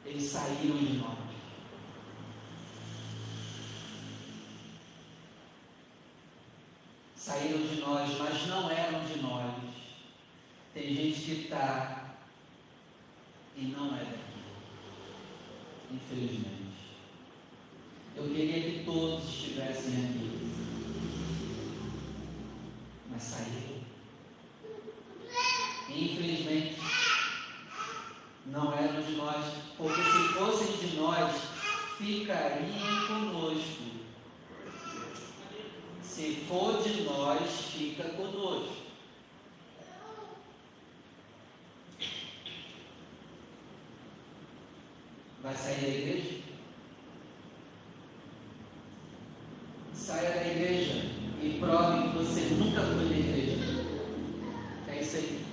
eles 0.05 0.23
saíram 0.23 0.77
de 0.77 0.97
nós. 0.97 1.23
saíram 7.15 7.65
de 7.65 7.79
nós, 7.79 8.17
mas 8.19 8.47
não 8.47 8.69
eram 8.69 9.05
de 9.05 9.19
nós. 9.19 9.55
Tem 10.73 10.93
gente 10.93 11.21
que 11.21 11.31
está 11.43 12.15
e 13.55 13.61
não 13.67 13.95
é 13.95 13.99
daqui. 13.99 14.43
Infelizmente. 15.91 16.73
Eu 18.15 18.23
queria 18.29 18.61
que 18.61 18.83
todos 18.83 19.23
estivessem 19.23 19.93
aqui. 19.93 20.53
Mas 23.09 23.23
saíram. 23.23 23.83
Infelizmente, 25.89 26.77
não 28.47 28.73
eram 28.73 29.01
de 29.01 29.11
nós, 29.13 29.45
porque 29.77 30.01
se 30.01 30.33
fossem 30.33 30.77
de 30.77 30.95
nós, 30.97 31.35
ficariam 31.97 33.07
conosco. 33.07 33.83
Se 36.01 36.45
for 36.47 36.81
de 36.81 37.03
nós, 37.03 37.49
fica 37.71 38.03
conosco. 38.09 38.83
Vai 45.53 45.61
sair 45.61 45.81
da 45.81 45.87
igreja? 45.87 46.41
Saia 49.93 50.31
da 50.31 50.47
igreja. 50.47 51.11
prove 51.59 52.09
que 52.09 52.17
você 52.17 52.41
nunca 52.55 52.81
foi 52.81 53.09
da 53.09 53.15
igreja. 53.15 53.85
É 54.87 54.99
isso 54.99 55.15
aí. 55.17 55.45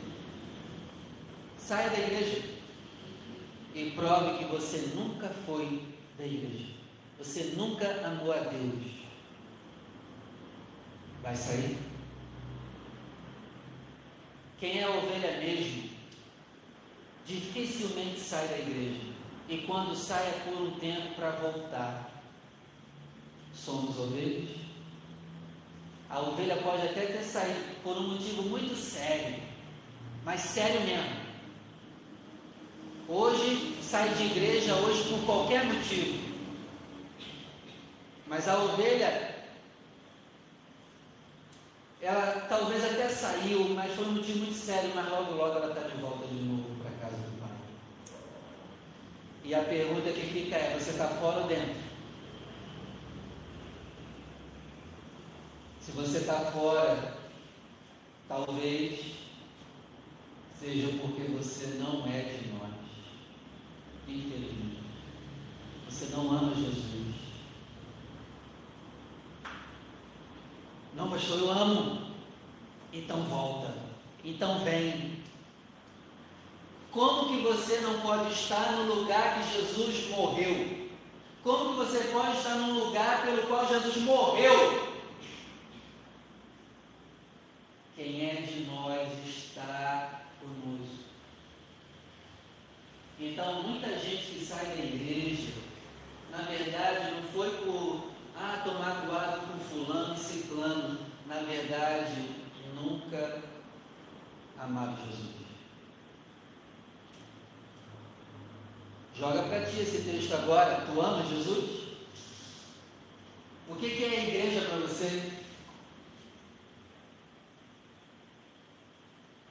Saia 1.59 1.91
da 1.91 1.99
igreja 1.99 2.43
e 3.75 3.91
prove 3.91 4.39
que 4.39 4.45
você 4.47 4.91
nunca 4.95 5.29
foi 5.29 5.83
da 6.17 6.25
igreja. 6.25 6.69
Você 7.19 7.53
nunca 7.55 8.01
amou 8.07 8.33
a 8.33 8.39
Deus. 8.39 9.03
Vai 11.23 11.37
sair? 11.37 11.77
Quem 14.59 14.81
é 14.81 14.89
ovelha 14.89 15.41
mesmo, 15.41 15.91
dificilmente 17.27 18.19
sai 18.19 18.49
da 18.49 18.59
igreja. 18.59 19.10
E 19.51 19.59
quando 19.67 19.97
sai 19.97 20.29
é 20.29 20.43
por 20.45 20.63
um 20.63 20.71
tempo 20.79 21.15
para 21.17 21.33
voltar. 21.33 22.11
Somos 23.53 23.99
ovelhas? 23.99 24.61
A 26.09 26.21
ovelha 26.21 26.57
pode 26.57 26.87
até 26.87 27.07
ter 27.07 27.23
saído 27.23 27.77
por 27.83 27.97
um 27.97 28.13
motivo 28.13 28.43
muito 28.43 28.77
sério, 28.77 29.43
mas 30.25 30.41
sério 30.41 30.81
mesmo. 30.81 31.21
Hoje 33.09 33.77
sai 33.83 34.09
de 34.15 34.25
igreja 34.25 34.75
hoje 34.77 35.09
por 35.09 35.25
qualquer 35.27 35.65
motivo. 35.65 36.31
Mas 38.27 38.49
a 38.49 38.57
ovelha, 38.57 39.35
ela 42.01 42.47
talvez 42.49 42.85
até 42.85 43.09
saiu, 43.09 43.71
mas 43.71 43.93
foi 43.95 44.07
um 44.07 44.13
motivo 44.13 44.39
muito 44.39 44.55
sério, 44.55 44.93
mas 44.95 45.09
logo 45.09 45.33
logo 45.33 45.59
ela 45.59 45.75
está 45.75 45.89
de 45.89 46.01
volta 46.01 46.27
de 46.29 46.35
novo 46.35 46.77
para 46.81 46.91
a 46.91 47.11
casa 47.11 47.17
do 47.17 47.41
Pai. 47.41 47.51
E 49.51 49.55
a 49.55 49.65
pergunta 49.65 50.13
que 50.13 50.21
fica 50.21 50.55
é: 50.55 50.79
você 50.79 50.91
está 50.91 51.09
fora 51.09 51.41
ou 51.41 51.49
dentro? 51.49 51.75
Se 55.81 55.91
você 55.91 56.19
está 56.19 56.39
fora, 56.53 57.17
talvez 58.29 59.17
seja 60.57 60.97
porque 61.01 61.23
você 61.23 61.67
não 61.81 62.07
é 62.07 62.23
de 62.23 62.53
nós. 62.53 62.71
Infelizmente. 64.07 64.85
Você 65.89 66.15
não 66.15 66.31
ama 66.31 66.55
Jesus. 66.55 67.17
Não, 70.95 71.11
pastor, 71.11 71.41
eu 71.41 71.51
amo. 71.51 72.15
Então 72.93 73.25
volta. 73.25 73.75
Então 74.23 74.61
vem. 74.61 75.20
Como 76.93 77.29
que 77.29 77.43
você 77.43 77.81
não 77.81 78.01
pode 78.01 78.33
estar 78.33 78.73
no 78.73 78.95
lugar 78.95 79.39
que 79.39 79.55
Jesus 79.55 80.09
morreu? 80.09 80.91
Como 81.43 81.71
que 81.71 81.77
você 81.77 82.09
pode 82.13 82.37
estar 82.37 82.57
num 82.57 82.85
lugar 82.85 83.23
pelo 83.23 83.47
qual 83.47 83.67
Jesus 83.67 83.97
morreu? 83.99 84.91
Quem 87.95 88.29
é 88.29 88.35
de 88.43 88.65
nós 88.65 89.09
está 89.27 90.23
conosco. 90.41 91.05
Então, 93.19 93.63
muita 93.63 93.99
gente 93.99 94.33
que 94.33 94.45
sai 94.45 94.65
da 94.65 94.85
igreja, 94.85 95.53
na 96.31 96.39
verdade, 96.39 97.15
não 97.15 97.23
foi 97.25 97.51
por 97.59 98.11
ah, 98.37 98.63
tomar 98.65 99.07
guarda 99.07 99.39
com 99.47 99.59
fulano 99.59 100.15
e 100.15 100.19
ciclano. 100.19 100.99
Na 101.27 101.41
verdade, 101.41 102.31
nunca 102.75 103.43
amaram 104.59 104.97
Jesus. 105.07 105.50
Joga 109.21 109.43
para 109.43 109.67
ti 109.67 109.81
esse 109.81 110.01
texto 110.01 110.33
agora. 110.33 110.81
Tu 110.87 110.99
ama 110.99 111.23
Jesus? 111.23 111.89
O 113.69 113.77
que, 113.77 113.91
que 113.91 114.05
é 114.05 114.09
a 114.09 114.25
igreja 114.25 114.67
para 114.67 114.79
você? 114.79 115.33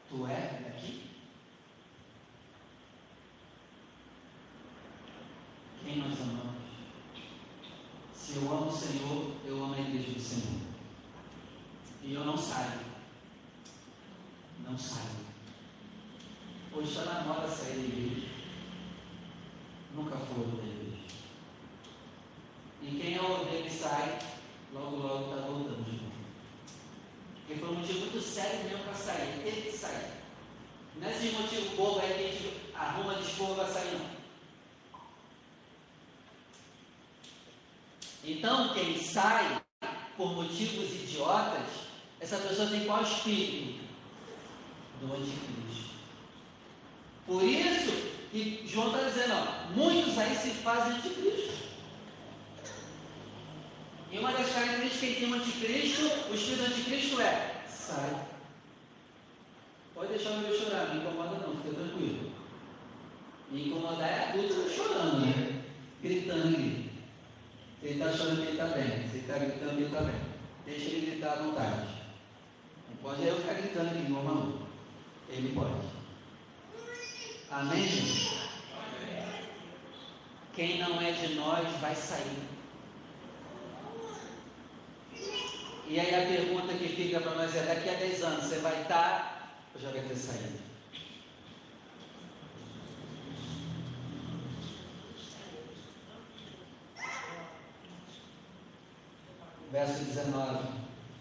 Tu 0.09 0.26
é 0.26 0.74
aqui? 0.76 1.03
Quem 5.86 5.97
nós 5.97 6.20
amamos? 6.20 6.55
Se 8.11 8.38
eu 8.38 8.51
amo 8.51 8.72
o 8.72 8.72
Senhor, 8.72 9.36
eu 9.45 9.63
amo 9.63 9.76
a 9.76 9.80
igreja 9.80 10.13
do 10.13 10.20
Senhor. 10.20 10.61
E 12.01 12.11
eu 12.15 12.26
não 12.26 12.36
saio. 12.36 12.80
Não 14.67 14.76
saio. 14.76 15.30
Hoje 16.74 16.89
está 16.89 17.05
na 17.05 17.22
moda 17.22 17.47
sair 17.47 17.76
da 17.76 17.84
igreja. 17.84 18.30
Nunca 19.95 20.17
foi 20.17 20.45
da 20.45 20.63
igreja. 20.63 20.97
E 22.82 22.99
quem 22.99 23.15
é 23.15 23.22
ovelha 23.22 23.63
que 23.63 23.70
sai, 23.70 24.20
logo 24.72 24.97
logo 24.97 25.24
está 25.26 25.47
voltando 25.47 25.84
de 25.84 25.91
novo. 25.91 26.11
Porque 27.36 27.59
foi 27.59 27.70
um 27.70 27.80
motivo 27.80 27.99
muito 27.99 28.22
sério 28.22 28.63
mesmo 28.65 28.84
para 28.84 28.93
sair. 28.93 29.41
Teve 29.43 29.61
que 29.63 29.78
sair. 29.78 30.11
Não 30.95 31.07
é 31.07 31.11
esse 31.11 31.36
motivo 31.36 31.76
bobo 31.76 31.99
aí 31.99 32.13
que 32.13 32.24
a 32.24 32.32
gente 32.32 32.76
arruma 32.76 33.15
desculpa 33.15 33.55
para 33.55 33.74
sair, 33.74 33.97
não. 33.97 34.20
Então, 38.24 38.74
quem 38.74 39.01
sai 39.01 39.61
por 40.15 40.36
motivos 40.36 40.93
idiotas, 40.93 41.65
essa 42.20 42.38
pessoa 42.38 42.70
tem 42.70 42.79
qual 42.90 43.04
espírito? 43.04 43.84
Do 45.00 45.14
anticristo. 45.14 45.94
Por 47.28 47.44
isso 47.44 47.92
que 48.32 48.68
João 48.68 48.88
está 48.88 49.08
dizendo, 49.08 49.34
ó, 49.36 49.72
muitos 49.76 50.18
aí 50.18 50.36
se 50.36 50.50
fazem 50.50 50.94
anticristo. 50.94 51.70
E 54.12 54.18
uma 54.18 54.32
das 54.32 54.52
características 54.52 55.00
que 55.00 55.20
tem 55.20 55.32
o 55.32 55.36
anticristo, 55.36 56.02
o 56.02 56.34
espírito 56.34 56.64
do 56.64 56.66
anticristo 56.66 57.22
é 57.22 57.64
sai. 57.70 58.26
Pode 59.94 60.14
deixar 60.14 60.32
o 60.32 60.38
meu 60.40 60.58
chorar, 60.58 60.88
não 60.88 60.96
me 60.96 61.02
incomoda 61.02 61.38
não, 61.38 61.56
fica 61.58 61.76
tranquilo. 61.76 62.32
Me 63.52 63.68
incomodar 63.68 64.10
é 64.10 64.30
adulto 64.30 64.70
chorando, 64.70 65.26
né? 65.26 65.64
Gritando 66.02 66.48
ali. 66.48 66.92
Se 67.80 67.88
ele 67.88 68.02
está 68.02 68.18
chorando, 68.18 68.42
ele 68.42 68.52
está 68.52 68.66
bem. 68.66 68.88
Se 68.88 69.18
ele 69.18 69.20
está 69.20 69.38
gritando, 69.38 69.74
ele 69.74 69.86
está 69.86 70.02
bem. 70.02 70.22
Deixa 70.66 70.86
ele 70.90 71.12
gritar 71.12 71.34
à 71.34 71.36
vontade. 71.44 71.88
Não 72.90 72.98
pode 72.98 73.26
eu 73.26 73.36
ficar 73.38 73.54
gritando 73.54 73.90
aqui 73.90 74.00
igual 74.00 74.24
maluco. 74.24 74.68
Ele 75.30 75.54
pode. 75.54 75.74
Amém, 77.52 77.88
gente? 77.88 78.40
Quem 80.54 80.80
não 80.80 81.02
é 81.02 81.12
de 81.12 81.36
nós 81.36 81.79
vai 81.90 81.96
sair. 81.96 82.48
E 85.88 86.00
aí 86.00 86.14
a 86.14 86.28
pergunta 86.28 86.74
que 86.74 86.88
fica 86.88 87.20
para 87.20 87.34
nós 87.34 87.56
é: 87.56 87.64
daqui 87.64 87.90
a 87.90 87.94
10 87.94 88.24
anos 88.24 88.46
você 88.46 88.60
vai 88.60 88.84
estar 88.84 89.66
ou 89.74 89.82
já 89.82 89.90
vai 89.90 90.02
ter 90.02 90.16
saído? 90.16 90.60
Verso 99.72 100.04
19: 100.04 100.68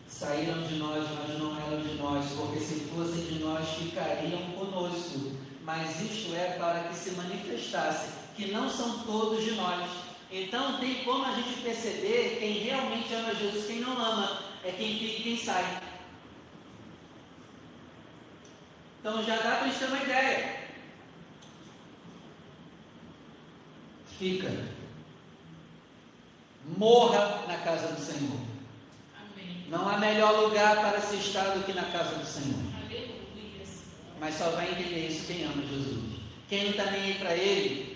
Saíram 0.06 0.62
de 0.64 0.76
nós, 0.76 1.08
mas 1.18 1.38
não 1.38 1.56
eram 1.56 1.80
de 1.80 1.94
nós, 1.94 2.26
porque 2.32 2.60
se 2.60 2.80
fossem 2.90 3.24
de 3.24 3.38
nós 3.38 3.66
ficariam 3.68 4.42
conosco. 4.52 5.32
Mas 5.62 6.00
isto 6.00 6.34
é 6.34 6.56
para 6.58 6.88
que 6.88 6.94
se 6.94 7.10
manifestasse 7.12 8.08
que 8.34 8.50
não 8.50 8.70
são 8.70 9.00
todos 9.00 9.44
de 9.44 9.52
nós. 9.52 10.07
Então 10.30 10.78
tem 10.78 11.04
como 11.04 11.24
a 11.24 11.32
gente 11.32 11.62
perceber 11.62 12.36
quem 12.38 12.58
realmente 12.58 13.12
ama 13.14 13.34
Jesus, 13.34 13.66
quem 13.66 13.80
não 13.80 13.92
ama, 13.92 14.42
é 14.62 14.70
quem 14.70 14.98
fica 14.98 15.20
e 15.20 15.22
quem 15.22 15.36
sai. 15.38 15.80
Então 19.00 19.24
já 19.24 19.36
dá 19.36 19.56
para 19.56 19.60
a 19.60 19.68
gente 19.68 19.78
ter 19.78 19.86
uma 19.86 20.02
ideia. 20.02 20.68
Fica. 24.18 24.68
Morra 26.76 27.46
na 27.46 27.56
casa 27.58 27.94
do 27.94 28.00
Senhor. 28.00 28.40
Amém. 29.16 29.64
Não 29.68 29.88
há 29.88 29.96
melhor 29.96 30.42
lugar 30.42 30.76
para 30.76 31.00
se 31.00 31.16
estar 31.16 31.54
do 31.54 31.64
que 31.64 31.72
na 31.72 31.84
casa 31.84 32.16
do 32.16 32.26
Senhor. 32.26 32.60
Aleluia. 32.84 33.64
Mas 34.20 34.34
só 34.34 34.50
vai 34.50 34.72
entender 34.72 35.08
isso 35.08 35.26
quem 35.26 35.44
ama 35.44 35.62
Jesus. 35.62 36.18
Quem 36.48 36.64
não 36.64 36.70
está 36.72 36.90
nem 36.90 37.02
aí 37.02 37.14
para 37.14 37.34
Ele, 37.34 37.87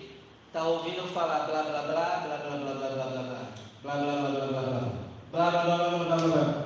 está 0.53 0.67
ouvindo 0.67 1.11
falar 1.11 1.47
blá 1.47 1.63
blá 1.63 1.81
blá, 1.81 2.19
blá 2.19 2.37
blá 2.37 2.57
blá 2.57 2.73
blá 2.75 2.89
blá 2.89 3.05
blá 3.05 3.23
blá, 3.23 3.41
blá 3.81 3.95
blá 3.95 4.13
blá 4.13 4.29
blá 4.29 4.45
blá 4.45 4.61
blá, 4.61 4.91
blá 5.31 5.49
blá 5.49 5.63
blá 5.63 5.77
blá 5.77 5.97
blá 5.97 6.15
blá 6.15 6.27
blá. 6.27 6.63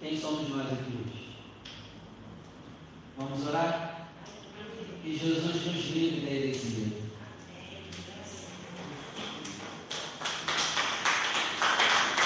Quem 0.00 0.16
somos 0.16 0.48
nós 0.50 0.72
aqui 0.72 1.04
hoje? 1.04 1.36
Vamos 3.18 3.44
orar? 3.48 4.06
Que 5.02 5.18
Jesus 5.18 5.66
nos 5.66 5.90
livre 5.90 6.20
da 6.20 6.30
heresia. 6.30 7.00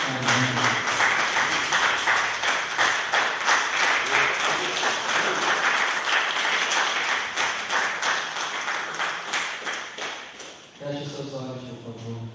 Amém. 0.06 0.74
Feche 10.78 11.06
seus 11.08 11.32
olhos, 11.32 11.62
por 11.82 11.94
favor. 11.94 12.28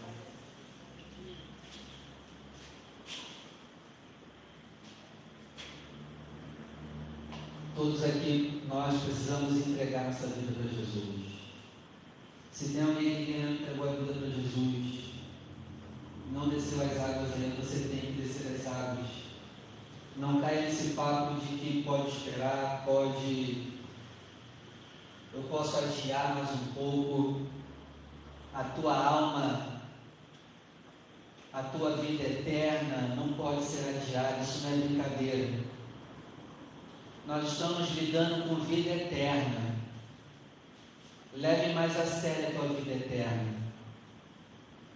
Todos 7.76 8.04
aqui 8.04 8.64
nós 8.68 9.04
precisamos 9.04 9.68
entregar 9.68 10.06
nossa 10.06 10.28
vida 10.28 10.52
para 10.54 10.68
Jesus. 10.72 11.30
Se 12.52 12.74
tem 12.74 12.82
alguém 12.82 13.26
que 13.26 13.38
não 13.38 13.52
entregou 13.52 13.88
a 13.88 13.92
vida 13.92 14.14
para 14.14 14.30
Jesus, 14.30 15.12
não 16.32 16.50
desceu 16.50 16.82
as 16.82 16.98
águas 16.98 17.34
ainda, 17.34 17.56
você 17.62 17.88
tem 17.88 18.14
que 18.14 18.22
descer 18.22 18.56
as 18.56 18.68
águas. 18.68 19.08
Não 20.18 20.42
caia 20.42 20.64
nesse 20.64 20.94
papo 20.96 21.40
de 21.40 21.58
que 21.58 21.84
pode 21.84 22.10
esperar, 22.10 22.84
pode. 22.84 23.74
Eu 25.34 25.44
posso 25.44 25.78
adiar 25.78 26.34
mais 26.36 26.50
um 26.50 26.74
pouco. 26.74 27.48
A 28.52 28.64
tua 28.64 28.94
alma, 28.94 29.80
a 31.54 31.62
tua 31.62 31.98
vida 31.98 32.24
eterna 32.24 33.14
não 33.16 33.34
pode 33.34 33.64
ser 33.64 33.88
adiada, 33.90 34.42
isso 34.42 34.64
não 34.64 34.74
é 34.74 34.78
brincadeira. 34.78 35.60
Nós 37.28 37.52
estamos 37.54 37.92
lidando 37.92 38.50
com 38.50 38.56
vida 38.56 38.90
eterna. 38.90 39.76
Leve 41.36 41.74
a 42.30 42.48
a 42.48 42.52
tua 42.52 42.68
vida 42.76 42.92
eterna. 42.92 43.54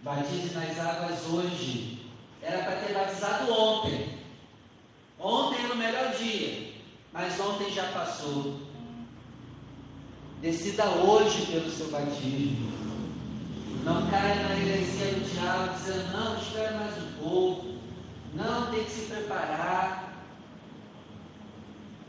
Batize 0.02 0.54
nas 0.54 0.78
águas 0.78 1.26
hoje. 1.26 2.10
Era 2.42 2.62
para 2.62 2.76
ter 2.76 2.92
batizado 2.92 3.52
ontem. 3.52 4.18
Ontem 5.18 5.64
era 5.64 5.72
o 5.72 5.76
melhor 5.78 6.14
dia, 6.14 6.72
mas 7.12 7.40
ontem 7.40 7.70
já 7.70 7.84
passou. 7.92 8.60
Decida 10.42 10.84
hoje 10.90 11.46
pelo 11.46 11.70
seu 11.70 11.90
batismo. 11.90 12.70
Não 13.82 14.10
caia 14.10 14.42
na 14.42 14.56
heresia 14.56 15.12
do 15.12 15.30
diabo, 15.30 15.74
dizendo, 15.74 16.12
não, 16.12 16.38
espera 16.38 16.72
mais 16.72 16.94
um 17.02 17.12
pouco. 17.22 17.74
Não, 18.34 18.70
tem 18.70 18.84
que 18.84 18.90
se 18.90 19.06
preparar. 19.06 20.12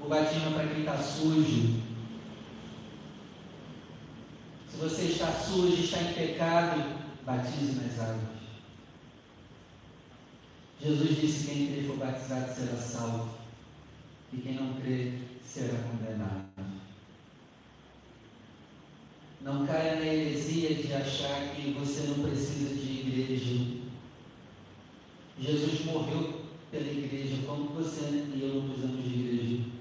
O 0.04 0.08
batismo 0.08 0.50
é 0.50 0.54
para 0.54 0.68
quem 0.68 0.80
está 0.82 0.98
sujo. 0.98 1.85
Se 4.76 4.82
você 4.82 5.04
está 5.04 5.32
sujo, 5.32 5.82
está 5.82 6.02
em 6.02 6.14
pecado, 6.14 7.00
batize 7.26 7.80
nas 7.80 7.98
águas. 7.98 8.36
Jesus 10.82 11.18
disse: 11.18 11.48
quem 11.48 11.68
crê 11.68 11.84
for 11.88 11.96
batizado 11.96 12.54
será 12.54 12.76
salvo, 12.76 13.38
e 14.34 14.38
quem 14.38 14.56
não 14.56 14.74
crê 14.74 15.14
será 15.42 15.78
condenado. 15.78 16.46
Não 19.40 19.66
caia 19.66 19.96
na 19.96 20.06
heresia 20.08 20.76
de 20.76 20.94
achar 20.94 21.56
que 21.56 21.72
você 21.72 22.08
não 22.08 22.28
precisa 22.28 22.76
de 22.76 23.00
igreja. 23.00 23.82
Jesus 25.40 25.86
morreu 25.86 26.42
pela 26.70 26.92
igreja, 26.92 27.44
como 27.48 27.70
você 27.70 28.02
e 28.02 28.42
eu 28.42 28.56
não 28.56 28.70
precisamos 28.70 29.04
de 29.06 29.20
igreja. 29.20 29.76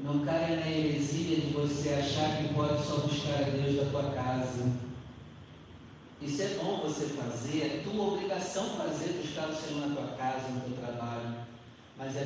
Não 0.00 0.24
caia 0.24 0.60
na 0.60 0.70
heresia 0.70 1.36
de 1.36 1.52
você 1.52 1.90
achar 1.90 2.38
que 2.38 2.54
pode 2.54 2.86
só 2.86 2.98
buscar 2.98 3.40
a 3.40 3.50
Deus 3.50 3.76
da 3.76 3.90
tua 3.90 4.12
casa. 4.12 4.72
Isso 6.22 6.40
é 6.40 6.48
bom 6.54 6.80
você 6.82 7.06
fazer, 7.06 7.64
é 7.64 7.82
tua 7.82 8.14
obrigação 8.14 8.76
fazer, 8.76 9.20
buscar 9.20 9.48
o 9.48 9.54
Senhor 9.54 9.88
na 9.88 9.94
tua 9.94 10.16
casa, 10.16 10.48
no 10.48 10.60
teu 10.60 10.76
trabalho. 10.76 11.36
Mas 11.96 12.16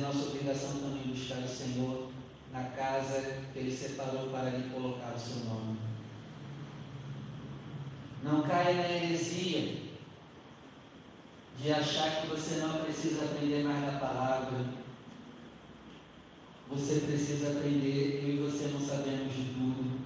obrigação 0.43 0.79
também 0.79 1.13
buscar 1.13 1.39
o 1.39 1.47
Senhor 1.47 2.09
na 2.51 2.63
casa 2.63 3.39
que 3.53 3.59
Ele 3.59 3.75
separou 3.75 4.29
para 4.29 4.49
lhe 4.49 4.69
colocar 4.69 5.13
o 5.15 5.19
seu 5.19 5.45
nome. 5.45 5.77
Não 8.21 8.41
caia 8.41 8.73
na 8.73 8.89
heresia 8.89 9.77
de 11.61 11.71
achar 11.71 12.21
que 12.21 12.27
você 12.27 12.55
não 12.55 12.83
precisa 12.83 13.23
aprender 13.23 13.63
mais 13.63 13.85
da 13.85 13.99
palavra. 13.99 14.65
Você 16.69 17.01
precisa 17.01 17.51
aprender, 17.51 18.23
eu 18.23 18.29
e 18.29 18.37
você 18.39 18.67
não 18.67 18.79
sabemos 18.79 19.33
de 19.33 19.53
tudo. 19.53 19.99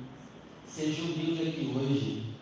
Seja 0.68 1.02
humilde 1.02 1.50
aqui 1.50 1.74
hoje. 1.76 2.36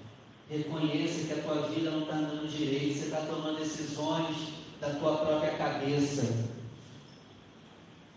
Reconheça 0.50 1.28
que 1.28 1.40
a 1.40 1.44
tua 1.44 1.68
vida 1.70 1.92
não 1.92 2.02
está 2.02 2.16
andando 2.16 2.48
direito, 2.48 3.00
você 3.00 3.06
está 3.06 3.22
tomando 3.22 3.60
decisões 3.60 4.36
da 4.80 4.90
tua 4.90 5.18
própria 5.18 5.52
cabeça. 5.58 6.55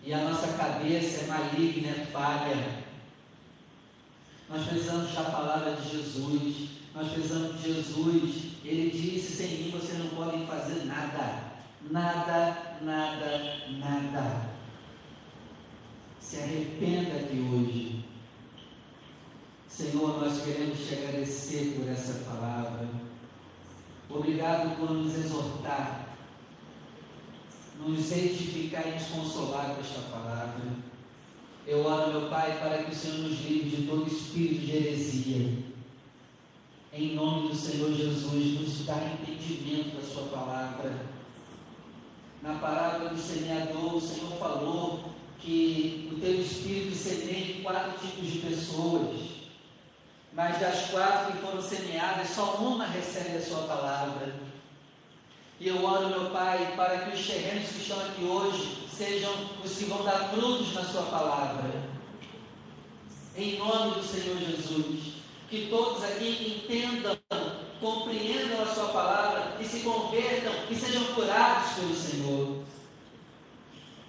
E 0.05 0.13
a 0.15 0.19
nossa 0.19 0.49
cabeça 0.57 1.25
é 1.25 1.27
maligna, 1.27 1.89
é 1.89 2.07
falha. 2.07 2.85
Nós 4.49 4.67
precisamos 4.67 5.13
da 5.13 5.25
palavra 5.25 5.77
de 5.77 5.91
Jesus. 5.91 6.69
Nós 6.95 7.13
precisamos 7.13 7.61
de 7.61 7.75
Jesus. 7.75 8.53
Ele 8.65 8.91
disse: 8.91 9.37
sem 9.37 9.49
mim 9.59 9.71
vocês 9.71 9.99
não 9.99 10.09
podem 10.09 10.47
fazer 10.47 10.85
nada. 10.87 11.49
Nada, 11.91 12.79
nada, 12.81 13.59
nada. 13.79 14.49
Se 16.21 16.39
arrependa 16.39 17.17
aqui 17.17 17.39
hoje. 17.39 18.05
Senhor, 19.69 20.21
nós 20.21 20.43
queremos 20.43 20.79
te 20.87 20.95
agradecer 20.95 21.77
por 21.79 21.89
essa 21.89 22.25
palavra. 22.25 22.89
Obrigado 24.11 24.77
por 24.77 24.91
nos 24.91 25.15
exortar, 25.15 26.08
nos 27.79 28.13
edificar 28.13 28.87
e 28.87 28.93
nos 28.93 29.07
consolar 29.09 29.75
com 29.75 29.81
esta 29.81 30.01
palavra. 30.11 30.63
Eu 31.67 31.85
oro, 31.85 32.13
meu 32.13 32.31
Pai, 32.31 32.59
para 32.59 32.85
que 32.85 32.91
o 32.91 32.95
Senhor 32.95 33.19
nos 33.19 33.41
livre 33.41 33.71
de 33.71 33.87
todo 33.87 34.07
espírito 34.07 34.67
de 34.67 34.77
heresia. 34.77 35.59
Em 36.93 37.15
nome 37.15 37.49
do 37.49 37.55
Senhor 37.55 37.93
Jesus, 37.93 38.61
nos 38.61 38.87
dá 38.87 38.97
entendimento 38.97 39.97
da 39.97 40.03
Sua 40.03 40.25
palavra. 40.25 41.07
Na 42.43 42.55
palavra 42.55 43.11
do 43.11 43.19
semeador, 43.19 43.97
o 43.97 44.01
Senhor 44.01 44.33
falou 44.39 45.13
que 45.39 46.09
o 46.13 46.21
teu 46.21 46.41
espírito 46.41 46.97
semeia 46.97 47.59
em 47.59 47.63
quatro 47.63 47.99
tipos 47.99 48.27
de 48.27 48.39
pessoas 48.39 49.39
mas 50.39 50.61
das 50.61 50.91
quatro 50.91 51.33
que 51.33 51.39
foram 51.39 51.61
semeadas, 51.61 52.31
só 52.31 52.55
uma 52.59 52.87
recebe 52.87 53.39
a 53.39 53.43
sua 53.43 53.63
palavra. 53.63 54.33
E 55.61 55.67
eu 55.67 55.85
oro, 55.85 56.09
meu 56.09 56.31
Pai, 56.31 56.75
para 56.77 56.99
que 56.99 57.17
os 57.17 57.27
terrenos 57.27 57.69
que 57.69 57.83
estão 57.83 57.99
aqui 57.99 58.23
hoje 58.23 58.87
sejam 58.97 59.33
os 59.65 59.73
que 59.73 59.87
vão 59.87 60.05
dar 60.05 60.31
frutos 60.31 60.73
na 60.73 60.85
Sua 60.85 61.03
palavra. 61.03 61.69
Em 63.37 63.59
nome 63.59 63.97
do 63.97 64.05
Senhor 64.05 64.39
Jesus. 64.39 65.15
Que 65.51 65.67
todos 65.69 66.05
aqui 66.05 66.63
entendam, 66.65 67.19
compreendam 67.81 68.63
a 68.63 68.67
Sua 68.67 68.89
palavra 68.91 69.57
e 69.59 69.65
se 69.65 69.81
convertam 69.81 70.53
e 70.71 70.75
sejam 70.77 71.03
curados 71.15 71.73
pelo 71.73 71.95
Senhor. 71.95 72.63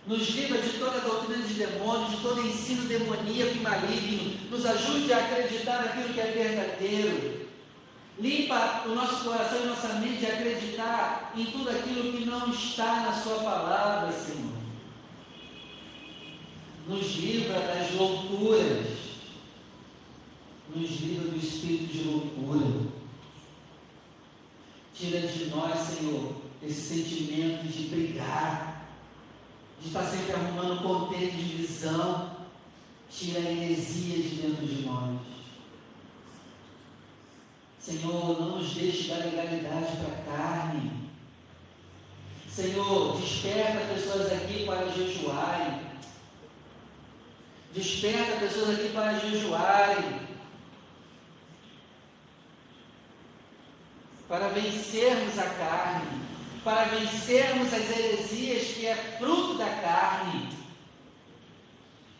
Nos 0.05 0.29
livra 0.29 0.61
de 0.61 0.77
toda 0.77 0.99
doutrina 0.99 1.47
de 1.47 1.53
demônios, 1.55 2.11
de 2.11 2.17
todo 2.17 2.45
ensino 2.45 2.83
demoníaco 2.87 3.55
e 3.55 3.59
maligno. 3.59 4.49
Nos 4.51 4.65
ajude 4.67 5.11
a 5.13 5.17
acreditar 5.17 5.83
naquilo 5.83 6.13
que 6.13 6.19
é 6.19 6.25
verdadeiro. 6.25 7.48
Limpa 8.19 8.83
o 8.85 8.89
nosso 8.95 9.23
coração 9.23 9.63
e 9.63 9.67
nossa 9.67 9.93
mente 9.95 10.17
de 10.17 10.25
acreditar 10.25 11.31
em 11.35 11.45
tudo 11.45 11.69
aquilo 11.69 12.11
que 12.11 12.25
não 12.25 12.51
está 12.51 13.03
na 13.03 13.13
Sua 13.13 13.35
palavra, 13.35 14.11
Senhor. 14.11 14.59
Nos 16.87 17.15
livra 17.15 17.59
das 17.61 17.93
loucuras. 17.93 18.87
Nos 20.75 20.89
livra 21.01 21.29
do 21.29 21.37
espírito 21.37 21.93
de 21.93 22.03
loucura. 22.03 22.89
Tira 24.93 25.21
de 25.21 25.45
nós, 25.45 25.79
Senhor, 25.79 26.35
esse 26.61 26.81
sentimento 26.81 27.67
de 27.67 27.83
brigar 27.83 28.79
de 29.81 29.87
estar 29.87 30.03
sempre 30.03 30.33
arrumando 30.33 30.81
contexto 30.81 31.37
de 31.37 31.43
divisão, 31.43 32.31
tira 33.09 33.39
a 33.39 33.51
heresia 33.51 34.17
de 34.17 34.35
dentro 34.41 34.65
de 34.65 34.85
nós. 34.85 35.28
Senhor, 37.89 38.39
não 38.39 38.59
nos 38.59 38.73
deixe 38.75 39.09
dar 39.09 39.25
legalidade 39.25 39.97
para 39.97 40.13
a 40.13 40.37
carne. 40.37 41.09
Senhor, 42.47 43.19
desperta 43.19 43.93
pessoas 43.93 44.31
aqui 44.31 44.65
para 44.65 44.89
jejuarem. 44.89 45.79
Desperta 47.73 48.39
pessoas 48.39 48.79
aqui 48.79 48.89
para 48.89 49.19
jejuarem. 49.19 50.19
Para 54.27 54.49
vencermos 54.49 55.39
a 55.39 55.49
carne 55.49 56.29
para 56.63 56.83
vencermos 56.85 57.73
as 57.73 57.89
heresias 57.89 58.67
que 58.75 58.85
é 58.85 58.95
fruto 59.17 59.57
da 59.57 59.69
carne. 59.69 60.49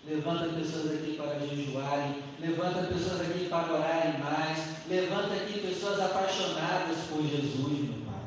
Levanta 0.06 0.48
pessoas 0.48 0.94
aqui 0.94 1.16
para 1.18 1.40
jejuarem, 1.40 2.24
levanta 2.40 2.88
pessoas 2.88 3.22
aqui 3.22 3.48
para 3.48 3.74
orarem 3.74 4.20
mais, 4.20 4.79
levanta 4.90 5.36
aqui 5.36 5.60
pessoas 5.60 6.00
apaixonadas 6.00 6.98
por 7.10 7.22
Jesus, 7.22 7.80
meu 7.80 8.06
Pai, 8.06 8.22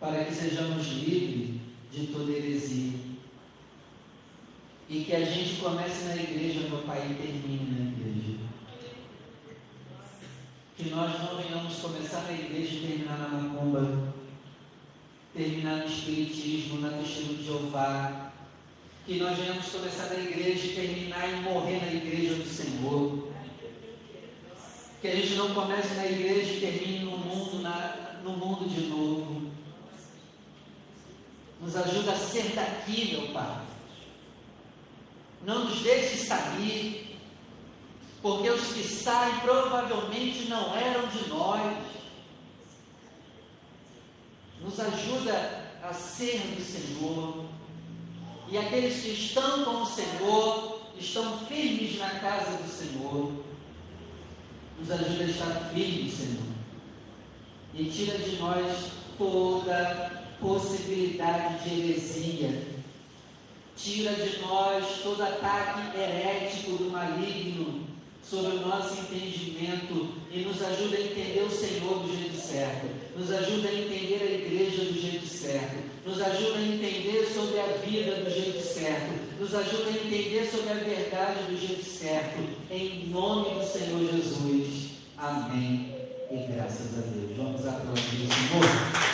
para 0.00 0.24
que 0.24 0.34
sejamos 0.34 0.86
livres 0.88 1.60
de 1.92 2.06
toda 2.08 2.32
heresia. 2.32 3.06
E 4.88 5.02
que 5.04 5.14
a 5.14 5.24
gente 5.24 5.60
comece 5.60 6.04
na 6.04 6.16
igreja, 6.16 6.68
meu 6.68 6.82
Pai, 6.82 7.10
e 7.10 7.14
termine 7.14 7.70
na 7.70 7.90
igreja. 7.90 8.38
Que 10.76 10.90
nós 10.90 11.18
não 11.18 11.36
venhamos 11.36 11.76
começar 11.76 12.22
na 12.22 12.32
igreja 12.32 12.74
e 12.74 12.86
terminar 12.86 13.18
na 13.18 13.28
macumba 13.28 14.14
terminar 15.36 15.76
no 15.76 15.86
Espiritismo, 15.86 16.80
na 16.80 16.90
Testemunha 16.96 17.36
de 17.36 17.44
Jeová. 17.44 18.32
Que 19.04 19.18
nós 19.18 19.38
venhamos 19.38 19.66
começar 19.66 20.06
na 20.06 20.18
igreja 20.18 20.66
e 20.66 20.74
terminar 20.74 21.28
e 21.28 21.42
morrer 21.42 21.84
na 21.84 21.92
igreja 21.92 22.34
do 22.34 22.48
Senhor. 22.48 23.35
Que 25.00 25.08
a 25.08 25.14
gente 25.14 25.34
não 25.34 25.54
comece 25.54 25.94
na 25.94 26.06
igreja 26.06 26.52
e 26.52 26.60
termine 26.60 27.04
no 27.04 27.18
mundo, 27.18 27.62
na, 27.62 28.20
no 28.22 28.32
mundo 28.32 28.68
de 28.68 28.86
novo. 28.86 29.50
Nos 31.60 31.76
ajuda 31.76 32.12
a 32.12 32.16
ser 32.16 32.54
daqui, 32.54 33.12
meu 33.12 33.32
Pai. 33.32 33.62
Não 35.44 35.64
nos 35.64 35.80
deixe 35.80 36.16
sair, 36.16 37.18
porque 38.20 38.50
os 38.50 38.72
que 38.72 38.82
saem 38.82 39.40
provavelmente 39.40 40.48
não 40.48 40.76
eram 40.76 41.06
de 41.08 41.28
nós. 41.28 41.76
Nos 44.60 44.80
ajuda 44.80 45.72
a 45.82 45.92
ser 45.92 46.38
do 46.38 46.62
Senhor. 46.62 47.46
E 48.48 48.58
aqueles 48.58 49.02
que 49.02 49.10
estão 49.10 49.64
com 49.64 49.82
o 49.82 49.86
Senhor 49.86 50.80
estão 50.98 51.38
firmes 51.46 51.98
na 51.98 52.10
casa 52.10 52.56
do 52.58 52.68
Senhor. 52.68 53.45
Nos 54.78 54.90
ajuda 54.90 55.24
a 55.24 55.26
estar 55.26 55.70
firmes, 55.72 56.14
Senhor. 56.14 56.46
E 57.74 57.84
tira 57.84 58.18
de 58.18 58.36
nós 58.36 58.90
toda 59.18 60.24
possibilidade 60.40 61.64
de 61.64 61.80
heresia. 61.80 62.62
Tira 63.76 64.12
de 64.12 64.38
nós 64.40 65.02
todo 65.02 65.22
ataque 65.22 65.98
herético 65.98 66.72
do 66.72 66.90
maligno 66.90 67.86
sobre 68.28 68.56
o 68.56 68.66
nosso 68.66 68.98
entendimento 69.00 70.14
e 70.32 70.40
nos 70.40 70.60
ajuda 70.60 70.96
a 70.96 71.00
entender 71.00 71.46
o 71.46 71.50
Senhor 71.50 72.00
do 72.00 72.16
jeito 72.16 72.36
certo, 72.36 72.86
nos 73.16 73.30
ajuda 73.30 73.68
a 73.68 73.74
entender 73.74 74.20
a 74.20 74.34
igreja 74.34 74.84
do 74.84 75.00
jeito 75.00 75.26
certo, 75.26 75.76
nos 76.04 76.20
ajuda 76.20 76.58
a 76.58 76.62
entender 76.62 77.24
sobre 77.32 77.60
a 77.60 77.66
vida 77.86 78.16
do 78.16 78.30
jeito 78.30 78.60
certo, 78.60 79.25
nos 79.38 79.54
ajuda 79.54 79.90
a 79.90 79.92
entender 79.92 80.48
sobre 80.50 80.70
a 80.70 80.74
verdade 80.74 81.44
do 81.48 81.58
jeito 81.58 81.84
certo, 81.84 82.38
em 82.70 83.08
nome 83.08 83.58
do 83.58 83.66
Senhor 83.66 84.00
Jesus. 84.10 84.90
Amém. 85.18 85.94
E 86.30 86.52
graças 86.52 86.98
a 86.98 87.02
Deus. 87.02 87.36
Vamos 87.36 87.66
aplaudir 87.66 88.00
o 88.00 88.32
Senhor. 88.32 89.06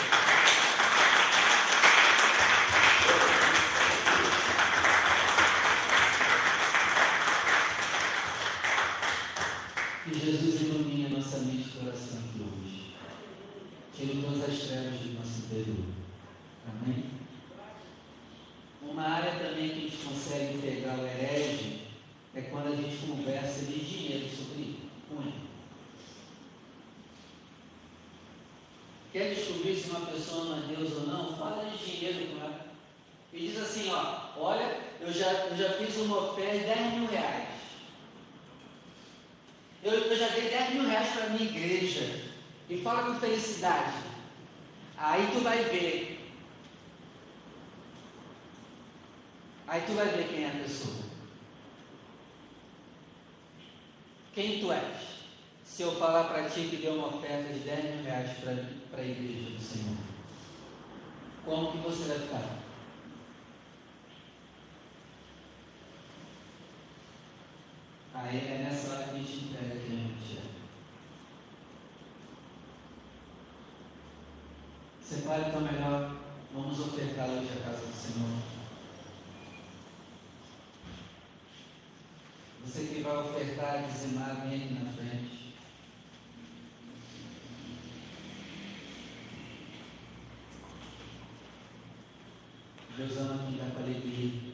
Que 10.05 10.19
Jesus 10.19 10.61
ilumine 10.61 11.05
a 11.05 11.09
nossa 11.09 11.37
mente 11.39 11.69
e 11.69 11.79
coração 11.79 12.19
aqui 12.19 12.41
hoje. 12.41 12.93
Tire 13.95 14.21
todas 14.21 14.49
as 14.49 14.67
trevas 14.67 14.99
do 14.99 15.13
nosso 15.13 15.39
interior. 15.45 15.85
Amém? 16.67 17.05
Uma 18.81 19.03
área 19.03 19.31
também 19.31 19.69
que 19.69 19.77
a 19.77 19.89
gente 19.89 19.97
consegue 19.97 20.57
pegar 20.59 20.99
o 20.99 21.07
herege 21.07 21.87
é 22.35 22.41
quando 22.41 22.73
a 22.73 22.75
gente 22.75 23.07
conversa 23.07 23.65
de 23.65 23.79
dinheiro 23.79 24.27
sobre 24.29 24.79
com 25.09 25.21
ele. 25.21 25.43
Quer 29.13 29.35
descobrir 29.35 29.75
se 29.75 29.89
uma 29.91 30.07
pessoa 30.07 30.45
não 30.45 30.57
é 30.57 30.75
Deus 30.75 30.91
ou 30.93 31.07
não? 31.07 31.37
Fala 31.37 31.69
de 31.69 31.77
dinheiro 31.77 32.27
com 32.27 32.43
ela. 32.43 32.65
E 33.31 33.39
diz 33.47 33.59
assim, 33.59 33.91
ó, 33.91 34.31
olha, 34.37 34.79
eu 34.99 35.13
já, 35.13 35.31
eu 35.31 35.55
já 35.55 35.73
fiz 35.73 35.95
uma 35.97 36.31
oferta 36.31 36.57
de 36.57 36.65
10 36.65 36.93
mil 36.93 37.07
reais. 37.07 37.49
Eu, 39.83 39.91
eu 39.91 40.15
já 40.15 40.27
dei 40.29 40.49
10 40.49 40.73
mil 40.73 40.87
reais 40.87 41.09
para 41.09 41.25
a 41.25 41.29
minha 41.29 41.49
igreja. 41.49 42.21
E 42.69 42.77
fala 42.77 43.03
com 43.03 43.19
felicidade. 43.19 43.97
Aí 44.97 45.29
tu 45.31 45.41
vai 45.41 45.63
ver. 45.63 46.13
Aí 49.67 49.81
tu 49.85 49.93
vai 49.93 50.07
ver 50.07 50.27
quem 50.27 50.43
é 50.43 50.47
a 50.47 50.63
pessoa. 50.63 50.95
Quem 54.33 54.59
tu 54.59 54.71
és? 54.71 54.97
Se 55.65 55.83
eu 55.83 55.95
falar 56.53 56.59
para 56.59 56.61
ti 56.61 56.69
que 56.69 56.77
deu 56.77 56.93
uma 56.93 57.07
oferta 57.07 57.51
de 57.51 57.59
10 57.59 57.95
mil 57.95 58.03
reais 58.03 58.37
para 58.91 59.01
a 59.01 59.05
igreja 59.05 59.49
do 59.49 59.59
Senhor. 59.59 59.97
Como 61.43 61.71
que 61.71 61.77
você 61.79 62.05
vai 62.05 62.19
ficar? 62.19 62.59
Aí 68.13 68.37
é 68.37 68.69
nessa 68.69 68.93
hora 68.93 69.03
que 69.05 69.09
a 69.09 69.17
gente 69.17 69.45
entrega 69.45 69.79
quem 69.79 69.97
a 69.97 70.07
gente 70.07 70.37
é. 70.37 70.43
Separe 75.01 75.45
então 75.47 75.61
melhor, 75.61 76.15
vamos 76.53 76.79
ofertar 76.79 77.29
hoje 77.29 77.49
a 77.51 77.63
casa 77.65 77.85
do 77.85 77.93
Senhor. 77.93 78.43
Você 82.65 82.85
que 82.85 83.01
vai 83.01 83.17
ofertar 83.17 83.87
dizimar, 83.87 84.47
vem 84.47 84.63
aqui 84.63 84.73
na 84.73 84.91
frente. 84.91 85.43
Deus 92.95 93.17
ama 93.17 93.43
quem 93.47 93.57
dá 93.57 93.65
com 93.71 93.79
alegria. 93.79 94.53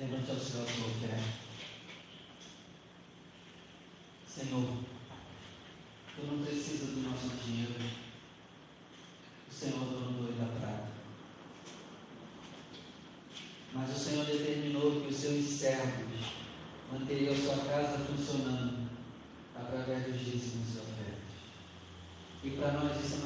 Levante 0.00 0.30
ao 0.30 0.36
céu 0.36 0.62
a 0.62 0.66
sua 0.66 0.86
oferta. 0.88 1.22
Senhor, 4.26 4.78
tu 6.16 6.26
não 6.26 6.44
precisa 6.44 6.86
do 6.86 7.02
nosso 7.02 7.28
dinheiro. 7.44 7.74
O 9.48 9.54
Senhor 9.54 9.76
é 9.76 9.86
dono 9.86 10.12
do 10.12 10.22
ouro 10.22 10.32
da 10.32 10.60
prata. 10.60 10.88
Mas 13.72 13.96
o 13.96 13.98
Senhor 13.98 14.26
determinou 14.26 15.02
que 15.02 15.08
os 15.08 15.16
seus 15.16 15.44
servos 15.44 16.32
manteriam 16.92 17.32
a 17.32 17.36
sua 17.36 17.64
casa 17.64 18.04
funcionando 18.04 18.90
através 19.54 20.04
dos 20.04 20.20
dízimos 20.20 20.74
e 20.74 20.78
ofertas. 20.78 21.16
E 22.46 22.50
para 22.50 22.70
nós 22.74 22.96
isso 23.04 23.25